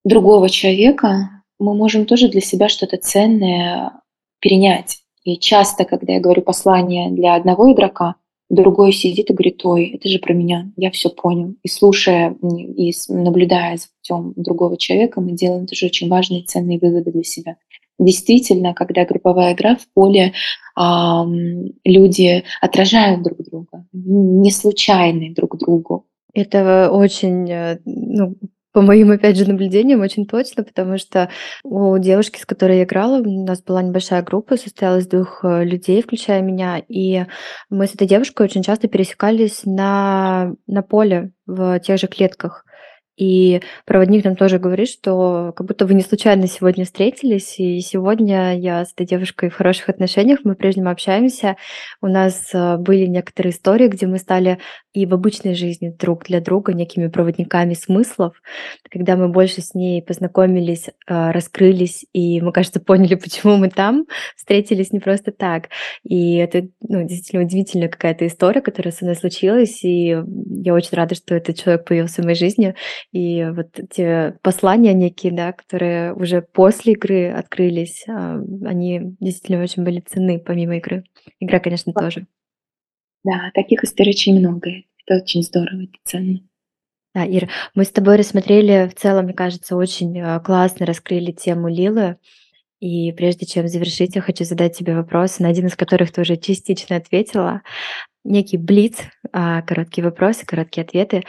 другого 0.05 0.49
человека, 0.51 1.43
мы 1.59 1.75
можем 1.75 2.07
тоже 2.07 2.29
для 2.29 2.41
себя 2.41 2.69
что-то 2.69 2.97
ценное 2.97 3.93
перенять. 4.41 4.99
И 5.25 5.39
часто, 5.39 5.85
когда 5.85 6.15
я 6.15 6.21
говорю 6.21 6.43
послание 6.43 7.11
для 7.11 7.37
одного 7.37 7.73
игрока, 7.73 8.17
другой 8.53 8.93
сидит 8.93 9.31
и 9.31 9.33
говорит, 9.33 9.65
ой, 9.65 9.87
это 9.95 10.09
же 10.09 10.19
про 10.19 10.35
меня, 10.35 10.71
я 10.77 10.91
все 10.91 11.09
понял. 11.09 11.57
И 11.63 11.69
слушая, 11.69 12.37
и 12.77 12.93
наблюдая 13.09 13.79
за 13.79 13.87
путем 13.97 14.35
другого 14.37 14.77
человека, 14.77 15.21
мы 15.21 15.33
делаем 15.33 15.67
тоже 15.67 15.87
очень 15.87 16.09
важные 16.09 16.45
ценные 16.45 16.79
выводы 16.79 17.11
для 17.11 17.25
себя. 17.25 17.57
Действительно, 17.99 18.75
когда 18.75 19.07
групповая 19.07 19.55
игра 19.55 19.77
в 19.77 19.87
поле, 19.95 20.35
а, 20.77 21.25
люди 21.85 22.45
отражают 22.61 23.23
друг 23.23 23.39
друга, 23.43 23.87
не 23.93 24.51
случайны 24.51 25.33
друг 25.35 25.57
другу. 25.59 26.07
Это 26.35 26.91
очень 26.91 27.51
э, 27.51 27.79
ну, 27.85 28.37
по 28.73 28.81
моим, 28.81 29.11
опять 29.11 29.37
же, 29.37 29.49
наблюдениям, 29.49 30.01
очень 30.01 30.27
точно, 30.27 30.65
потому 30.65 30.99
что 30.99 31.29
у 31.63 31.99
девушки, 31.99 32.41
с 32.41 32.47
которой 32.47 32.79
я 32.79 32.85
играла, 32.85 33.19
у 33.21 33.45
нас 33.45 33.63
была 33.63 33.83
небольшая 33.83 34.23
группа, 34.23 34.57
состояла 34.57 34.99
из 34.99 35.07
двух 35.07 35.45
э, 35.45 35.65
людей, 35.65 36.03
включая 36.03 36.41
меня, 36.41 36.83
и 36.89 37.27
мы 37.71 37.87
с 37.87 37.95
этой 37.95 38.07
девушкой 38.07 38.47
очень 38.47 38.63
часто 38.63 38.89
пересекались 38.89 39.63
на, 39.65 40.55
на 40.67 40.83
поле 40.83 41.33
в 41.47 41.79
тех 41.81 41.99
же 41.99 42.07
клетках. 42.07 42.65
И 43.17 43.61
проводник 43.85 44.25
нам 44.25 44.37
тоже 44.37 44.59
говорит, 44.59 44.89
что 44.89 45.53
как 45.55 45.67
будто 45.67 45.87
вы 45.87 45.95
не 45.95 46.03
случайно 46.03 46.47
сегодня 46.47 46.85
встретились, 46.85 47.59
и 47.59 47.81
сегодня 47.81 48.59
я 48.59 48.85
с 48.85 48.93
этой 48.93 49.07
девушкой 49.07 49.51
в 49.51 49.55
хороших 49.55 49.91
отношениях, 49.91 50.41
мы 50.45 50.55
прежнему 50.55 50.91
общаемся. 50.91 51.57
У 52.01 52.07
нас 52.07 52.51
э, 52.55 52.77
были 52.79 53.07
некоторые 53.07 53.53
истории, 53.53 53.89
где 53.89 54.07
мы 54.07 54.19
стали 54.19 54.59
и 54.95 55.07
в 55.07 55.15
обычной 55.15 55.55
жизни 55.55 55.89
друг 55.89 56.25
для 56.25 56.41
друга 56.41 56.73
некими 56.75 57.09
проводниками 57.09 57.75
смыслов, 57.75 58.35
когда 58.91 59.17
мы 59.17 59.29
больше 59.29 59.63
с 59.63 59.75
ней 59.75 60.03
познакомились, 60.03 60.89
э, 60.89 61.31
раскрылись, 61.31 62.05
и 62.13 62.41
мы, 62.41 62.53
кажется, 62.53 62.81
поняли, 62.81 63.15
почему 63.23 63.57
мы 63.57 63.71
там, 63.71 64.07
встретились 64.37 64.93
не 64.93 65.01
просто 65.01 65.33
так. 65.33 65.69
И 66.03 66.37
это 66.37 66.69
ну, 66.81 67.03
действительно 67.07 67.45
удивительная 67.45 67.89
какая-то 67.89 68.27
история, 68.27 68.61
которая 68.61 68.93
со 68.93 69.05
мной 69.05 69.17
случилась, 69.17 69.85
и 69.85 70.17
я 70.65 70.75
очень 70.75 70.97
рада, 70.97 71.15
что 71.15 71.35
этот 71.35 71.59
человек 71.59 71.85
появился 71.87 72.23
в 72.23 72.25
моей 72.25 72.37
жизни. 72.37 72.75
И 73.13 73.45
вот 73.45 73.79
эти 73.79 74.35
послания 74.41 74.95
некие, 74.95 75.33
да, 75.33 75.53
которые 75.53 76.15
уже 76.15 76.41
после 76.41 76.95
игры 76.95 77.31
открылись, 77.31 78.05
а, 78.09 78.41
они 78.65 79.17
действительно 79.21 79.63
очень 79.63 79.85
были 79.85 80.01
ценны 80.01 80.39
помимо 80.39 80.79
игры. 80.79 81.05
Игра, 81.39 81.61
конечно, 81.61 81.93
тоже. 81.93 82.27
Да, 83.23 83.51
таких 83.55 83.85
историй 83.85 84.13
очень 84.13 84.39
много. 84.39 84.71
Это 85.07 85.23
очень 85.23 85.43
здорово, 85.43 85.83
это 85.83 85.99
ценно. 86.05 86.41
Да, 87.15 87.27
Ира, 87.27 87.49
мы 87.75 87.85
с 87.85 87.91
тобой 87.91 88.17
рассмотрели 88.17 88.89
в 88.89 88.95
целом, 88.99 89.27
мне 89.27 89.35
кажется, 89.35 89.77
очень 89.77 90.19
а, 90.19 90.41
классно 90.41 90.87
раскрыли 90.87 91.33
тему 91.33 91.69
Лилы. 91.69 92.17
И 92.83 93.13
прежде 93.13 93.47
чем 93.47 93.69
завершить, 93.69 94.17
я 94.17 94.21
хочу 94.21 94.43
задать 94.43 94.77
тебе 94.77 94.97
вопрос, 94.97 95.39
на 95.39 95.47
один 95.49 95.67
из 95.67 95.77
которых 95.77 96.11
ты 96.11 96.23
уже 96.23 96.37
частично 96.37 96.97
ответила 96.97 97.63
некий 98.25 98.57
блиц, 98.57 98.97
а, 99.33 99.63
короткие 99.63 100.05
вопросы, 100.05 100.45
короткие 100.45 100.83
ответы. 100.83 101.23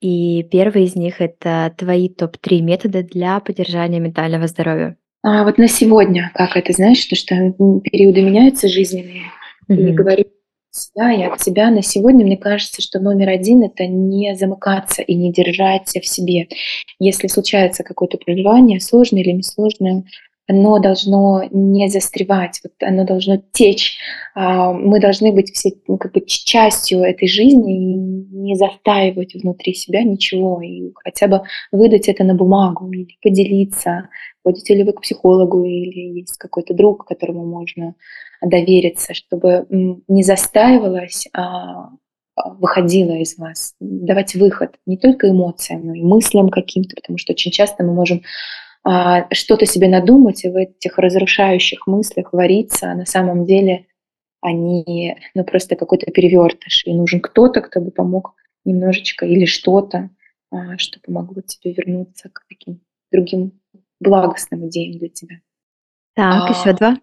И 0.00 0.42
первый 0.44 0.84
из 0.84 0.96
них 0.96 1.20
это 1.20 1.74
твои 1.76 2.08
топ-3 2.08 2.62
метода 2.62 3.02
для 3.02 3.38
поддержания 3.40 4.00
ментального 4.00 4.46
здоровья. 4.46 4.96
А 5.22 5.44
вот 5.44 5.58
на 5.58 5.68
сегодня, 5.68 6.30
как 6.34 6.56
это, 6.56 6.72
знаешь, 6.72 7.04
то, 7.04 7.16
что 7.16 7.34
периоды 7.82 8.22
меняются 8.22 8.68
жизненные, 8.68 9.24
mm-hmm. 9.68 9.90
и 9.90 9.92
говорю 9.92 10.24
себя 10.70 11.12
и 11.12 11.22
от 11.24 11.38
себя 11.38 11.70
на 11.70 11.82
сегодня, 11.82 12.24
мне 12.24 12.38
кажется, 12.38 12.80
что 12.80 12.98
номер 12.98 13.28
один— 13.28 13.62
это 13.64 13.86
не 13.86 14.34
замыкаться 14.36 15.02
и 15.02 15.14
не 15.14 15.34
держать 15.34 15.88
в 15.88 16.06
себе. 16.06 16.48
Если 16.98 17.26
случается 17.26 17.84
какое-то 17.84 18.16
проживание, 18.16 18.80
сложное 18.80 19.20
или 19.20 19.32
несложное, 19.32 20.04
оно 20.46 20.78
должно 20.78 21.42
не 21.50 21.88
застревать, 21.88 22.60
вот 22.62 22.72
оно 22.82 23.04
должно 23.04 23.42
течь. 23.52 23.96
А, 24.34 24.72
мы 24.72 25.00
должны 25.00 25.32
быть 25.32 25.52
все 25.54 25.72
ну, 25.88 25.96
как 25.96 26.12
бы 26.12 26.20
частью 26.26 27.00
этой 27.00 27.28
жизни 27.28 27.94
и 27.94 27.96
не 27.96 28.56
застаивать 28.56 29.34
внутри 29.34 29.74
себя 29.74 30.02
ничего, 30.02 30.60
и 30.60 30.92
хотя 31.02 31.28
бы 31.28 31.42
выдать 31.72 32.08
это 32.08 32.24
на 32.24 32.34
бумагу 32.34 32.90
или 32.92 33.16
поделиться. 33.22 34.08
Ходите 34.44 34.74
ли 34.74 34.84
вы 34.84 34.92
к 34.92 35.00
психологу 35.00 35.64
или 35.64 36.18
есть 36.18 36.36
какой-то 36.36 36.74
друг, 36.74 37.06
которому 37.06 37.46
можно 37.46 37.94
довериться, 38.42 39.14
чтобы 39.14 39.66
не 39.70 40.22
застаивалось, 40.22 41.26
а, 41.32 41.88
а 42.36 42.50
выходила 42.54 43.12
из 43.12 43.38
вас, 43.38 43.74
давать 43.80 44.34
выход 44.34 44.74
не 44.86 44.98
только 44.98 45.30
эмоциям, 45.30 45.86
но 45.86 45.94
и 45.94 46.02
мыслям 46.02 46.50
каким-то, 46.50 46.96
потому 46.96 47.16
что 47.16 47.32
очень 47.32 47.52
часто 47.52 47.84
мы 47.84 47.94
можем 47.94 48.22
что-то 48.86 49.64
себе 49.64 49.88
надумать 49.88 50.44
и 50.44 50.50
в 50.50 50.56
этих 50.56 50.98
разрушающих 50.98 51.86
мыслях 51.86 52.32
вариться, 52.32 52.90
а 52.90 52.94
на 52.94 53.06
самом 53.06 53.46
деле 53.46 53.86
они 54.44 55.16
ну, 55.34 55.42
просто 55.42 55.74
какой-то 55.74 56.10
перевертыш. 56.10 56.84
И 56.86 56.92
нужен 56.92 57.20
кто-то, 57.20 57.62
кто 57.62 57.80
бы 57.80 57.90
помог 57.90 58.34
немножечко 58.66 59.24
или 59.24 59.46
что-то, 59.46 60.10
а, 60.50 60.76
что 60.76 61.00
помогло 61.00 61.40
тебе 61.40 61.72
вернуться 61.72 62.28
к 62.28 62.44
таким 62.48 62.80
другим 63.10 63.52
благостным 64.00 64.68
идеям 64.68 64.98
для 64.98 65.08
тебя. 65.08 65.36
Так, 66.14 66.50
а, 66.50 66.52
еще 66.52 66.72
два. 66.74 66.98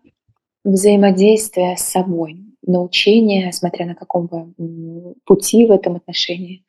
Взаимодействие 0.64 1.78
с 1.78 1.82
собой, 1.82 2.46
научение, 2.62 3.52
смотря 3.52 3.88
на 3.88 3.96
каком 3.96 4.28
вы 4.28 5.16
пути 5.26 5.66
в 5.66 5.72
этом 5.72 5.96
отношении, 5.96 6.64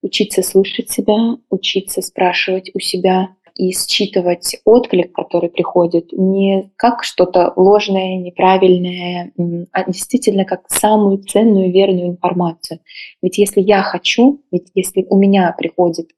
учиться 0.00 0.42
слушать 0.42 0.90
себя, 0.90 1.36
учиться 1.50 2.00
спрашивать 2.00 2.70
у 2.74 2.80
себя 2.80 3.36
и 3.56 3.72
считывать 3.72 4.56
отклик, 4.64 5.12
который 5.12 5.48
приходит, 5.48 6.12
не 6.12 6.70
как 6.76 7.04
что-то 7.04 7.52
ложное, 7.56 8.18
неправильное, 8.18 9.32
а 9.72 9.84
действительно 9.84 10.44
как 10.44 10.68
самую 10.68 11.18
ценную, 11.18 11.72
верную 11.72 12.08
информацию. 12.08 12.80
Ведь 13.22 13.38
если 13.38 13.60
я 13.60 13.82
хочу, 13.82 14.42
ведь 14.52 14.68
если 14.74 15.06
у 15.08 15.16
меня 15.16 15.54
приходит 15.56 16.10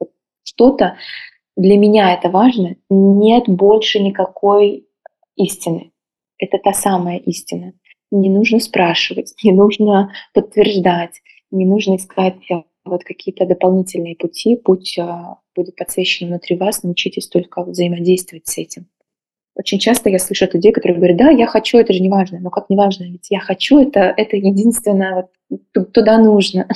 что-то, 0.43 0.97
для 1.57 1.77
меня 1.77 2.15
это 2.15 2.29
важно, 2.29 2.77
нет 2.91 3.45
больше 3.49 4.01
никакой 4.01 4.87
истины. 5.37 5.93
Это 6.39 6.59
та 6.59 6.73
самая 6.73 7.19
истина. 7.19 7.73
Не 8.11 8.31
нужно 8.31 8.61
спрашивать, 8.61 9.35
не 9.45 9.53
нужно 9.53 10.13
подтверждать, 10.35 11.21
не 11.51 11.67
нужно 11.67 11.97
искать 11.97 12.37
вот 12.89 13.05
какие-то 13.05 13.47
дополнительные 13.47 14.17
пути. 14.17 14.57
Путь 14.57 14.99
э, 14.99 15.07
будет 15.55 15.77
подсвечен 15.77 16.29
внутри 16.29 16.57
вас, 16.57 16.83
научитесь 16.83 17.29
только 17.29 17.63
взаимодействовать 17.63 18.47
с 18.47 18.59
этим. 18.59 18.89
Очень 19.55 19.79
часто 19.79 20.09
я 20.09 20.19
слышу 20.19 20.45
от 20.45 20.55
людей, 20.55 20.73
которые 20.73 20.99
говорят, 20.99 21.17
да, 21.17 21.31
я 21.31 21.47
хочу, 21.47 21.79
это 21.79 21.93
же 21.93 22.01
не 22.01 22.09
важно. 22.09 22.39
Но 22.39 22.51
как 22.51 22.71
не 22.71 22.77
важно? 22.77 23.05
Ведь 23.05 23.27
я 23.31 23.41
хочу, 23.41 23.79
это, 23.81 24.15
это 24.17 24.37
единственное, 24.37 25.29
вот, 25.49 25.93
туда 25.93 26.19
нужно. 26.19 26.69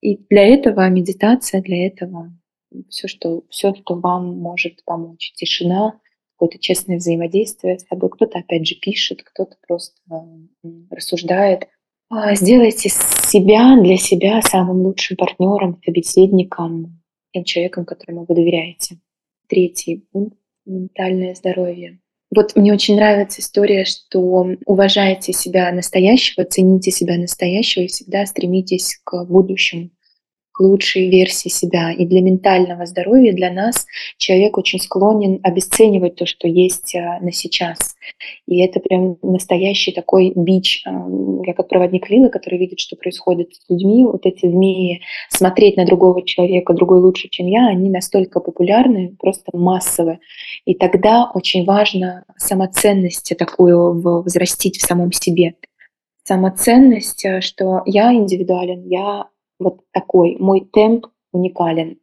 И 0.00 0.16
для 0.28 0.46
этого 0.46 0.88
медитация, 0.88 1.62
для 1.62 1.86
этого 1.86 2.32
все, 2.88 3.08
что, 3.08 3.44
все, 3.48 3.74
что 3.74 3.94
вам 3.94 4.38
может 4.38 4.84
помочь. 4.84 5.32
Тишина, 5.34 5.98
какое-то 6.36 6.58
честное 6.58 6.96
взаимодействие 6.96 7.78
с 7.78 7.86
собой. 7.86 8.10
Кто-то, 8.10 8.38
опять 8.38 8.66
же, 8.66 8.74
пишет, 8.74 9.22
кто-то 9.22 9.56
просто 9.66 9.96
рассуждает. 10.90 11.68
А, 12.12 12.34
сделайте 12.34 12.88
себя 12.88 13.80
для 13.80 13.96
себя 13.96 14.42
самым 14.42 14.82
лучшим 14.82 15.16
партнером, 15.16 15.80
собеседником, 15.84 17.00
тем 17.32 17.44
человеком, 17.44 17.84
которому 17.84 18.26
вы 18.28 18.34
доверяете. 18.34 18.98
Третий 19.48 20.04
пункт– 20.10 20.36
ментальное 20.66 21.36
здоровье. 21.36 22.00
Вот 22.34 22.56
мне 22.56 22.72
очень 22.72 22.96
нравится 22.96 23.40
история, 23.40 23.84
что 23.84 24.20
уважайте 24.66 25.32
себя 25.32 25.70
настоящего, 25.70 26.44
цените 26.44 26.90
себя 26.90 27.16
настоящего 27.16 27.84
и 27.84 27.88
всегда 27.88 28.26
стремитесь 28.26 29.00
к 29.04 29.24
будущему 29.26 29.90
лучшей 30.60 31.08
версии 31.08 31.48
себя. 31.48 31.92
И 31.92 32.04
для 32.06 32.20
ментального 32.20 32.86
здоровья, 32.86 33.32
для 33.32 33.50
нас 33.50 33.86
человек 34.18 34.58
очень 34.58 34.78
склонен 34.78 35.40
обесценивать 35.42 36.16
то, 36.16 36.26
что 36.26 36.46
есть 36.46 36.94
а, 36.94 37.18
на 37.20 37.32
сейчас. 37.32 37.96
И 38.46 38.60
это 38.60 38.80
прям 38.80 39.16
настоящий 39.22 39.92
такой 39.92 40.32
бич. 40.36 40.82
А, 40.86 40.90
я 41.46 41.54
как 41.54 41.68
проводник 41.68 42.10
Лилы, 42.10 42.28
который 42.28 42.58
видит, 42.58 42.78
что 42.78 42.96
происходит 42.96 43.54
с 43.54 43.70
людьми, 43.70 44.04
вот 44.04 44.26
эти 44.26 44.46
змеи, 44.46 45.00
смотреть 45.30 45.76
на 45.76 45.86
другого 45.86 46.22
человека, 46.24 46.74
другой 46.74 47.00
лучше, 47.00 47.28
чем 47.28 47.46
я, 47.46 47.68
они 47.68 47.88
настолько 47.90 48.40
популярны, 48.40 49.16
просто 49.18 49.56
массовые. 49.56 50.20
И 50.66 50.74
тогда 50.74 51.30
очень 51.34 51.64
важно 51.64 52.24
самоценность 52.36 53.32
такую 53.38 54.22
взрастить 54.22 54.78
в 54.78 54.86
самом 54.86 55.12
себе 55.12 55.54
самоценность, 56.24 57.24
а, 57.24 57.40
что 57.40 57.82
я 57.86 58.12
индивидуален, 58.14 58.86
я 58.86 59.26
вот 59.60 59.82
такой. 59.92 60.36
Мой 60.40 60.68
темп 60.72 61.06
уникален. 61.32 61.98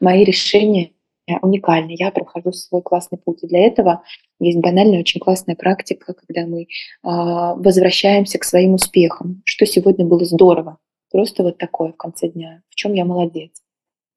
Мои 0.00 0.24
решения 0.24 0.92
уникальны. 1.42 1.94
Я 1.98 2.10
прохожу 2.10 2.52
свой 2.52 2.82
классный 2.82 3.18
путь. 3.18 3.42
И 3.42 3.46
для 3.46 3.66
этого 3.66 4.02
есть 4.40 4.58
банальная, 4.58 5.00
очень 5.00 5.20
классная 5.20 5.56
практика, 5.56 6.14
когда 6.14 6.46
мы 6.46 6.68
а, 7.02 7.54
возвращаемся 7.54 8.38
к 8.38 8.44
своим 8.44 8.74
успехам. 8.74 9.42
Что 9.44 9.66
сегодня 9.66 10.06
было 10.06 10.24
здорово. 10.24 10.78
Просто 11.10 11.42
вот 11.42 11.58
такое 11.58 11.92
в 11.92 11.96
конце 11.96 12.28
дня. 12.28 12.62
В 12.70 12.74
чем 12.74 12.94
я 12.94 13.04
молодец. 13.04 13.50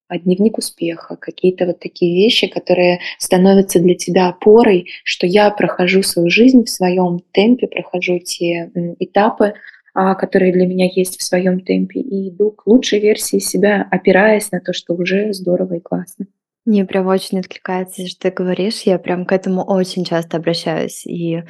А 0.07 0.19
дневник 0.19 0.57
успеха, 0.57 1.15
какие-то 1.15 1.65
вот 1.65 1.79
такие 1.79 2.13
вещи, 2.13 2.47
которые 2.47 2.99
становятся 3.17 3.79
для 3.79 3.95
тебя 3.95 4.27
опорой, 4.27 4.89
что 5.05 5.25
я 5.25 5.49
прохожу 5.51 6.03
свою 6.03 6.29
жизнь 6.29 6.65
в 6.65 6.69
своем 6.69 7.19
темпе, 7.31 7.67
прохожу 7.67 8.19
те 8.19 8.69
этапы, 8.99 9.53
которые 9.93 10.53
для 10.53 10.67
меня 10.67 10.89
есть 10.93 11.19
в 11.19 11.23
своем 11.23 11.59
темпе, 11.59 11.99
и 11.99 12.29
иду 12.29 12.51
к 12.51 12.67
лучшей 12.67 12.99
версии 12.99 13.39
себя, 13.39 13.87
опираясь 13.91 14.51
на 14.51 14.59
то, 14.59 14.73
что 14.73 14.93
уже 14.93 15.33
здорово 15.33 15.75
и 15.75 15.79
классно. 15.79 16.27
Мне 16.65 16.85
прям 16.85 17.07
очень 17.07 17.39
откликается, 17.39 18.07
что 18.07 18.29
ты 18.29 18.31
говоришь. 18.31 18.81
Я 18.81 18.99
прям 18.99 19.25
к 19.25 19.31
этому 19.31 19.63
очень 19.63 20.05
часто 20.05 20.37
обращаюсь 20.37 21.05
и 21.07 21.43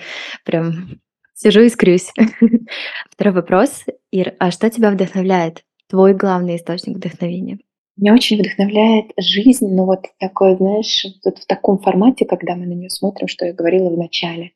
прям 0.46 1.02
сижу 1.34 1.62
и 1.62 1.70
скрюсь. 1.70 2.12
Второй 3.12 3.34
вопрос. 3.34 3.84
Ир, 4.12 4.36
а 4.40 4.52
что 4.52 4.70
тебя 4.70 4.92
вдохновляет? 4.92 5.64
Твой 5.90 6.14
главный 6.14 6.56
источник 6.56 6.96
вдохновения? 6.96 7.60
Меня 7.98 8.14
очень 8.14 8.40
вдохновляет 8.40 9.12
жизнь, 9.20 9.68
но 9.68 9.86
вот 9.86 10.06
такое, 10.18 10.56
знаешь, 10.56 11.06
вот 11.26 11.40
в 11.40 11.46
таком 11.46 11.78
формате, 11.80 12.26
когда 12.26 12.56
мы 12.56 12.66
на 12.66 12.74
нее 12.74 12.90
смотрим, 12.90 13.28
что 13.28 13.46
я 13.46 13.54
говорила 13.54 13.90
в 13.90 13.98
начале 13.98 14.54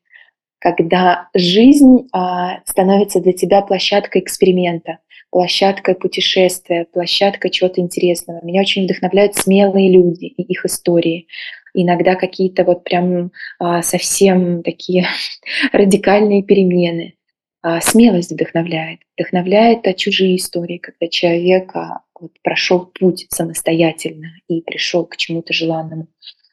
когда 0.60 1.30
жизнь 1.34 2.08
а, 2.12 2.60
становится 2.66 3.22
для 3.22 3.34
тебя 3.34 3.62
площадкой 3.62 4.22
эксперимента, 4.22 5.00
площадкой 5.30 5.96
путешествия, 5.96 6.86
площадкой 6.86 7.50
чего-то 7.50 7.82
интересного. 7.82 8.40
Меня 8.44 8.62
очень 8.62 8.86
вдохновляют 8.86 9.36
смелые 9.36 9.92
люди 9.92 10.26
и 10.26 10.42
их 10.44 10.66
истории. 10.66 11.28
Иногда 11.74 12.16
какие-то 12.16 12.64
вот 12.64 12.84
прям 12.84 13.32
а, 13.60 13.82
совсем 13.82 14.64
такие 14.64 15.08
радикальные 15.74 16.44
перемены. 16.44 17.16
А, 17.62 17.82
смелость 17.82 18.32
вдохновляет. 18.32 19.00
Вдохновляет 19.18 19.88
а, 19.88 19.94
чужие 19.94 20.36
истории, 20.36 20.78
когда 20.78 21.08
человек 21.08 21.76
а, 21.76 22.02
вот, 22.20 22.32
прошел 22.44 22.86
путь 22.86 23.26
самостоятельно 23.30 24.28
и 24.48 24.62
пришел 24.62 25.06
к 25.06 25.18
чему-то 25.18 25.52
желанному. 25.52 26.08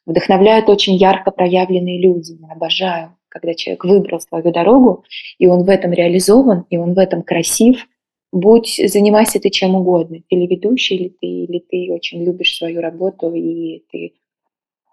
Вдохновляют 0.07 0.69
очень 0.69 0.95
ярко 0.95 1.29
проявленные 1.31 2.01
люди. 2.01 2.37
Я 2.41 2.53
обожаю 2.53 3.15
когда 3.33 3.55
человек 3.55 3.83
выбрал 3.83 4.19
свою 4.19 4.51
дорогу, 4.51 5.03
и 5.39 5.47
он 5.47 5.63
в 5.63 5.69
этом 5.69 5.91
реализован, 5.91 6.65
и 6.69 6.77
он 6.77 6.93
в 6.93 6.99
этом 6.99 7.23
красив, 7.23 7.87
будь, 8.31 8.79
занимайся 8.85 9.39
ты 9.39 9.49
чем 9.49 9.75
угодно, 9.75 10.19
телеведущий 10.29 10.95
или 10.95 11.09
ты, 11.09 11.27
или 11.27 11.59
ты 11.59 11.91
очень 11.91 12.23
любишь 12.23 12.55
свою 12.55 12.79
работу, 12.79 13.33
и 13.33 13.83
ты 13.91 14.13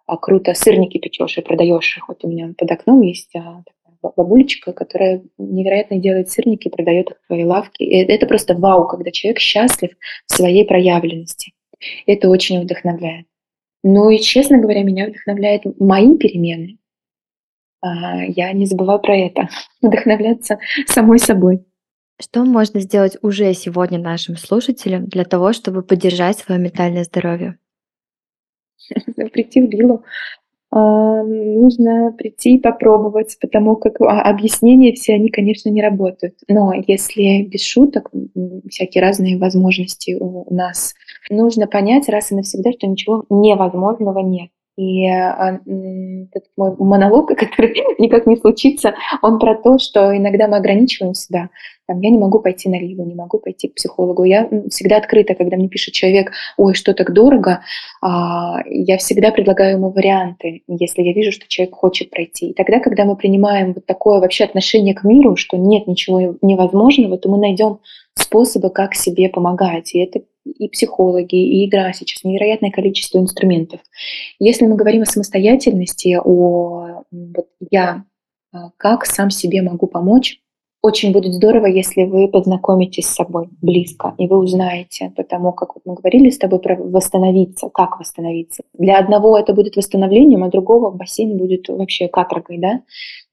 а, 0.07 0.17
круто 0.17 0.55
сырники 0.55 0.97
печешь 0.97 1.37
и 1.37 1.43
продаешь 1.43 1.99
их. 1.99 2.09
Вот 2.09 2.25
у 2.25 2.29
меня 2.29 2.55
под 2.57 2.71
окном 2.71 3.03
есть 3.03 3.37
а, 3.37 3.63
бабулечка, 4.03 4.73
которая 4.73 5.23
невероятно 5.37 5.99
делает 5.99 6.31
сырники, 6.31 6.71
продает 6.71 7.11
их 7.11 7.19
в 7.23 7.27
своей 7.27 7.45
лавке. 7.45 7.85
И 7.85 7.95
это 7.95 8.27
просто 8.27 8.55
вау, 8.55 8.89
когда 8.89 9.11
человек 9.11 9.39
счастлив 9.39 9.91
в 10.27 10.35
своей 10.35 10.65
проявленности. 10.65 11.53
Это 12.07 12.31
очень 12.31 12.61
вдохновляет. 12.63 13.27
Ну 13.83 14.09
и, 14.09 14.19
честно 14.19 14.59
говоря, 14.59 14.83
меня 14.83 15.09
вдохновляет 15.09 15.63
мои 15.79 16.17
перемены. 16.17 16.80
А, 17.83 18.25
я 18.25 18.53
не 18.53 18.67
забываю 18.67 19.01
про 19.01 19.17
это, 19.17 19.49
вдохновляться 19.83 20.59
самой 20.87 21.19
собой. 21.19 21.65
Что 22.21 22.45
можно 22.45 22.81
сделать 22.81 23.17
уже 23.23 23.55
сегодня 23.55 23.99
нашим 23.99 24.37
слушателям 24.37 25.07
для 25.07 25.25
того, 25.25 25.53
чтобы 25.55 25.83
поддержать 25.83 26.39
свое 26.39 26.61
ментальное 26.61 27.05
здоровье? 27.05 27.59
Прийти 29.33 29.63
в 29.63 29.71
Лилу. 29.71 30.05
А, 30.73 31.23
нужно 31.25 32.13
прийти 32.13 32.55
и 32.55 32.61
попробовать, 32.61 33.37
потому 33.41 33.75
как 33.77 34.01
а, 34.03 34.23
объяснения 34.23 34.93
все, 34.93 35.15
они, 35.15 35.29
конечно, 35.29 35.69
не 35.69 35.83
работают. 35.83 36.35
Но 36.47 36.73
если 36.87 37.43
без 37.43 37.65
шуток, 37.65 38.11
всякие 38.69 39.03
разные 39.03 39.39
возможности 39.39 40.17
у 40.21 40.47
нас, 40.55 40.95
нужно 41.29 41.67
понять 41.67 42.09
раз 42.09 42.31
и 42.31 42.37
навсегда, 42.37 42.71
что 42.73 42.87
ничего 42.87 43.25
невозможного 43.31 44.21
нет. 44.21 44.51
И 44.77 45.07
а, 45.09 45.61
этот 45.65 46.45
мой 46.57 46.75
монолог, 46.79 47.29
который 47.37 47.75
никак 47.99 48.27
не 48.27 48.37
случится, 48.37 48.95
он 49.23 49.39
про 49.39 49.55
то, 49.55 49.79
что 49.79 50.17
иногда 50.17 50.49
мы 50.49 50.57
ограничиваем 50.57 51.15
себя. 51.15 51.51
Там, 51.87 52.01
я 52.01 52.11
не 52.11 52.19
могу 52.19 52.39
пойти 52.39 52.69
на 52.69 52.79
ливу, 52.79 53.05
не 53.05 53.15
могу 53.15 53.39
пойти 53.39 53.69
к 53.69 53.75
психологу. 53.75 54.23
Я 54.23 54.49
всегда 54.71 54.99
открыта, 54.99 55.35
когда 55.35 55.57
мне 55.57 55.69
пишет 55.69 55.93
человек, 55.93 56.31
ой, 56.57 56.75
что 56.75 56.95
так 56.95 57.13
дорого, 57.13 57.63
а, 58.01 58.61
я 58.67 58.97
всегда 58.99 59.33
предлагаю 59.33 59.77
ему 59.77 59.91
варианты, 59.91 60.63
если 60.69 61.03
я 61.03 61.13
вижу, 61.13 61.33
что 61.33 61.49
человек 61.49 61.75
хочет 61.75 62.11
пройти. 62.11 62.51
И 62.51 62.55
тогда, 62.55 62.79
когда 62.79 63.05
мы 63.05 63.17
принимаем 63.17 63.73
вот 63.73 63.87
такое 63.87 64.21
вообще 64.21 64.45
отношение 64.45 64.95
к 64.95 65.03
миру, 65.03 65.37
что 65.37 65.57
нет 65.57 65.87
ничего 65.87 66.37
невозможного, 66.43 67.19
то 67.19 67.29
мы 67.29 67.39
найдем 67.39 67.81
способы, 68.15 68.71
как 68.71 68.95
себе 68.95 69.29
помогать. 69.29 69.95
И 69.95 69.99
это 69.99 70.21
и 70.45 70.69
психологи, 70.69 71.37
и 71.37 71.69
игра 71.69 71.93
сейчас, 71.93 72.25
невероятное 72.25 72.71
количество 72.71 73.19
инструментов. 73.19 73.81
Если 74.39 74.67
мы 74.67 74.77
говорим 74.77 75.03
о 75.03 75.07
самостоятельности, 75.07 76.19
о 76.23 77.05
вот 77.11 77.49
я 77.71 78.05
а, 78.53 78.71
как 78.77 79.07
сам 79.07 79.31
себе 79.31 79.63
могу 79.63 79.87
помочь, 79.87 80.41
очень 80.83 81.13
будет 81.13 81.35
здорово, 81.35 81.67
если 81.67 82.05
вы 82.05 82.27
познакомитесь 82.29 83.07
с 83.07 83.15
собой 83.15 83.49
близко, 83.61 84.15
и 84.17 84.27
вы 84.27 84.39
узнаете, 84.39 85.13
потому 85.15 85.53
как 85.53 85.75
вот 85.75 85.83
мы 85.85 85.95
говорили 85.95 86.31
с 86.31 86.39
тобой 86.39 86.59
про 86.59 86.75
восстановиться, 86.75 87.69
как 87.69 87.99
восстановиться. 87.99 88.63
Для 88.79 88.99
одного 88.99 89.39
это 89.39 89.53
будет 89.53 89.77
восстановлением, 89.77 90.43
а 90.43 90.49
другого 90.49 90.91
бассейн 90.91 91.37
будет 91.37 91.69
вообще 91.69 92.09
каторгой, 92.09 92.59
да? 92.59 92.81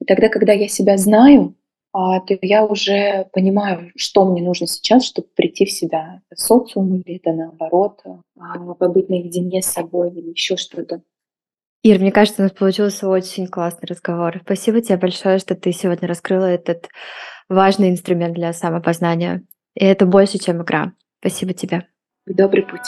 И 0.02 0.06
тогда, 0.06 0.28
когда 0.28 0.52
я 0.52 0.68
себя 0.68 0.98
знаю, 0.98 1.56
то 1.98 2.38
я 2.42 2.66
уже 2.66 3.28
понимаю, 3.34 3.92
что 3.96 4.26
мне 4.26 4.44
нужно 4.44 4.68
сейчас, 4.68 5.04
чтобы 5.04 5.28
прийти 5.36 5.66
в 5.66 5.72
себя. 5.72 6.22
Это 6.30 6.40
социум 6.40 6.96
или 6.96 7.18
это 7.18 7.32
наоборот, 7.32 8.02
а, 8.40 8.74
побыть 8.76 9.10
наедине 9.10 9.62
с 9.62 9.68
собой 9.68 10.12
или 10.12 10.30
еще 10.30 10.58
что-то. 10.58 11.02
Ир, 11.84 12.00
мне 12.00 12.12
кажется, 12.12 12.42
у 12.42 12.44
нас 12.44 12.52
получился 12.52 13.08
очень 13.08 13.48
классный 13.48 13.88
разговор. 13.88 14.42
Спасибо 14.44 14.82
тебе 14.82 14.98
большое, 14.98 15.40
что 15.40 15.56
ты 15.56 15.72
сегодня 15.72 16.08
раскрыла 16.08 16.46
этот 16.46 16.90
важный 17.50 17.90
инструмент 17.90 18.36
для 18.36 18.54
самопознания. 18.54 19.44
И 19.76 19.86
это 19.86 20.06
больше, 20.06 20.38
чем 20.38 20.62
игра. 20.62 20.94
Спасибо 21.20 21.54
тебе. 21.54 21.88
Добрый 22.26 22.64
путь. 22.64 22.88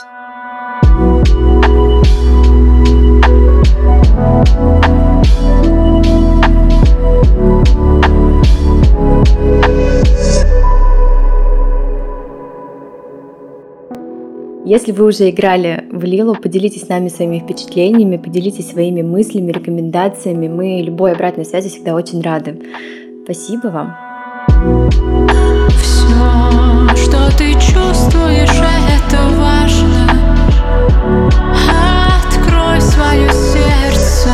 Если 14.69 14.91
вы 14.91 15.05
уже 15.05 15.31
играли 15.31 15.85
в 15.91 16.03
Лилу, 16.03 16.35
поделитесь 16.35 16.83
с 16.83 16.89
нами 16.89 17.07
своими 17.09 17.39
впечатлениями, 17.39 18.17
поделитесь 18.17 18.69
своими 18.69 19.01
мыслями, 19.01 19.51
рекомендациями. 19.51 20.47
Мы 20.47 20.81
любой 20.83 21.13
обратной 21.13 21.45
связи 21.45 21.69
всегда 21.69 21.95
очень 21.95 22.21
рады. 22.21 22.61
Спасибо 23.23 23.69
вам. 23.69 23.95
Все, 25.81 26.95
что 26.95 27.35
ты 27.35 27.53
чувствуешь, 27.53 28.61
это 29.07 29.17
важно. 29.39 30.11
Открой 32.27 32.79
свое 32.79 33.31
сердце, 33.31 34.29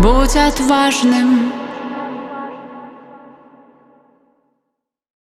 будь 0.00 0.36
отважным. 0.36 1.51